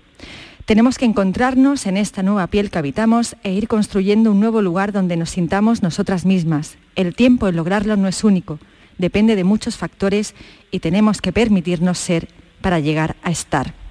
Tenemos 0.65 0.97
que 0.97 1.05
encontrarnos 1.05 1.85
en 1.85 1.95
esta 1.95 2.23
nueva 2.23 2.47
piel 2.47 2.71
que 2.71 2.79
habitamos 2.79 3.35
e 3.43 3.53
ir 3.53 3.67
construyendo 3.67 4.31
un 4.31 4.39
nuevo 4.39 4.61
lugar 4.61 4.91
donde 4.91 5.15
nos 5.15 5.29
sintamos 5.29 5.83
nosotras 5.83 6.25
mismas. 6.25 6.77
El 6.95 7.15
tiempo 7.15 7.47
en 7.47 7.55
lograrlo 7.55 7.95
no 7.97 8.07
es 8.07 8.23
único, 8.23 8.59
depende 8.97 9.35
de 9.35 9.43
muchos 9.43 9.77
factores 9.77 10.33
y 10.71 10.79
tenemos 10.79 11.21
que 11.21 11.31
permitirnos 11.31 11.99
ser 11.99 12.29
para 12.61 12.79
llegar 12.79 13.15
a 13.21 13.31
estar. 13.31 13.84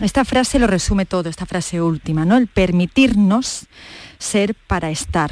Esta 0.00 0.24
frase 0.24 0.58
lo 0.58 0.66
resume 0.66 1.06
todo, 1.06 1.28
esta 1.28 1.46
frase 1.46 1.80
última, 1.80 2.24
¿no? 2.24 2.36
El 2.36 2.48
permitirnos 2.48 3.66
ser 4.18 4.54
para 4.66 4.90
estar. 4.90 5.30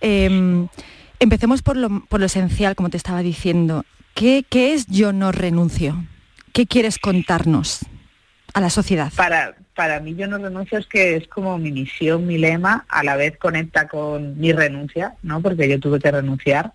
Eh, 0.00 0.66
empecemos 1.18 1.62
por 1.62 1.76
lo, 1.76 2.04
por 2.06 2.20
lo 2.20 2.26
esencial, 2.26 2.76
como 2.76 2.90
te 2.90 2.96
estaba 2.96 3.22
diciendo. 3.22 3.84
¿Qué, 4.14 4.44
qué 4.48 4.74
es 4.74 4.86
yo 4.86 5.12
no 5.12 5.32
renuncio? 5.32 6.04
¿Qué 6.52 6.66
quieres 6.66 6.98
contarnos 6.98 7.80
a 8.54 8.60
la 8.60 8.70
sociedad? 8.70 9.12
Para, 9.16 9.56
para 9.74 10.00
mí 10.00 10.14
yo 10.14 10.26
no 10.26 10.38
renuncio 10.38 10.78
es 10.78 10.86
que 10.86 11.16
es 11.16 11.28
como 11.28 11.58
mi 11.58 11.70
misión, 11.72 12.26
mi 12.26 12.38
lema, 12.38 12.84
a 12.88 13.02
la 13.04 13.16
vez 13.16 13.36
conecta 13.38 13.88
con 13.88 14.38
mi 14.38 14.52
renuncia, 14.52 15.14
¿no? 15.22 15.40
Porque 15.40 15.68
yo 15.68 15.78
tuve 15.78 16.00
que 16.00 16.10
renunciar 16.10 16.72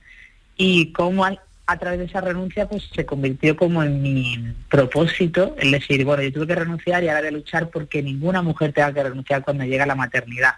y 0.55 0.91
cómo 0.93 1.26
a, 1.74 1.78
través 1.78 1.99
de 1.99 2.05
esa 2.05 2.21
renuncia 2.21 2.67
pues 2.67 2.89
se 2.93 3.05
convirtió 3.05 3.55
como 3.55 3.84
en 3.84 4.01
mi 4.01 4.53
propósito 4.69 5.55
el 5.59 5.71
decir, 5.71 6.05
bueno, 6.05 6.24
yo 6.24 6.32
tuve 6.32 6.47
que 6.47 6.55
renunciar 6.55 7.03
y 7.03 7.09
ahora 7.09 7.21
voy 7.21 7.30
a 7.30 7.32
luchar 7.32 7.69
porque 7.69 8.01
ninguna 8.01 8.41
mujer 8.41 8.74
tenga 8.74 8.93
que 8.93 9.03
renunciar 9.03 9.43
cuando 9.43 9.65
llega 9.65 9.86
la 9.86 9.95
maternidad. 9.95 10.53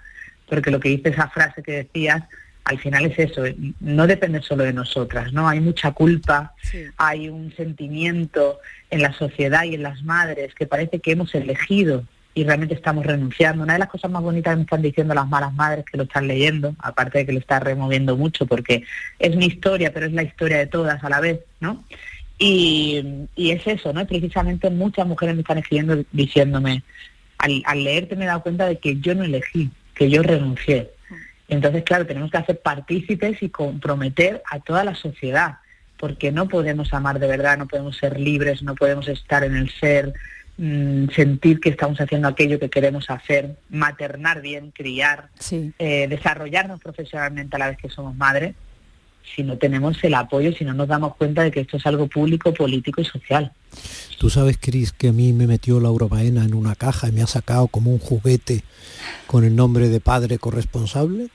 Porque 0.48 0.72
lo 0.72 0.80
que 0.80 0.90
dice 0.90 1.10
esa 1.10 1.28
frase 1.30 1.64
que 1.64 1.72
decías, 1.72 2.24
al 2.66 2.80
final 2.80 3.06
es 3.06 3.18
eso, 3.20 3.44
no 3.80 4.08
depende 4.08 4.42
solo 4.42 4.64
de 4.64 4.74
nosotras, 4.74 5.32
¿no? 5.34 5.48
Hay 5.48 5.60
mucha 5.60 5.92
culpa, 5.92 6.54
hay 6.98 7.30
un 7.30 7.54
sentimiento 7.56 8.60
en 8.90 9.02
la 9.02 9.14
sociedad 9.14 9.64
y 9.64 9.76
en 9.76 9.84
las 9.84 10.04
madres 10.04 10.54
que 10.56 10.66
parece 10.66 11.00
que 11.00 11.12
hemos 11.12 11.34
elegido 11.36 12.04
y 12.36 12.44
realmente 12.44 12.76
estamos 12.76 13.06
renunciando. 13.06 13.64
Una 13.64 13.74
de 13.74 13.80
las 13.80 13.88
cosas 13.88 14.12
más 14.12 14.22
bonitas 14.22 14.52
que 14.52 14.58
me 14.58 14.64
están 14.64 14.82
diciendo 14.82 15.14
las 15.14 15.28
malas 15.28 15.54
madres 15.54 15.86
que 15.86 15.98
lo 15.98 16.04
están 16.04 16.28
leyendo, 16.28 16.76
aparte 16.80 17.20
de 17.20 17.26
que 17.26 17.32
lo 17.32 17.40
está 17.40 17.62
removiendo 17.62 18.18
mucho 18.18 18.46
porque 18.46 18.84
es 19.18 19.36
mi 19.38 19.46
historia, 19.46 19.94
pero 19.94 20.06
es 20.06 20.12
la 20.12 20.24
historia 20.24 20.58
de 20.58 20.68
todas 20.68 21.02
a 21.02 21.10
la 21.10 21.22
vez, 21.22 21.40
¿no? 21.62 21.86
Y, 22.38 23.28
y 23.38 23.52
es 23.52 23.66
eso, 23.66 23.94
¿no? 23.94 24.06
Precisamente 24.06 24.70
muchas 24.70 25.08
mujeres 25.08 25.36
me 25.36 25.42
están 25.42 25.60
escribiendo 25.60 26.04
diciéndome, 26.12 26.84
al, 27.38 27.64
al 27.66 27.84
leerte 27.86 28.18
me 28.18 28.26
he 28.26 28.28
dado 28.28 28.44
cuenta 28.44 28.68
de 28.68 28.80
que 28.80 29.00
yo 29.00 29.16
no 29.16 29.24
elegí, 29.24 29.72
que 29.96 30.10
yo 30.10 30.22
renuncié. 30.22 30.92
Entonces, 31.48 31.84
claro, 31.84 32.06
tenemos 32.06 32.32
que 32.32 32.38
hacer 32.38 32.60
partícipes 32.60 33.42
y 33.42 33.50
comprometer 33.50 34.44
a 34.52 34.60
toda 34.60 34.84
la 34.84 34.96
sociedad, 34.96 35.60
porque 35.98 36.34
no 36.34 36.50
podemos 36.50 36.94
amar 36.94 37.20
de 37.20 37.28
verdad, 37.28 37.58
no 37.58 37.68
podemos 37.68 37.96
ser 37.96 38.20
libres, 38.20 38.62
no 38.62 38.76
podemos 38.76 39.08
estar 39.08 39.46
en 39.46 39.56
el 39.56 39.70
ser, 39.70 40.14
mm, 40.58 41.10
sentir 41.10 41.60
que 41.60 41.70
estamos 41.70 42.00
haciendo 42.00 42.28
aquello 42.28 42.60
que 42.60 42.70
queremos 42.70 43.10
hacer, 43.10 43.56
maternar 43.70 44.42
bien, 44.42 44.72
criar, 44.72 45.30
eh, 45.80 46.08
desarrollarnos 46.10 46.80
profesionalmente 46.80 47.56
a 47.56 47.60
la 47.60 47.68
vez 47.70 47.78
que 47.78 47.90
somos 47.90 48.16
madres, 48.16 48.56
si 49.36 49.42
no 49.44 49.58
tenemos 49.58 50.02
el 50.04 50.14
apoyo, 50.14 50.54
si 50.54 50.64
no 50.64 50.74
nos 50.74 50.88
damos 50.88 51.16
cuenta 51.16 51.42
de 51.44 51.52
que 51.52 51.62
esto 51.62 51.78
es 51.78 51.86
algo 51.88 52.08
público, 52.08 52.54
político 52.54 53.02
y 53.02 53.06
social. 53.06 53.52
Tú 54.20 54.30
sabes, 54.30 54.58
Cris, 54.60 54.92
que 54.94 55.10
a 55.10 55.12
mí 55.12 55.34
me 55.34 55.48
metió 55.48 55.80
Laura 55.80 56.06
Baena 56.08 56.46
en 56.46 56.54
una 56.54 56.76
caja 56.76 57.10
y 57.10 57.12
me 57.12 57.22
ha 57.24 57.28
sacado 57.28 57.68
como 57.68 57.92
un 57.92 58.00
juguete 58.00 58.64
con 59.28 59.44
el 59.44 59.56
nombre 59.56 59.90
de 59.90 60.00
padre 60.00 60.38
corresponsable. 60.38 61.30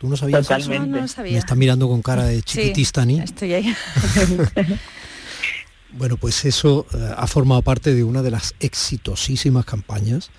¿Tú 0.00 0.08
no 0.08 0.16
sabías 0.16 0.40
eso? 0.40 0.54
Totalmente. 0.54 0.88
No, 0.88 0.96
no 0.96 1.02
lo 1.02 1.08
sabía. 1.08 1.32
Me 1.32 1.38
está 1.38 1.54
mirando 1.54 1.88
con 1.88 2.00
cara 2.02 2.24
de 2.24 2.36
Sí, 2.36 2.42
chiquitistani. 2.44 3.20
estoy 3.20 3.52
ahí. 3.54 3.74
Bueno, 5.92 6.16
pues 6.16 6.44
eso 6.44 6.86
eh, 6.92 7.14
ha 7.16 7.26
formado 7.26 7.62
parte 7.62 7.94
de 7.94 8.04
una 8.04 8.22
de 8.22 8.30
las 8.30 8.54
exitosísimas 8.60 9.64
campañas, 9.64 10.30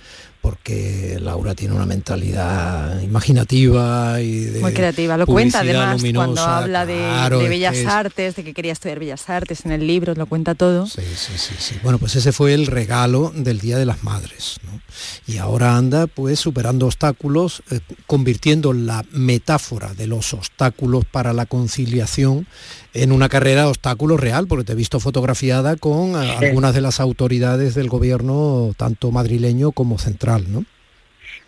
porque 0.41 1.17
Laura 1.21 1.53
tiene 1.55 1.75
una 1.75 1.85
mentalidad 1.85 3.01
imaginativa 3.01 4.21
y 4.21 4.45
de 4.45 4.61
Muy 4.61 4.73
creativa, 4.73 5.17
lo 5.17 5.25
cuenta 5.25 5.59
además 5.59 6.01
cuando 6.13 6.41
habla 6.41 6.85
de, 6.85 6.95
claro, 6.95 7.39
de 7.39 7.43
es 7.45 7.49
bellas 7.49 7.75
es- 7.77 7.85
artes, 7.87 8.35
de 8.35 8.43
que 8.43 8.53
quería 8.53 8.71
estudiar 8.73 8.99
bellas 8.99 9.29
artes 9.29 9.65
en 9.65 9.71
el 9.71 9.85
libro, 9.85 10.13
lo 10.15 10.25
cuenta 10.27 10.55
todo. 10.55 10.85
Sí, 10.87 11.01
sí, 11.15 11.33
sí, 11.37 11.53
sí. 11.59 11.75
Bueno, 11.83 11.97
pues 11.99 12.15
ese 12.15 12.31
fue 12.31 12.53
el 12.53 12.67
regalo 12.67 13.31
del 13.35 13.59
Día 13.59 13.77
de 13.77 13.85
las 13.85 14.03
Madres. 14.03 14.57
¿no? 14.63 14.79
Y 15.27 15.37
ahora 15.37 15.75
anda 15.77 16.07
pues 16.07 16.39
superando 16.39 16.85
obstáculos, 16.87 17.61
eh, 17.71 17.79
convirtiendo 18.07 18.73
la 18.73 19.03
metáfora 19.11 19.93
de 19.93 20.07
los 20.07 20.33
obstáculos 20.33 21.05
para 21.05 21.33
la 21.33 21.45
conciliación 21.45 22.47
en 22.93 23.11
una 23.11 23.29
carrera 23.29 23.61
de 23.63 23.67
obstáculos 23.67 24.19
real, 24.19 24.47
porque 24.47 24.63
te 24.65 24.71
he 24.71 24.75
visto 24.75 24.99
fotografiada 24.99 25.75
con 25.75 26.15
eh, 26.21 26.35
Sí. 26.39 26.45
algunas 26.45 26.73
de 26.73 26.81
las 26.81 26.99
autoridades 26.99 27.75
del 27.75 27.87
gobierno, 27.89 28.71
tanto 28.77 29.11
madrileño 29.11 29.71
como 29.71 29.99
central, 29.99 30.28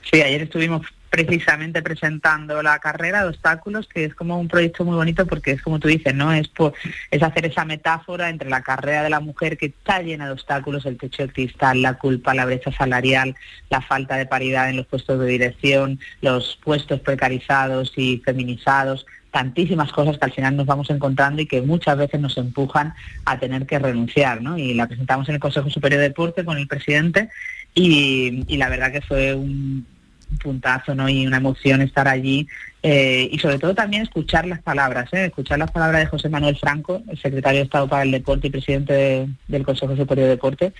Sí, 0.04 0.22
ayer 0.22 0.42
estuvimos 0.42 0.82
precisamente 1.12 1.82
presentando 1.82 2.64
la 2.64 2.80
carrera 2.80 3.24
de 3.24 3.28
obstáculos, 3.28 3.88
que 3.88 4.06
es 4.06 4.16
como 4.16 4.40
un 4.40 4.48
proyecto 4.48 4.86
muy 4.86 4.96
bonito 4.96 5.28
porque 5.28 5.52
es 5.52 5.62
como 5.62 5.78
tú 5.78 5.90
dices, 5.90 6.16
¿no? 6.16 6.32
Es, 6.32 6.48
por, 6.48 6.74
es 7.12 7.22
hacer 7.22 7.46
esa 7.46 7.66
metáfora 7.66 8.30
entre 8.30 8.50
la 8.50 8.62
carrera 8.64 9.04
de 9.04 9.10
la 9.10 9.20
mujer 9.20 9.58
que 9.58 9.68
está 9.68 10.02
llena 10.02 10.28
de 10.28 10.32
obstáculos, 10.32 10.86
el 10.86 10.98
techo 10.98 11.24
de 11.24 11.34
cristal, 11.34 11.82
la 11.82 11.96
culpa, 11.96 12.34
la 12.34 12.46
brecha 12.46 12.72
salarial, 12.72 13.36
la 13.70 13.82
falta 13.82 14.16
de 14.16 14.26
paridad 14.26 14.70
en 14.70 14.78
los 14.78 14.88
puestos 14.88 15.20
de 15.20 15.28
dirección, 15.28 16.00
los 16.22 16.58
puestos 16.64 17.02
precarizados 17.02 17.92
y 17.98 18.22
feminizados, 18.24 19.06
tantísimas 19.32 19.92
cosas 19.92 20.18
que 20.18 20.26
al 20.26 20.34
final 20.34 20.56
nos 20.56 20.66
vamos 20.66 20.90
encontrando 20.90 21.42
y 21.42 21.46
que 21.46 21.62
muchas 21.62 21.98
veces 21.98 22.22
nos 22.22 22.38
empujan 22.38 22.94
a 23.26 23.38
tener 23.38 23.66
que 23.66 23.80
renunciar, 23.80 24.42
¿no? 24.42 24.58
Y 24.58 24.74
la 24.76 24.88
presentamos 24.88 25.28
en 25.28 25.36
el 25.36 25.42
Consejo 25.42 25.70
Superior 25.70 26.00
de 26.00 26.08
Deporte 26.08 26.46
con 26.46 26.58
el 26.58 26.68
presidente 26.68 27.30
y, 27.74 28.58
la 28.58 28.70
verdad 28.70 28.92
que 28.92 29.02
fue 29.02 29.34
un, 29.34 29.86
un 30.32 30.38
puntazo 30.38 30.94
¿no? 30.96 31.08
y 31.10 31.26
una 31.28 31.38
emoción 31.38 31.82
estar 31.82 32.08
allí 32.08 32.48
eh, 32.84 33.30
y 33.32 33.38
sobre 33.40 33.60
todo 33.60 33.76
también 33.76 34.04
escuchar 34.04 34.46
las 34.48 34.62
palabras, 34.62 35.10
¿eh? 35.14 35.26
escuchar 35.26 35.60
las 35.60 35.72
palabras 35.72 36.02
de 36.02 36.08
José 36.08 36.30
Manuel 36.30 36.58
Franco, 36.58 37.02
el 37.10 37.18
secretario 37.20 37.60
de 37.60 37.66
Estado 37.66 37.88
para 37.88 38.04
el 38.04 38.12
Deporte 38.12 38.48
y 38.48 38.52
presidente 38.52 38.94
de- 38.94 39.28
del 39.48 39.64
Consejo 39.66 39.96
Superior 39.96 40.26
de 40.26 40.32
Deporte, 40.36 40.74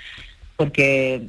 porque 0.58 1.24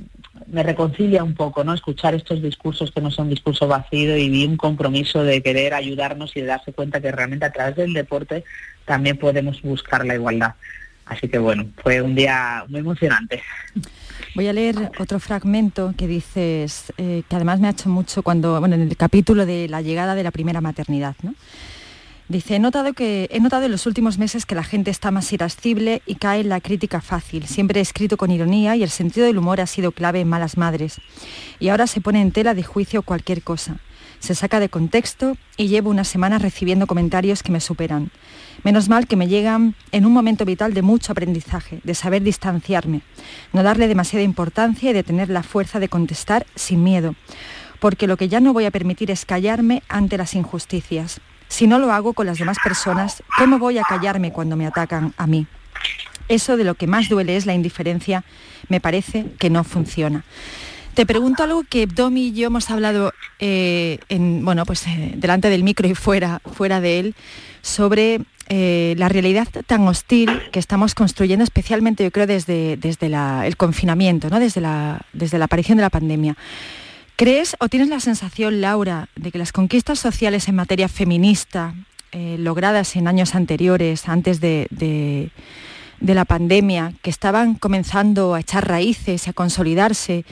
me 0.47 0.63
reconcilia 0.63 1.23
un 1.25 1.35
poco, 1.35 1.63
¿no? 1.65 1.73
Escuchar 1.75 2.15
estos 2.15 2.43
discursos 2.43 2.91
que 2.91 3.01
no 3.01 3.11
son 3.11 3.29
discursos 3.31 3.69
vacíos 3.69 4.19
y 4.19 4.29
vi 4.29 4.45
un 4.45 4.57
compromiso 4.57 5.23
de 5.25 5.43
querer 5.43 5.75
ayudarnos 5.75 6.37
y 6.37 6.41
de 6.41 6.47
darse 6.49 6.73
cuenta 6.73 7.01
que 7.01 7.13
realmente 7.13 7.45
a 7.47 7.53
través 7.53 7.77
del 7.77 7.93
deporte 7.95 8.45
también 8.85 9.17
podemos 9.17 9.63
buscar 9.63 10.05
la 10.05 10.15
igualdad. 10.15 10.55
Así 11.07 11.29
que 11.29 11.39
bueno, 11.39 11.67
fue 11.83 12.01
un 12.01 12.15
día 12.15 12.65
muy 12.69 12.81
emocionante. 12.81 13.43
Voy 14.35 14.49
a 14.49 14.53
leer 14.53 14.91
otro 14.99 15.19
fragmento 15.21 15.95
que 15.97 16.07
dices, 16.07 16.93
eh, 16.97 17.23
que 17.29 17.37
además 17.37 17.61
me 17.61 17.69
ha 17.69 17.71
hecho 17.71 17.89
mucho 17.89 18.23
cuando, 18.23 18.59
bueno, 18.61 18.75
en 18.75 18.83
el 18.83 18.97
capítulo 18.97 19.47
de 19.47 19.69
la 19.69 19.83
llegada 19.83 20.15
de 20.15 20.23
la 20.23 20.31
primera 20.31 20.61
maternidad, 20.61 21.15
¿no? 21.23 21.35
Dice, 22.29 22.57
he 22.57 22.59
notado, 22.59 22.95
que, 22.95 23.29
he 23.31 23.41
notado 23.41 23.67
en 23.67 23.73
los 23.73 23.85
últimos 23.85 24.17
meses 24.17 24.47
que 24.47 24.55
la 24.55 24.65
gente 24.65 24.91
está 24.91 25.11
más 25.11 25.31
irascible 25.33 26.01
y 26.07 26.15
cae 26.15 26.41
en 26.41 26.49
la 26.49 26.61
crítica 26.63 27.03
fácil. 27.03 27.47
Siempre 27.47 27.81
he 27.81 27.83
escrito 27.83 28.17
con 28.17 28.31
ironía 28.31 28.75
y 28.75 28.83
el 28.83 28.89
sentido 28.89 29.27
del 29.27 29.37
humor 29.37 29.61
ha 29.61 29.67
sido 29.67 29.93
clave 29.93 30.21
en 30.21 30.29
Malas 30.29 30.57
Madres. 30.57 31.01
Y 31.61 31.69
ahora 31.69 31.87
se 31.87 32.01
pone 32.01 32.23
en 32.23 32.33
tela 32.33 32.55
de 32.55 32.63
juicio 32.63 33.03
cualquier 33.03 33.43
cosa. 33.43 33.77
Se 34.23 34.37
saca 34.37 34.61
de 34.61 34.69
contexto 34.69 35.37
y 35.57 35.67
llevo 35.67 35.91
una 35.91 36.05
semana 36.05 36.39
recibiendo 36.39 36.87
comentarios 36.87 37.43
que 37.43 37.51
me 37.51 37.61
superan. 37.61 38.13
Menos 38.63 38.89
mal 38.89 39.09
que 39.09 39.17
me 39.17 39.27
llegan 39.27 39.75
en 39.91 40.07
un 40.07 40.13
momento 40.13 40.45
vital 40.45 40.75
de 40.75 40.83
mucho 40.83 41.11
aprendizaje, 41.11 41.81
de 41.83 41.95
saber 41.97 42.23
distanciarme, 42.23 43.03
no 43.53 43.65
darle 43.65 43.89
demasiada 43.89 44.23
importancia 44.23 44.91
y 44.91 44.93
de 44.93 45.03
tener 45.03 45.29
la 45.29 45.43
fuerza 45.43 45.81
de 45.81 45.89
contestar 45.89 46.47
sin 46.55 46.85
miedo. 46.85 47.17
Porque 47.81 48.07
lo 48.07 48.17
que 48.17 48.29
ya 48.29 48.39
no 48.39 48.53
voy 48.53 48.65
a 48.65 48.71
permitir 48.71 49.11
es 49.11 49.25
callarme 49.25 49.83
ante 49.89 50.17
las 50.17 50.37
injusticias. 50.37 51.21
Si 51.49 51.67
no 51.67 51.81
lo 51.81 51.91
hago 51.91 52.13
con 52.13 52.27
las 52.27 52.39
demás 52.39 52.59
personas, 52.63 53.25
¿cómo 53.37 53.59
voy 53.59 53.79
a 53.79 53.83
callarme 53.83 54.31
cuando 54.31 54.55
me 54.55 54.69
atacan 54.69 55.15
a 55.17 55.27
mí? 55.27 55.49
Eso 56.29 56.57
de 56.57 56.63
lo 56.63 56.77
que 56.77 56.87
más 56.87 57.09
duele 57.09 57.37
es 57.37 57.45
la 57.45 57.55
indiferencia, 57.55 58.23
me 58.69 58.81
parece 58.81 59.27
que 59.41 59.51
no 59.51 59.65
funciona. 59.65 60.25
Te 60.95 61.07
pregunto 61.07 61.43
algo 61.43 61.63
que 61.65 61.87
Domi 61.87 62.27
y 62.29 62.33
yo 62.33 62.49
hemos 62.49 62.71
hablado 62.71 63.13
eh, 63.39 63.99
en, 64.11 64.45
bueno, 64.45 64.67
pues, 64.67 64.87
eh, 64.87 65.15
delante 65.17 65.49
del 65.49 65.63
micro 65.65 65.89
y 65.89 65.95
fuera, 65.95 66.41
fuera 66.55 66.83
de 66.83 66.99
él 67.01 67.15
sobre 67.63 68.21
eh, 68.51 68.95
la 68.99 69.09
realidad 69.09 69.49
tan 69.67 69.89
hostil 69.89 70.29
que 70.53 70.59
estamos 70.59 70.95
construyendo, 70.95 71.45
especialmente 71.45 72.05
yo 72.05 72.11
creo 72.11 72.27
desde, 72.27 72.77
desde 72.77 73.07
el 73.47 73.57
confinamiento, 73.57 74.29
¿no? 74.29 74.39
desde, 74.39 74.61
la, 74.61 75.01
desde 75.15 75.39
la 75.39 75.47
aparición 75.47 75.79
de 75.79 75.83
la 75.83 75.91
pandemia. 75.91 76.37
¿Crees 77.17 77.57
o 77.59 77.69
tienes 77.69 77.89
la 77.89 78.01
sensación, 78.01 78.61
Laura, 78.61 79.09
de 79.17 79.31
que 79.31 79.39
las 79.39 79.53
conquistas 79.53 79.99
sociales 79.99 80.49
en 80.49 80.57
materia 80.57 80.89
feminista, 80.89 81.75
logradas 82.13 82.97
en 82.97 83.09
años 83.09 83.35
anteriores, 83.35 84.09
antes 84.09 84.41
de, 84.41 84.67
de- 84.71 85.31
de 86.01 86.15
la 86.15 86.25
pandemia, 86.25 86.93
que 87.01 87.11
estaban 87.11 87.55
comenzando 87.55 88.35
a 88.35 88.41
echar 88.41 88.67
raíces, 88.67 89.29
a 89.29 89.33
consolidarse, 89.33 90.25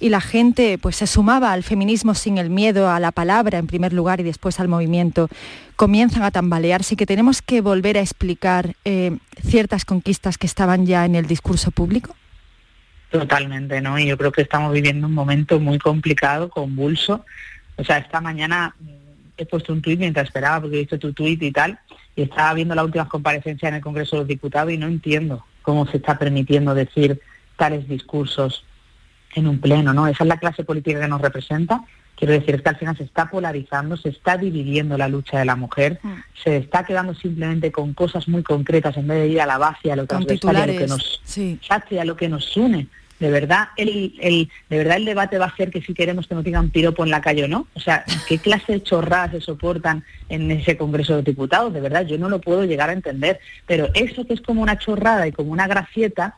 y 0.00 0.08
la 0.10 0.20
gente 0.20 0.78
pues 0.78 0.96
se 0.96 1.06
sumaba 1.06 1.52
al 1.52 1.62
feminismo 1.62 2.14
sin 2.14 2.38
el 2.38 2.50
miedo 2.50 2.90
a 2.90 3.00
la 3.00 3.12
palabra 3.12 3.58
en 3.58 3.66
primer 3.66 3.92
lugar 3.92 4.20
y 4.20 4.22
después 4.22 4.60
al 4.60 4.68
movimiento, 4.68 5.28
comienzan 5.76 6.22
a 6.22 6.30
tambalearse 6.30 6.94
y 6.94 6.96
que 6.96 7.06
tenemos 7.06 7.42
que 7.42 7.60
volver 7.60 7.96
a 7.96 8.00
explicar 8.00 8.74
eh, 8.84 9.16
ciertas 9.42 9.84
conquistas 9.84 10.38
que 10.38 10.46
estaban 10.46 10.86
ya 10.86 11.04
en 11.04 11.14
el 11.14 11.26
discurso 11.26 11.70
público? 11.70 12.14
Totalmente, 13.10 13.80
¿no? 13.80 13.98
Y 13.98 14.06
yo 14.06 14.18
creo 14.18 14.32
que 14.32 14.42
estamos 14.42 14.72
viviendo 14.72 15.06
un 15.06 15.14
momento 15.14 15.58
muy 15.60 15.78
complicado, 15.78 16.50
convulso. 16.50 17.24
O 17.76 17.84
sea, 17.84 17.98
esta 17.98 18.20
mañana 18.20 18.74
mm, 18.78 18.88
he 19.38 19.46
puesto 19.46 19.72
un 19.72 19.80
tuit 19.80 19.98
mientras 19.98 20.26
esperaba, 20.26 20.60
porque 20.60 20.76
he 20.76 20.80
visto 20.80 20.98
tu 20.98 21.12
tuit 21.12 21.42
y 21.42 21.50
tal, 21.50 21.78
y 22.14 22.22
estaba 22.22 22.52
viendo 22.54 22.74
las 22.74 22.84
últimas 22.84 23.08
comparecencias 23.08 23.70
en 23.70 23.76
el 23.76 23.80
Congreso 23.80 24.16
de 24.16 24.20
los 24.20 24.28
Diputados 24.28 24.72
y 24.72 24.76
no 24.76 24.88
entiendo 24.88 25.44
cómo 25.62 25.86
se 25.86 25.98
está 25.98 26.18
permitiendo 26.18 26.74
decir 26.74 27.20
tales 27.56 27.88
discursos 27.88 28.64
en 29.38 29.48
un 29.48 29.60
pleno, 29.60 29.92
¿no? 29.92 30.06
Esa 30.06 30.24
es 30.24 30.28
la 30.28 30.38
clase 30.38 30.64
política 30.64 31.00
que 31.00 31.08
nos 31.08 31.20
representa. 31.20 31.82
Quiero 32.16 32.32
decir, 32.32 32.56
es 32.56 32.62
que 32.62 32.68
al 32.68 32.76
final 32.76 32.96
se 32.96 33.04
está 33.04 33.30
polarizando, 33.30 33.96
se 33.96 34.08
está 34.08 34.36
dividiendo 34.36 34.98
la 34.98 35.08
lucha 35.08 35.38
de 35.38 35.44
la 35.44 35.54
mujer, 35.54 36.00
se 36.42 36.56
está 36.56 36.84
quedando 36.84 37.14
simplemente 37.14 37.70
con 37.70 37.94
cosas 37.94 38.26
muy 38.26 38.42
concretas 38.42 38.96
en 38.96 39.06
vez 39.06 39.18
de 39.20 39.28
ir 39.28 39.40
a 39.40 39.46
la 39.46 39.56
base, 39.56 39.92
a 39.92 39.96
lo 39.96 40.04
transversal, 40.06 40.56
y 40.56 40.58
a 40.58 40.66
lo 40.66 40.78
que 40.78 40.86
nos, 40.88 41.20
sí. 41.22 41.60
A 41.70 42.04
lo 42.04 42.16
que 42.16 42.28
nos 42.28 42.56
une. 42.56 42.88
De 43.20 43.30
verdad, 43.30 43.68
el, 43.76 44.14
el, 44.20 44.48
de 44.68 44.78
verdad 44.78 44.96
el 44.96 45.04
debate 45.04 45.38
va 45.38 45.46
a 45.46 45.56
ser 45.56 45.70
que 45.70 45.82
si 45.82 45.92
queremos 45.92 46.28
que 46.28 46.34
nos 46.34 46.44
digan 46.44 46.70
piropo 46.70 47.04
en 47.04 47.10
la 47.10 47.20
calle 47.20 47.44
o 47.44 47.48
no. 47.48 47.66
O 47.74 47.80
sea, 47.80 48.04
¿qué 48.28 48.38
clase 48.38 48.74
de 48.74 48.82
chorradas 48.82 49.32
se 49.32 49.40
soportan 49.40 50.04
en 50.28 50.50
ese 50.50 50.76
Congreso 50.76 51.16
de 51.16 51.22
Diputados? 51.22 51.72
De 51.72 51.80
verdad, 51.80 52.06
yo 52.06 52.16
no 52.16 52.28
lo 52.28 52.40
puedo 52.40 52.64
llegar 52.64 52.90
a 52.90 52.92
entender. 52.92 53.40
Pero 53.66 53.88
eso 53.94 54.24
que 54.24 54.34
es 54.34 54.40
como 54.40 54.62
una 54.62 54.78
chorrada 54.78 55.26
y 55.26 55.32
como 55.32 55.50
una 55.50 55.66
gracieta, 55.66 56.36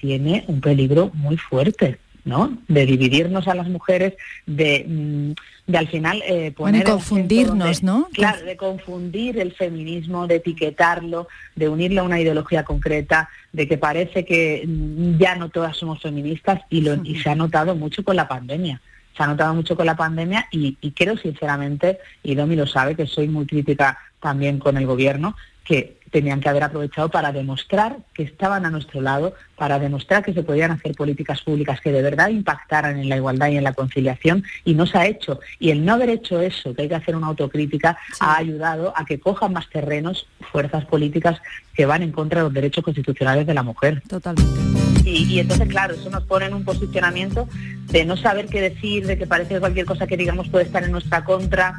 tiene 0.00 0.44
un 0.48 0.60
peligro 0.60 1.10
muy 1.14 1.36
fuerte, 1.36 1.98
¿no? 2.24 2.56
De 2.68 2.86
dividirnos 2.86 3.48
a 3.48 3.54
las 3.54 3.68
mujeres, 3.68 4.14
de, 4.46 4.84
mm, 4.88 5.70
de 5.70 5.78
al 5.78 5.88
final 5.88 6.22
eh, 6.26 6.52
poner... 6.52 6.82
Bueno, 6.82 6.96
confundirnos, 6.96 7.80
donde- 7.80 7.80
¿no? 7.82 8.08
Claro, 8.12 8.44
de 8.44 8.56
confundir 8.56 9.38
el 9.38 9.52
feminismo, 9.52 10.26
de 10.26 10.36
etiquetarlo, 10.36 11.28
de 11.54 11.68
unirlo 11.68 12.00
a 12.00 12.04
una 12.04 12.20
ideología 12.20 12.64
concreta, 12.64 13.28
de 13.52 13.68
que 13.68 13.76
parece 13.78 14.24
que 14.24 14.64
mm, 14.66 15.18
ya 15.18 15.36
no 15.36 15.48
todas 15.50 15.76
somos 15.76 16.00
feministas 16.00 16.60
y, 16.70 16.80
lo, 16.80 16.94
y 17.04 17.16
se 17.20 17.30
ha 17.30 17.34
notado 17.34 17.74
mucho 17.74 18.02
con 18.04 18.16
la 18.16 18.26
pandemia. 18.28 18.80
Se 19.16 19.22
ha 19.22 19.26
notado 19.28 19.54
mucho 19.54 19.76
con 19.76 19.86
la 19.86 19.94
pandemia 19.96 20.48
y, 20.50 20.76
y 20.80 20.90
creo 20.90 21.16
sinceramente, 21.16 21.98
y 22.22 22.34
Domi 22.34 22.56
lo 22.56 22.66
sabe, 22.66 22.96
que 22.96 23.06
soy 23.06 23.28
muy 23.28 23.46
crítica 23.46 23.96
también 24.20 24.58
con 24.58 24.76
el 24.76 24.86
gobierno, 24.86 25.36
que 25.62 25.98
tenían 26.14 26.40
que 26.40 26.48
haber 26.48 26.62
aprovechado 26.62 27.08
para 27.08 27.32
demostrar 27.32 27.96
que 28.14 28.22
estaban 28.22 28.64
a 28.64 28.70
nuestro 28.70 29.00
lado, 29.00 29.34
para 29.56 29.80
demostrar 29.80 30.22
que 30.22 30.32
se 30.32 30.44
podían 30.44 30.70
hacer 30.70 30.94
políticas 30.94 31.42
públicas 31.42 31.80
que 31.80 31.90
de 31.90 32.02
verdad 32.02 32.28
impactaran 32.28 33.00
en 33.00 33.08
la 33.08 33.16
igualdad 33.16 33.48
y 33.48 33.56
en 33.56 33.64
la 33.64 33.72
conciliación, 33.72 34.44
y 34.64 34.74
no 34.74 34.86
se 34.86 34.96
ha 34.96 35.06
hecho. 35.06 35.40
Y 35.58 35.70
el 35.70 35.84
no 35.84 35.94
haber 35.94 36.10
hecho 36.10 36.40
eso, 36.40 36.72
que 36.72 36.82
hay 36.82 36.88
que 36.88 36.94
hacer 36.94 37.16
una 37.16 37.26
autocrítica, 37.26 37.98
ha 38.20 38.36
ayudado 38.36 38.92
a 38.96 39.04
que 39.04 39.18
cojan 39.18 39.52
más 39.52 39.68
terrenos 39.68 40.28
fuerzas 40.52 40.84
políticas 40.84 41.42
que 41.74 41.84
van 41.84 42.04
en 42.04 42.12
contra 42.12 42.38
de 42.38 42.44
los 42.44 42.54
derechos 42.54 42.84
constitucionales 42.84 43.44
de 43.44 43.54
la 43.54 43.64
mujer. 43.64 44.00
Totalmente. 44.08 44.60
Y, 45.04 45.24
y 45.24 45.40
entonces, 45.40 45.66
claro, 45.66 45.94
eso 45.94 46.10
nos 46.10 46.22
pone 46.22 46.46
en 46.46 46.54
un 46.54 46.64
posicionamiento 46.64 47.48
de 47.90 48.04
no 48.04 48.16
saber 48.16 48.46
qué 48.46 48.60
decir, 48.60 49.04
de 49.04 49.18
que 49.18 49.26
parece 49.26 49.54
que 49.54 49.60
cualquier 49.60 49.84
cosa 49.84 50.06
que 50.06 50.16
digamos 50.16 50.48
puede 50.48 50.66
estar 50.66 50.84
en 50.84 50.92
nuestra 50.92 51.24
contra, 51.24 51.74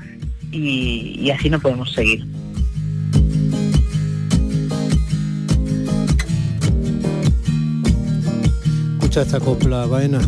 y, 0.52 1.22
y 1.22 1.32
así 1.32 1.50
no 1.50 1.62
podemos 1.62 1.94
seguir. 1.94 2.26
Escucha 9.16 9.38
esta 9.38 9.46
copla, 9.46 9.86
Baena. 9.86 10.20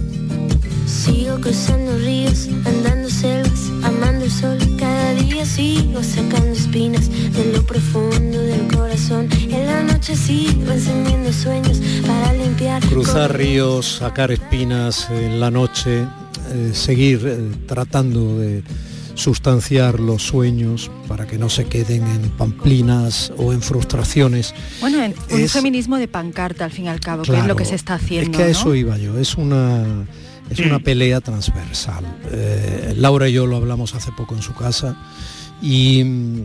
Sigo 0.85 1.41
cruzando 1.41 1.97
ríos, 1.97 2.47
andando 2.63 3.09
selvas, 3.09 3.69
amando 3.83 4.23
el 4.23 4.31
sol. 4.31 4.57
Cada 4.79 5.13
día 5.15 5.45
sigo 5.45 6.01
sacando 6.01 6.53
espinas 6.53 7.09
de 7.09 7.51
lo 7.51 7.65
profundo 7.65 8.39
del 8.39 8.73
corazón. 8.73 9.27
En 9.33 9.65
la 9.65 9.83
noche 9.83 10.15
sigo 10.15 10.71
encendiendo 10.71 11.33
sueños 11.33 11.81
para 12.07 12.31
limpiar. 12.31 12.81
Cruzar 12.83 13.35
ríos, 13.35 13.97
sacar 13.97 14.31
espinas 14.31 15.09
en 15.09 15.41
la 15.41 15.51
noche, 15.51 16.05
eh, 16.53 16.71
seguir 16.73 17.19
eh, 17.25 17.39
tratando 17.67 18.39
de 18.39 18.63
sustanciar 19.17 19.99
los 19.99 20.23
sueños 20.23 20.91
para 21.07 21.25
que 21.27 21.37
no 21.37 21.49
se 21.49 21.65
queden 21.65 22.05
en 22.07 22.29
pamplinas 22.29 23.33
o 23.37 23.51
en 23.51 23.61
frustraciones. 23.61 24.53
Bueno, 24.79 25.03
en 25.03 25.13
un 25.31 25.41
Es- 25.41 25.51
feminismo 25.51 25.97
de 25.97 26.07
pancarta 26.07 26.65
al 26.65 26.71
fin 26.71 26.85
y 26.85 26.89
al 26.89 26.99
cabo, 26.99 27.23
que 27.23 27.31
es 27.31 27.35
Claro, 27.35 27.47
lo 27.47 27.55
que 27.55 27.65
se 27.65 27.75
está 27.75 27.95
haciendo. 27.95 28.31
Es 28.31 28.37
que 28.37 28.43
a 28.43 28.45
¿no? 28.45 28.51
eso 28.51 28.75
iba 28.75 28.97
yo, 28.97 29.17
es 29.17 29.35
una, 29.35 30.05
es 30.49 30.59
una 30.59 30.79
pelea 30.79 31.19
transversal. 31.19 32.05
Eh, 32.31 32.93
Laura 32.95 33.27
y 33.27 33.33
yo 33.33 33.47
lo 33.47 33.57
hablamos 33.57 33.95
hace 33.95 34.11
poco 34.11 34.35
en 34.35 34.41
su 34.43 34.53
casa 34.53 34.95
y 35.61 36.03
mm, 36.03 36.41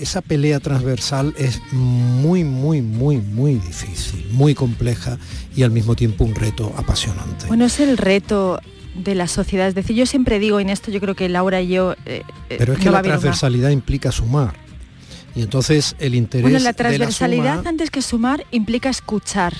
esa 0.00 0.20
pelea 0.20 0.58
transversal 0.60 1.32
es 1.38 1.60
muy, 1.72 2.42
muy, 2.44 2.82
muy, 2.82 3.18
muy 3.18 3.54
difícil, 3.54 4.26
muy 4.32 4.54
compleja 4.54 5.16
y 5.54 5.62
al 5.62 5.70
mismo 5.70 5.94
tiempo 5.94 6.24
un 6.24 6.34
reto 6.34 6.74
apasionante. 6.76 7.46
Bueno, 7.46 7.64
es 7.66 7.78
el 7.80 7.96
reto 7.96 8.60
de 8.96 9.14
la 9.14 9.28
sociedad. 9.28 9.68
Es 9.68 9.74
decir, 9.74 9.94
yo 9.96 10.06
siempre 10.06 10.38
digo 10.38 10.60
en 10.60 10.68
esto, 10.70 10.90
yo 10.90 11.00
creo 11.00 11.14
que 11.14 11.28
Laura 11.28 11.60
y 11.60 11.68
yo... 11.68 11.92
eh, 12.06 12.22
eh, 12.50 12.56
Pero 12.58 12.72
es 12.74 12.78
que 12.78 12.86
no 12.86 12.92
la 12.92 12.98
una- 13.00 13.08
transversalidad 13.08 13.70
implica 13.70 14.10
sumar. 14.12 14.54
Y 15.34 15.42
entonces 15.42 15.94
el 15.98 16.14
interés 16.14 16.42
Bueno, 16.44 16.58
la 16.60 16.70
de 16.70 16.74
transversalidad 16.74 17.58
suma- 17.58 17.68
antes 17.68 17.90
que 17.90 18.00
sumar 18.02 18.44
implica 18.50 18.88
escuchar. 18.88 19.54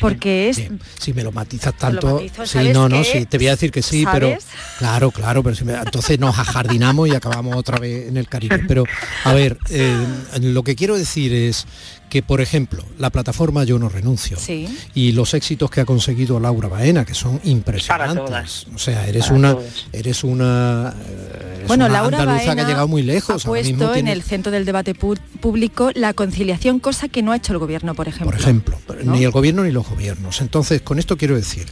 Porque 0.00 0.48
es... 0.48 0.60
si 0.98 1.12
me 1.12 1.22
lo 1.22 1.30
matizas 1.30 1.72
Lo 1.74 1.78
tanto, 1.78 2.14
matizo, 2.14 2.46
sí, 2.46 2.52
¿sabes 2.54 2.72
no, 2.74 2.88
no, 2.88 3.04
sí, 3.04 3.26
te 3.26 3.36
voy 3.38 3.48
a 3.48 3.50
decir 3.52 3.70
que 3.70 3.82
sí, 3.82 4.04
pero 4.10 4.34
claro, 4.78 5.10
claro, 5.10 5.42
pero 5.42 5.54
si 5.54 5.64
me- 5.64 5.74
entonces 5.74 6.18
nos 6.18 6.36
ajardinamos 6.38 7.08
y 7.08 7.14
acabamos 7.14 7.54
otra 7.54 7.78
vez 7.78 8.08
en 8.08 8.16
el 8.16 8.26
Caribe. 8.26 8.60
Pero 8.66 8.84
a 9.24 9.32
ver, 9.34 9.58
eh, 9.70 9.94
lo 10.40 10.62
que 10.64 10.74
quiero 10.74 10.96
decir 10.96 11.32
es 11.34 11.66
que, 12.14 12.22
por 12.22 12.40
ejemplo, 12.40 12.84
la 12.96 13.10
plataforma 13.10 13.64
Yo 13.64 13.76
no 13.76 13.88
renuncio 13.88 14.36
Sí. 14.38 14.68
y 14.94 15.10
los 15.10 15.34
éxitos 15.34 15.68
que 15.68 15.80
ha 15.80 15.84
conseguido 15.84 16.38
Laura 16.38 16.68
Baena, 16.68 17.04
que 17.04 17.12
son 17.12 17.40
impresionantes. 17.42 18.24
todas. 18.24 18.66
O 18.72 18.78
sea, 18.78 19.08
eres 19.08 19.24
Para 19.24 19.34
una, 19.36 19.56
eres 19.92 20.22
una, 20.22 20.94
eh, 20.96 21.54
eres 21.56 21.66
Bueno, 21.66 21.86
una 21.86 21.92
Laura 21.94 22.18
andaluza 22.20 22.40
que 22.42 22.46
Baena 22.46 22.62
ha 22.62 22.68
llegado 22.68 22.86
muy 22.86 23.02
lejos. 23.02 23.30
ha 23.30 23.34
mismo 23.34 23.50
puesto 23.50 23.88
en 23.88 23.92
tiene- 23.94 24.12
el 24.12 24.22
centro 24.22 24.52
del 24.52 24.64
debate 24.64 24.94
público 24.94 25.90
la 25.96 26.14
conciliación, 26.14 26.78
cosa 26.78 27.08
que 27.08 27.20
no 27.24 27.32
ha 27.32 27.36
hecho 27.36 27.52
el 27.52 27.58
gobierno, 27.58 27.96
por 27.96 28.06
ejemplo. 28.06 28.26
por 28.30 28.40
ejemplo, 28.40 28.78
¿no? 29.02 29.12
ni 29.16 29.24
el 29.24 29.32
gobierno 29.32 29.64
ni 29.64 29.72
los 29.72 29.84
gobiernos. 29.88 30.40
Entonces, 30.40 30.82
con 30.82 31.00
esto 31.00 31.16
quiero 31.16 31.34
decir 31.34 31.66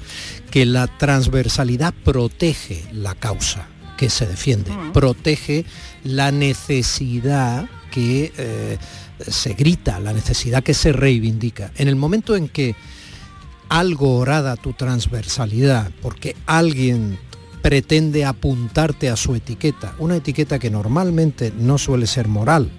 que 0.50 0.66
la 0.66 0.88
transversalidad 0.88 1.94
protege 2.02 2.84
la 2.92 3.14
causa 3.14 3.68
que 3.96 4.10
se 4.10 4.26
defiende, 4.26 4.72
protege 4.92 5.64
la 6.02 6.32
necesidad 6.32 7.66
que 7.92 8.32
eh, 8.38 8.78
se 9.26 9.54
grita, 9.54 10.00
la 10.00 10.12
necesidad 10.12 10.62
que 10.62 10.74
se 10.74 10.92
reivindica. 10.92 11.70
En 11.76 11.88
el 11.88 11.96
momento 11.96 12.36
en 12.36 12.48
que 12.48 12.74
algo 13.68 14.18
orada 14.18 14.56
tu 14.56 14.72
transversalidad, 14.72 15.90
porque 16.02 16.36
alguien 16.46 17.18
pretende 17.62 18.24
apuntarte 18.24 19.08
a 19.08 19.16
su 19.16 19.34
etiqueta, 19.34 19.94
una 19.98 20.16
etiqueta 20.16 20.58
que 20.58 20.70
normalmente 20.70 21.52
no 21.56 21.78
suele 21.78 22.06
ser 22.06 22.28
moral, 22.28 22.70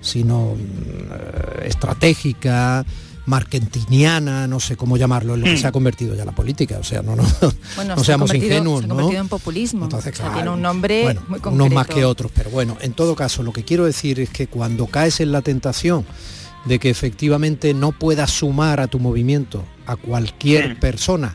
sino 0.00 0.54
mm, 0.54 1.66
estratégica, 1.66 2.84
markentiniana, 3.30 4.46
no 4.46 4.60
sé 4.60 4.76
cómo 4.76 4.96
llamarlo, 4.96 5.34
en 5.34 5.40
lo 5.40 5.46
que 5.46 5.56
se 5.56 5.66
ha 5.66 5.72
convertido 5.72 6.14
ya 6.14 6.24
la 6.24 6.32
política, 6.32 6.78
o 6.78 6.84
sea, 6.84 7.00
no, 7.02 7.16
no, 7.16 7.22
Bueno, 7.76 7.94
no 7.94 8.00
se 8.00 8.06
seamos 8.06 8.34
ingenuos, 8.34 8.80
se 8.80 8.84
ha 8.84 8.88
¿no? 8.88 8.94
convertido 8.96 9.22
en 9.22 9.28
populismo. 9.28 9.84
Entonces, 9.84 10.12
O 10.12 10.16
sea, 10.16 10.24
claro, 10.26 10.34
tiene 10.34 10.50
un 10.50 10.60
nombre 10.60 11.02
bueno, 11.04 11.20
muy 11.28 11.40
concreto. 11.40 11.64
unos 11.64 11.74
más 11.74 11.86
que 11.86 12.04
otros, 12.04 12.30
pero 12.34 12.50
bueno, 12.50 12.76
en 12.80 12.92
todo 12.92 13.14
caso, 13.16 13.42
lo 13.42 13.52
que 13.52 13.64
quiero 13.64 13.86
decir 13.86 14.20
es 14.20 14.30
que 14.30 14.48
cuando 14.48 14.86
caes 14.86 15.20
en 15.20 15.32
la 15.32 15.40
tentación 15.42 16.04
de 16.66 16.78
que 16.78 16.90
efectivamente 16.90 17.72
no 17.72 17.92
puedas 17.92 18.30
sumar 18.30 18.80
a 18.80 18.86
tu 18.86 18.98
movimiento 18.98 19.64
a 19.86 19.96
cualquier 19.96 20.78
persona 20.78 21.34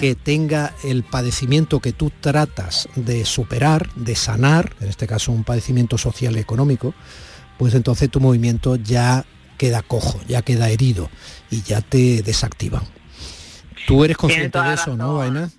que 0.00 0.16
tenga 0.16 0.74
el 0.82 1.04
padecimiento 1.04 1.80
que 1.80 1.92
tú 1.92 2.10
tratas 2.20 2.88
de 2.96 3.24
superar, 3.24 3.88
de 3.94 4.16
sanar, 4.16 4.74
en 4.80 4.88
este 4.88 5.06
caso 5.06 5.30
un 5.30 5.44
padecimiento 5.44 5.96
social 5.96 6.36
y 6.36 6.40
económico, 6.40 6.92
pues 7.56 7.72
entonces 7.74 8.10
tu 8.10 8.20
movimiento 8.20 8.76
ya 8.76 9.24
queda 9.56 9.82
cojo, 9.82 10.20
ya 10.26 10.42
queda 10.42 10.68
herido 10.68 11.10
y 11.50 11.62
ya 11.62 11.80
te 11.80 12.22
desactivan. 12.22 12.82
Tú 13.86 14.04
eres 14.04 14.16
consciente 14.16 14.58
de 14.58 14.74
eso, 14.74 14.96
¿no, 14.96 15.16
Vaina? 15.16 15.50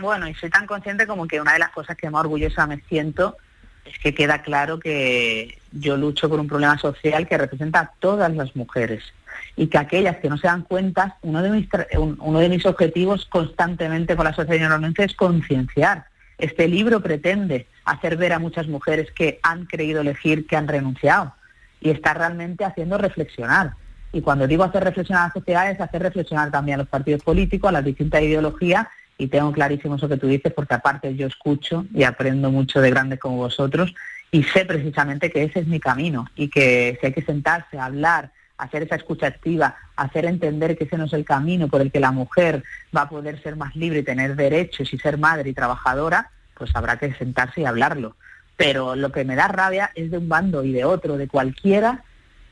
Bueno, 0.00 0.28
y 0.28 0.34
soy 0.34 0.50
tan 0.50 0.66
consciente 0.66 1.06
como 1.06 1.26
que 1.26 1.40
una 1.40 1.54
de 1.54 1.58
las 1.58 1.70
cosas 1.70 1.96
que 1.96 2.10
más 2.10 2.20
orgullosa 2.20 2.66
me 2.66 2.80
siento 2.88 3.36
es 3.84 3.98
que 3.98 4.14
queda 4.14 4.42
claro 4.42 4.78
que 4.78 5.58
yo 5.72 5.96
lucho 5.96 6.28
por 6.28 6.40
un 6.40 6.48
problema 6.48 6.78
social 6.78 7.26
que 7.26 7.38
representa 7.38 7.80
a 7.80 7.92
todas 7.98 8.34
las 8.34 8.54
mujeres 8.56 9.02
y 9.56 9.68
que 9.68 9.78
aquellas 9.78 10.18
que 10.18 10.28
no 10.28 10.36
se 10.36 10.48
dan 10.48 10.62
cuenta, 10.62 11.16
uno 11.22 11.42
de 11.42 11.50
mis, 11.50 11.68
uno 11.96 12.38
de 12.38 12.48
mis 12.48 12.66
objetivos 12.66 13.26
constantemente 13.26 14.16
con 14.16 14.24
la 14.24 14.32
de 14.32 14.68
Renuncia 14.68 15.04
es 15.04 15.14
concienciar. 15.14 16.06
Este 16.38 16.68
libro 16.68 17.00
pretende 17.00 17.66
hacer 17.84 18.16
ver 18.16 18.34
a 18.34 18.38
muchas 18.38 18.68
mujeres 18.68 19.10
que 19.12 19.40
han 19.42 19.64
creído 19.64 20.02
elegir, 20.02 20.46
que 20.46 20.56
han 20.56 20.68
renunciado 20.68 21.32
y 21.80 21.90
está 21.90 22.14
realmente 22.14 22.64
haciendo 22.64 22.98
reflexionar. 22.98 23.74
Y 24.12 24.22
cuando 24.22 24.46
digo 24.46 24.64
hacer 24.64 24.84
reflexionar 24.84 25.24
a 25.24 25.26
la 25.28 25.32
sociedad 25.32 25.70
es 25.70 25.80
hacer 25.80 26.02
reflexionar 26.02 26.50
también 26.50 26.76
a 26.76 26.82
los 26.82 26.88
partidos 26.88 27.22
políticos, 27.22 27.68
a 27.68 27.72
las 27.72 27.84
distintas 27.84 28.22
ideologías 28.22 28.86
y 29.18 29.28
tengo 29.28 29.52
clarísimo 29.52 29.96
eso 29.96 30.08
que 30.08 30.16
tú 30.16 30.26
dices 30.26 30.52
porque 30.52 30.74
aparte 30.74 31.14
yo 31.14 31.26
escucho 31.26 31.86
y 31.92 32.04
aprendo 32.04 32.50
mucho 32.50 32.80
de 32.80 32.90
grandes 32.90 33.18
como 33.18 33.36
vosotros 33.36 33.94
y 34.30 34.42
sé 34.42 34.64
precisamente 34.64 35.30
que 35.30 35.44
ese 35.44 35.60
es 35.60 35.66
mi 35.66 35.80
camino 35.80 36.26
y 36.34 36.48
que 36.48 36.98
si 37.00 37.06
hay 37.06 37.12
que 37.12 37.22
sentarse, 37.22 37.78
hablar, 37.78 38.30
hacer 38.58 38.82
esa 38.82 38.96
escucha 38.96 39.26
activa, 39.26 39.76
hacer 39.96 40.24
entender 40.24 40.76
que 40.76 40.84
ese 40.84 40.96
no 40.96 41.04
es 41.04 41.12
el 41.12 41.24
camino 41.24 41.68
por 41.68 41.80
el 41.80 41.92
que 41.92 42.00
la 42.00 42.12
mujer 42.12 42.64
va 42.96 43.02
a 43.02 43.08
poder 43.08 43.42
ser 43.42 43.56
más 43.56 43.74
libre 43.76 44.00
y 44.00 44.04
tener 44.04 44.36
derechos 44.36 44.92
y 44.92 44.98
ser 44.98 45.18
madre 45.18 45.50
y 45.50 45.54
trabajadora, 45.54 46.30
pues 46.54 46.70
habrá 46.74 46.98
que 46.98 47.12
sentarse 47.14 47.60
y 47.60 47.64
hablarlo. 47.64 48.16
Pero 48.56 48.96
lo 48.96 49.12
que 49.12 49.24
me 49.24 49.36
da 49.36 49.48
rabia 49.48 49.90
es 49.94 50.10
de 50.10 50.18
un 50.18 50.28
bando 50.28 50.64
y 50.64 50.72
de 50.72 50.84
otro, 50.84 51.16
de 51.16 51.28
cualquiera, 51.28 52.02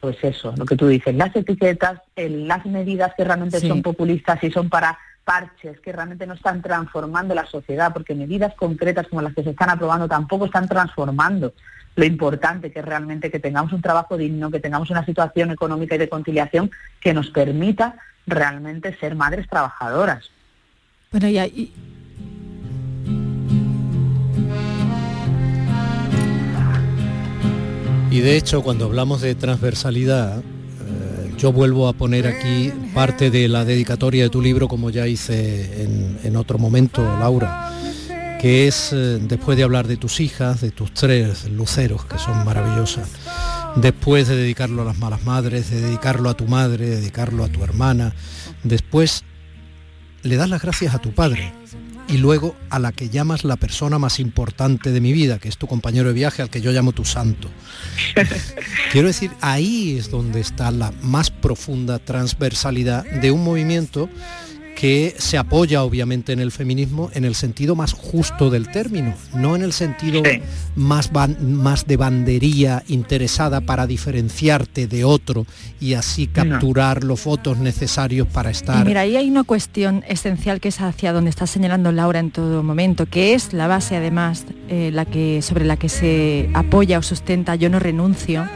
pues 0.00 0.16
eso, 0.22 0.52
lo 0.56 0.66
que 0.66 0.76
tú 0.76 0.86
dices, 0.86 1.14
las 1.14 1.34
etiquetas, 1.34 2.00
el- 2.14 2.46
las 2.46 2.66
medidas 2.66 3.12
que 3.16 3.24
realmente 3.24 3.60
Sí. 3.60 3.68
son 3.68 3.80
populistas 3.82 4.42
y 4.44 4.50
son 4.50 4.68
para 4.68 4.98
parches 5.24 5.80
que 5.80 5.90
realmente 5.92 6.26
no 6.26 6.34
están 6.34 6.60
transformando 6.60 7.34
la 7.34 7.46
sociedad, 7.46 7.94
porque 7.94 8.14
medidas 8.14 8.52
concretas 8.54 9.08
como 9.08 9.22
las 9.22 9.32
que 9.34 9.42
se 9.42 9.50
están 9.50 9.70
aprobando 9.70 10.06
tampoco 10.06 10.44
están 10.44 10.68
transformando 10.68 11.54
lo 11.96 12.04
importante 12.04 12.70
que 12.70 12.80
es 12.80 12.84
realmente 12.84 13.30
que 13.30 13.38
tengamos 13.38 13.72
un 13.72 13.80
trabajo 13.80 14.18
digno, 14.18 14.50
que 14.50 14.60
tengamos 14.60 14.90
una 14.90 15.06
situación 15.06 15.52
económica 15.52 15.94
y 15.94 15.98
de 15.98 16.08
conciliación 16.10 16.70
que 17.00 17.14
nos 17.14 17.30
permita 17.30 17.94
realmente 18.26 18.94
ser 18.98 19.14
madres 19.14 19.48
trabajadoras. 19.48 20.28
Bueno, 21.12 21.28
y, 21.28 21.38
ahí- 21.38 21.72
Y 28.14 28.20
de 28.20 28.36
hecho, 28.36 28.62
cuando 28.62 28.84
hablamos 28.84 29.22
de 29.22 29.34
transversalidad, 29.34 30.38
eh, 30.38 31.34
yo 31.36 31.50
vuelvo 31.50 31.88
a 31.88 31.94
poner 31.94 32.28
aquí 32.28 32.72
parte 32.94 33.28
de 33.28 33.48
la 33.48 33.64
dedicatoria 33.64 34.22
de 34.22 34.30
tu 34.30 34.40
libro, 34.40 34.68
como 34.68 34.90
ya 34.90 35.08
hice 35.08 35.82
en, 36.22 36.36
otro 36.36 36.56
momento, 36.56 37.02
Laura, 37.18 37.72
que 38.40 38.68
es, 38.68 38.92
eh, 38.92 39.18
después 39.20 39.56
de 39.58 39.64
hablar 39.64 39.88
de 39.88 39.96
tus 39.96 40.20
hijas, 40.20 40.60
de 40.60 40.70
tus 40.70 40.94
tres 40.94 41.50
luceros, 41.50 42.04
que 42.04 42.16
son 42.18 42.44
maravillosas, 42.44 43.08
después 43.74 44.28
de 44.28 44.36
dedicarlo 44.36 44.82
a 44.82 44.84
las 44.84 44.98
malas 45.00 45.24
madres, 45.24 45.72
de 45.72 45.80
dedicarlo 45.80 46.30
a 46.30 46.34
tu 46.34 46.46
madre, 46.46 46.88
de 46.88 46.96
dedicarlo 47.00 47.42
a 47.42 47.48
tu 47.48 47.64
hermana, 47.64 48.14
después 48.62 49.24
le 50.22 50.36
das 50.36 50.48
las 50.48 50.62
gracias 50.62 50.94
a 50.94 51.00
tu 51.00 51.10
padre 51.10 51.52
y 52.08 52.18
luego 52.18 52.54
a 52.70 52.78
la 52.78 52.92
que 52.92 53.08
llamas 53.08 53.44
la 53.44 53.56
persona 53.56 53.98
más 53.98 54.20
importante 54.20 54.90
de 54.90 55.00
mi 55.00 55.12
vida, 55.12 55.38
que 55.38 55.48
es 55.48 55.56
tu 55.56 55.66
compañero 55.66 56.08
de 56.08 56.14
viaje, 56.14 56.42
al 56.42 56.50
que 56.50 56.60
yo 56.60 56.70
llamo 56.70 56.92
tu 56.92 57.04
santo. 57.04 57.48
Quiero 58.92 59.08
decir, 59.08 59.30
ahí 59.40 59.96
es 59.96 60.10
donde 60.10 60.40
está 60.40 60.70
la 60.70 60.92
más 61.02 61.30
profunda 61.30 61.98
transversalidad 61.98 63.04
de 63.04 63.30
un 63.30 63.42
movimiento 63.44 64.08
que 64.84 65.14
se 65.16 65.38
apoya 65.38 65.82
obviamente 65.82 66.34
en 66.34 66.40
el 66.40 66.52
feminismo 66.52 67.10
en 67.14 67.24
el 67.24 67.34
sentido 67.34 67.74
más 67.74 67.94
justo 67.94 68.50
del 68.50 68.68
término, 68.70 69.14
no 69.34 69.56
en 69.56 69.62
el 69.62 69.72
sentido 69.72 70.22
más, 70.76 71.10
ban- 71.10 71.38
más 71.40 71.86
de 71.86 71.96
bandería 71.96 72.82
interesada 72.86 73.62
para 73.62 73.86
diferenciarte 73.86 74.86
de 74.86 75.04
otro 75.04 75.46
y 75.80 75.94
así 75.94 76.26
capturar 76.26 77.02
los 77.02 77.24
votos 77.24 77.56
necesarios 77.56 78.28
para 78.28 78.50
y 78.50 78.52
estar 78.52 78.84
mira, 78.84 79.00
ahí 79.00 79.16
hay 79.16 79.30
una 79.30 79.44
cuestión 79.44 80.04
esencial 80.06 80.60
que 80.60 80.68
es 80.68 80.78
hacia 80.82 81.14
donde 81.14 81.30
está 81.30 81.46
señalando 81.46 81.90
Laura 81.90 82.18
en 82.20 82.30
todo 82.30 82.62
momento, 82.62 83.06
que 83.06 83.32
es 83.32 83.54
la 83.54 83.66
base 83.68 83.96
además 83.96 84.44
eh, 84.68 84.90
la 84.92 85.06
que, 85.06 85.40
sobre 85.40 85.64
la 85.64 85.78
que 85.78 85.88
se 85.88 86.50
apoya 86.52 86.98
o 86.98 87.02
sustenta 87.02 87.54
Yo 87.54 87.70
no 87.70 87.78
renuncio, 87.78 88.46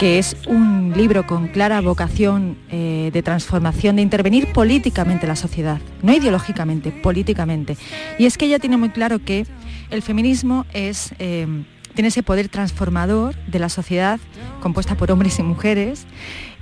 que 0.00 0.18
es 0.18 0.34
un 0.46 0.94
libro 0.96 1.26
con 1.26 1.48
clara 1.48 1.78
vocación 1.82 2.56
eh, 2.70 3.10
de 3.12 3.22
transformación, 3.22 3.96
de 3.96 4.02
intervenir 4.02 4.50
políticamente 4.50 5.26
en 5.26 5.28
la 5.28 5.36
sociedad, 5.36 5.78
no 6.00 6.14
ideológicamente, 6.14 6.90
políticamente. 6.90 7.76
Y 8.18 8.24
es 8.24 8.38
que 8.38 8.46
ella 8.46 8.58
tiene 8.58 8.78
muy 8.78 8.88
claro 8.88 9.22
que 9.22 9.46
el 9.90 10.00
feminismo 10.00 10.64
es, 10.72 11.12
eh, 11.18 11.46
tiene 11.92 12.08
ese 12.08 12.22
poder 12.22 12.48
transformador 12.48 13.34
de 13.46 13.58
la 13.58 13.68
sociedad 13.68 14.18
compuesta 14.62 14.94
por 14.94 15.12
hombres 15.12 15.38
y 15.38 15.42
mujeres 15.42 16.06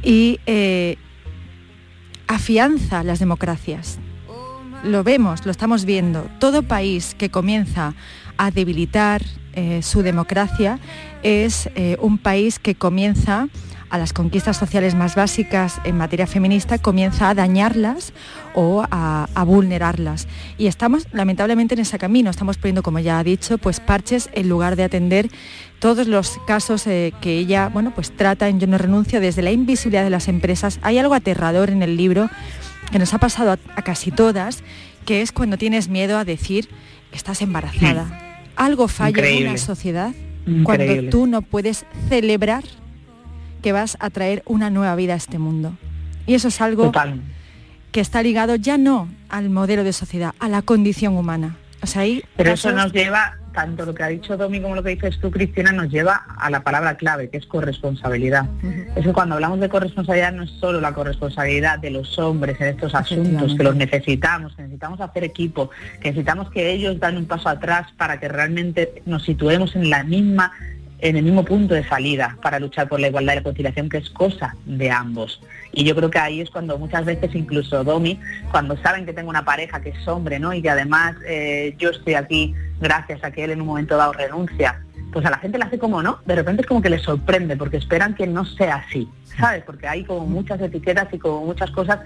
y 0.02 0.40
eh, 0.46 0.96
afianza 2.26 3.04
las 3.04 3.20
democracias. 3.20 4.00
Lo 4.82 5.04
vemos, 5.04 5.46
lo 5.46 5.52
estamos 5.52 5.84
viendo. 5.84 6.28
Todo 6.40 6.64
país 6.64 7.14
que 7.16 7.30
comienza 7.30 7.94
a 8.38 8.50
debilitar 8.50 9.22
eh, 9.52 9.82
su 9.82 10.02
democracia 10.02 10.78
es 11.22 11.68
eh, 11.74 11.96
un 12.00 12.16
país 12.16 12.58
que 12.58 12.76
comienza 12.76 13.48
a 13.90 13.98
las 13.98 14.12
conquistas 14.12 14.56
sociales 14.56 14.94
más 14.94 15.14
básicas 15.14 15.80
en 15.84 15.96
materia 15.96 16.26
feminista, 16.26 16.78
comienza 16.78 17.30
a 17.30 17.34
dañarlas 17.34 18.12
o 18.54 18.84
a, 18.90 19.26
vulnerarlas. 19.46 20.28
Y 20.58 20.66
estamos 20.66 21.06
lamentablemente 21.12 21.74
en 21.74 21.80
ese 21.80 21.98
camino, 21.98 22.30
estamos 22.30 22.58
poniendo, 22.58 22.82
como 22.82 22.98
ya 22.98 23.18
ha 23.18 23.24
dicho, 23.24 23.58
pues 23.58 23.80
parches 23.80 24.28
en 24.32 24.48
lugar 24.48 24.76
de 24.76 24.84
atender 24.84 25.30
todos 25.78 26.06
los 26.06 26.38
casos 26.46 26.86
eh, 26.86 27.12
que 27.20 27.38
ella, 27.38 27.68
bueno, 27.72 27.92
pues 27.94 28.14
trata 28.14 28.48
en 28.48 28.60
Yo 28.60 28.66
no 28.66 28.78
renuncio, 28.78 29.20
desde 29.20 29.42
la 29.42 29.52
invisibilidad 29.52 30.04
de 30.04 30.10
las 30.10 30.28
empresas. 30.28 30.78
Hay 30.82 30.98
algo 30.98 31.14
aterrador 31.14 31.70
en 31.70 31.82
el 31.82 31.96
libro 31.96 32.28
que 32.92 32.98
nos 32.98 33.14
ha 33.14 33.18
pasado 33.18 33.52
a, 33.52 33.58
a 33.74 33.82
casi 33.82 34.10
todas, 34.10 34.62
que 35.06 35.22
es 35.22 35.32
cuando 35.32 35.56
tienes 35.56 35.88
miedo 35.88 36.18
a 36.18 36.24
decir, 36.24 36.68
estás 37.12 37.40
embarazada. 37.42 38.27
Algo 38.58 38.88
falla 38.88 39.26
en 39.28 39.48
una 39.48 39.56
sociedad 39.58 40.12
Increíble. 40.46 40.64
cuando 40.64 41.10
tú 41.10 41.26
no 41.26 41.42
puedes 41.42 41.86
celebrar 42.08 42.64
que 43.62 43.72
vas 43.72 43.96
a 44.00 44.10
traer 44.10 44.42
una 44.46 44.68
nueva 44.68 44.94
vida 44.96 45.14
a 45.14 45.16
este 45.16 45.38
mundo. 45.38 45.72
Y 46.26 46.34
eso 46.34 46.48
es 46.48 46.60
algo 46.60 46.84
Total. 46.86 47.20
que 47.92 48.00
está 48.00 48.22
ligado 48.22 48.56
ya 48.56 48.76
no 48.76 49.08
al 49.28 49.48
modelo 49.48 49.84
de 49.84 49.92
sociedad, 49.92 50.34
a 50.38 50.48
la 50.48 50.62
condición 50.62 51.16
humana. 51.16 51.56
O 51.82 51.86
sea, 51.86 52.02
hay 52.02 52.24
Pero 52.36 52.52
eso 52.52 52.72
nos 52.72 52.92
lleva, 52.92 53.37
tanto 53.52 53.84
lo 53.84 53.94
que 53.94 54.02
ha 54.02 54.08
dicho 54.08 54.36
Domi 54.36 54.60
como 54.60 54.74
lo 54.74 54.82
que 54.82 54.90
dices 54.90 55.18
tú, 55.20 55.30
Cristina, 55.30 55.72
nos 55.72 55.88
lleva 55.88 56.26
a 56.38 56.50
la 56.50 56.62
palabra 56.62 56.96
clave, 56.96 57.30
que 57.30 57.38
es 57.38 57.46
corresponsabilidad. 57.46 58.46
Es 58.96 59.04
que 59.04 59.12
cuando 59.12 59.34
hablamos 59.34 59.60
de 59.60 59.68
corresponsabilidad 59.68 60.32
no 60.32 60.44
es 60.44 60.50
solo 60.50 60.80
la 60.80 60.92
corresponsabilidad 60.92 61.78
de 61.78 61.90
los 61.90 62.18
hombres 62.18 62.60
en 62.60 62.68
estos 62.68 62.94
asuntos, 62.94 63.54
que 63.56 63.62
los 63.62 63.76
necesitamos, 63.76 64.54
que 64.54 64.62
necesitamos 64.62 65.00
hacer 65.00 65.24
equipo, 65.24 65.70
que 66.00 66.10
necesitamos 66.10 66.50
que 66.50 66.70
ellos 66.70 66.98
dan 66.98 67.16
un 67.16 67.26
paso 67.26 67.48
atrás 67.48 67.88
para 67.96 68.20
que 68.20 68.28
realmente 68.28 69.02
nos 69.06 69.24
situemos 69.24 69.74
en 69.76 69.90
la 69.90 70.04
misma 70.04 70.52
en 71.00 71.16
el 71.16 71.22
mismo 71.22 71.44
punto 71.44 71.74
de 71.74 71.86
salida 71.86 72.36
para 72.42 72.58
luchar 72.58 72.88
por 72.88 73.00
la 73.00 73.08
igualdad 73.08 73.34
y 73.34 73.36
la 73.36 73.42
conciliación, 73.42 73.88
que 73.88 73.98
es 73.98 74.10
cosa 74.10 74.56
de 74.66 74.90
ambos. 74.90 75.40
Y 75.72 75.84
yo 75.84 75.94
creo 75.94 76.10
que 76.10 76.18
ahí 76.18 76.40
es 76.40 76.50
cuando 76.50 76.78
muchas 76.78 77.04
veces 77.04 77.34
incluso 77.34 77.84
Domi, 77.84 78.18
cuando 78.50 78.76
saben 78.78 79.06
que 79.06 79.12
tengo 79.12 79.30
una 79.30 79.44
pareja 79.44 79.80
que 79.80 79.90
es 79.90 80.08
hombre, 80.08 80.38
¿no? 80.38 80.52
Y 80.52 80.62
que 80.62 80.70
además 80.70 81.14
eh, 81.26 81.74
yo 81.78 81.90
estoy 81.90 82.14
aquí 82.14 82.54
gracias 82.80 83.22
a 83.22 83.30
que 83.30 83.44
él 83.44 83.50
en 83.50 83.60
un 83.60 83.68
momento 83.68 83.96
dado 83.96 84.12
renuncia, 84.12 84.82
pues 85.12 85.24
a 85.24 85.30
la 85.30 85.38
gente 85.38 85.58
le 85.58 85.64
hace 85.64 85.78
como 85.78 86.02
no, 86.02 86.18
de 86.26 86.34
repente 86.34 86.62
es 86.62 86.68
como 86.68 86.82
que 86.82 86.90
les 86.90 87.02
sorprende, 87.02 87.56
porque 87.56 87.76
esperan 87.76 88.14
que 88.14 88.26
no 88.26 88.44
sea 88.44 88.76
así, 88.76 89.08
¿sabes? 89.38 89.62
Porque 89.64 89.86
hay 89.86 90.04
como 90.04 90.26
muchas 90.26 90.60
etiquetas 90.60 91.08
y 91.12 91.18
como 91.18 91.44
muchas 91.44 91.70
cosas 91.70 92.00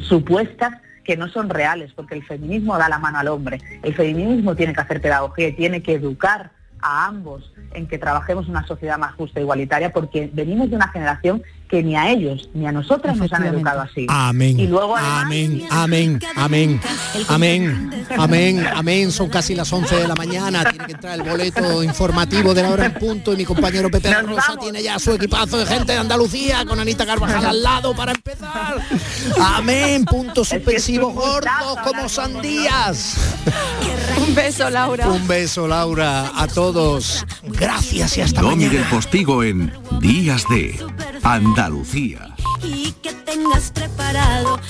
supuestas 0.00 0.72
que 1.04 1.16
no 1.16 1.28
son 1.28 1.48
reales, 1.48 1.92
porque 1.94 2.14
el 2.14 2.22
feminismo 2.22 2.76
da 2.76 2.88
la 2.88 2.98
mano 2.98 3.18
al 3.18 3.28
hombre, 3.28 3.60
el 3.82 3.94
feminismo 3.94 4.54
tiene 4.54 4.74
que 4.74 4.80
hacer 4.80 5.00
pedagogía 5.00 5.54
tiene 5.56 5.82
que 5.82 5.94
educar 5.94 6.50
a 6.80 7.06
ambos 7.06 7.52
en 7.72 7.86
que 7.86 7.98
trabajemos 7.98 8.48
una 8.48 8.66
sociedad 8.66 8.98
más 8.98 9.14
justa 9.14 9.40
e 9.40 9.42
igualitaria, 9.42 9.92
porque 9.92 10.30
venimos 10.32 10.70
de 10.70 10.76
una 10.76 10.88
generación 10.88 11.42
que 11.68 11.82
ni 11.82 11.96
a 11.96 12.10
ellos 12.10 12.48
ni 12.54 12.66
a 12.66 12.72
nosotras 12.72 13.16
nos 13.16 13.32
han 13.32 13.46
educado 13.46 13.82
así. 13.82 14.06
Amén. 14.08 14.58
Y 14.58 14.66
luego 14.66 14.96
además, 14.96 15.24
Amén, 15.24 15.66
amén, 15.70 16.20
amén, 16.36 16.80
amén, 17.28 18.06
amén, 18.16 18.66
amén. 18.74 19.12
Son 19.12 19.28
casi 19.28 19.54
las 19.54 19.72
11 19.72 19.96
de 19.96 20.08
la 20.08 20.14
mañana. 20.14 20.64
Tiene 20.64 20.86
que 20.86 20.92
entrar 20.92 21.14
el 21.20 21.28
boleto 21.28 21.82
informativo 21.82 22.54
de 22.54 22.62
la 22.62 22.70
hora 22.70 22.86
en 22.86 22.94
punto 22.94 23.34
y 23.34 23.36
mi 23.36 23.44
compañero 23.44 23.90
Pepe 23.90 24.12
Rosa 24.22 24.56
tiene 24.58 24.82
ya 24.82 24.98
su 24.98 25.12
equipazo 25.12 25.58
de 25.58 25.66
gente 25.66 25.92
de 25.92 25.98
Andalucía 25.98 26.64
con 26.64 26.80
Anita 26.80 27.04
Carvajal 27.04 27.44
al 27.44 27.62
lado 27.62 27.94
para 27.94 28.12
empezar. 28.12 28.76
Amén. 29.40 30.04
Puntos 30.04 30.48
suspensivos 30.48 31.14
gordos 31.14 31.76
como 31.84 32.08
sandías. 32.08 33.16
Un 34.26 34.34
beso, 34.34 34.70
Laura. 34.70 35.08
Un 35.08 35.28
beso, 35.28 35.68
Laura, 35.68 36.32
a 36.34 36.46
todos. 36.46 37.26
Gracias 37.42 38.16
y 38.16 38.22
hasta 38.22 38.40
Domi 38.40 38.64
mañana. 38.64 38.78
del 38.78 38.84
Postigo 38.88 39.42
en 39.42 39.72
Días 40.00 40.44
de 40.48 40.78
Andalucía. 41.22 41.57
Andalucía. 41.58 42.36
Y 42.62 42.92
que 43.02 43.12
tengas 43.12 43.72
preparado 43.72 44.60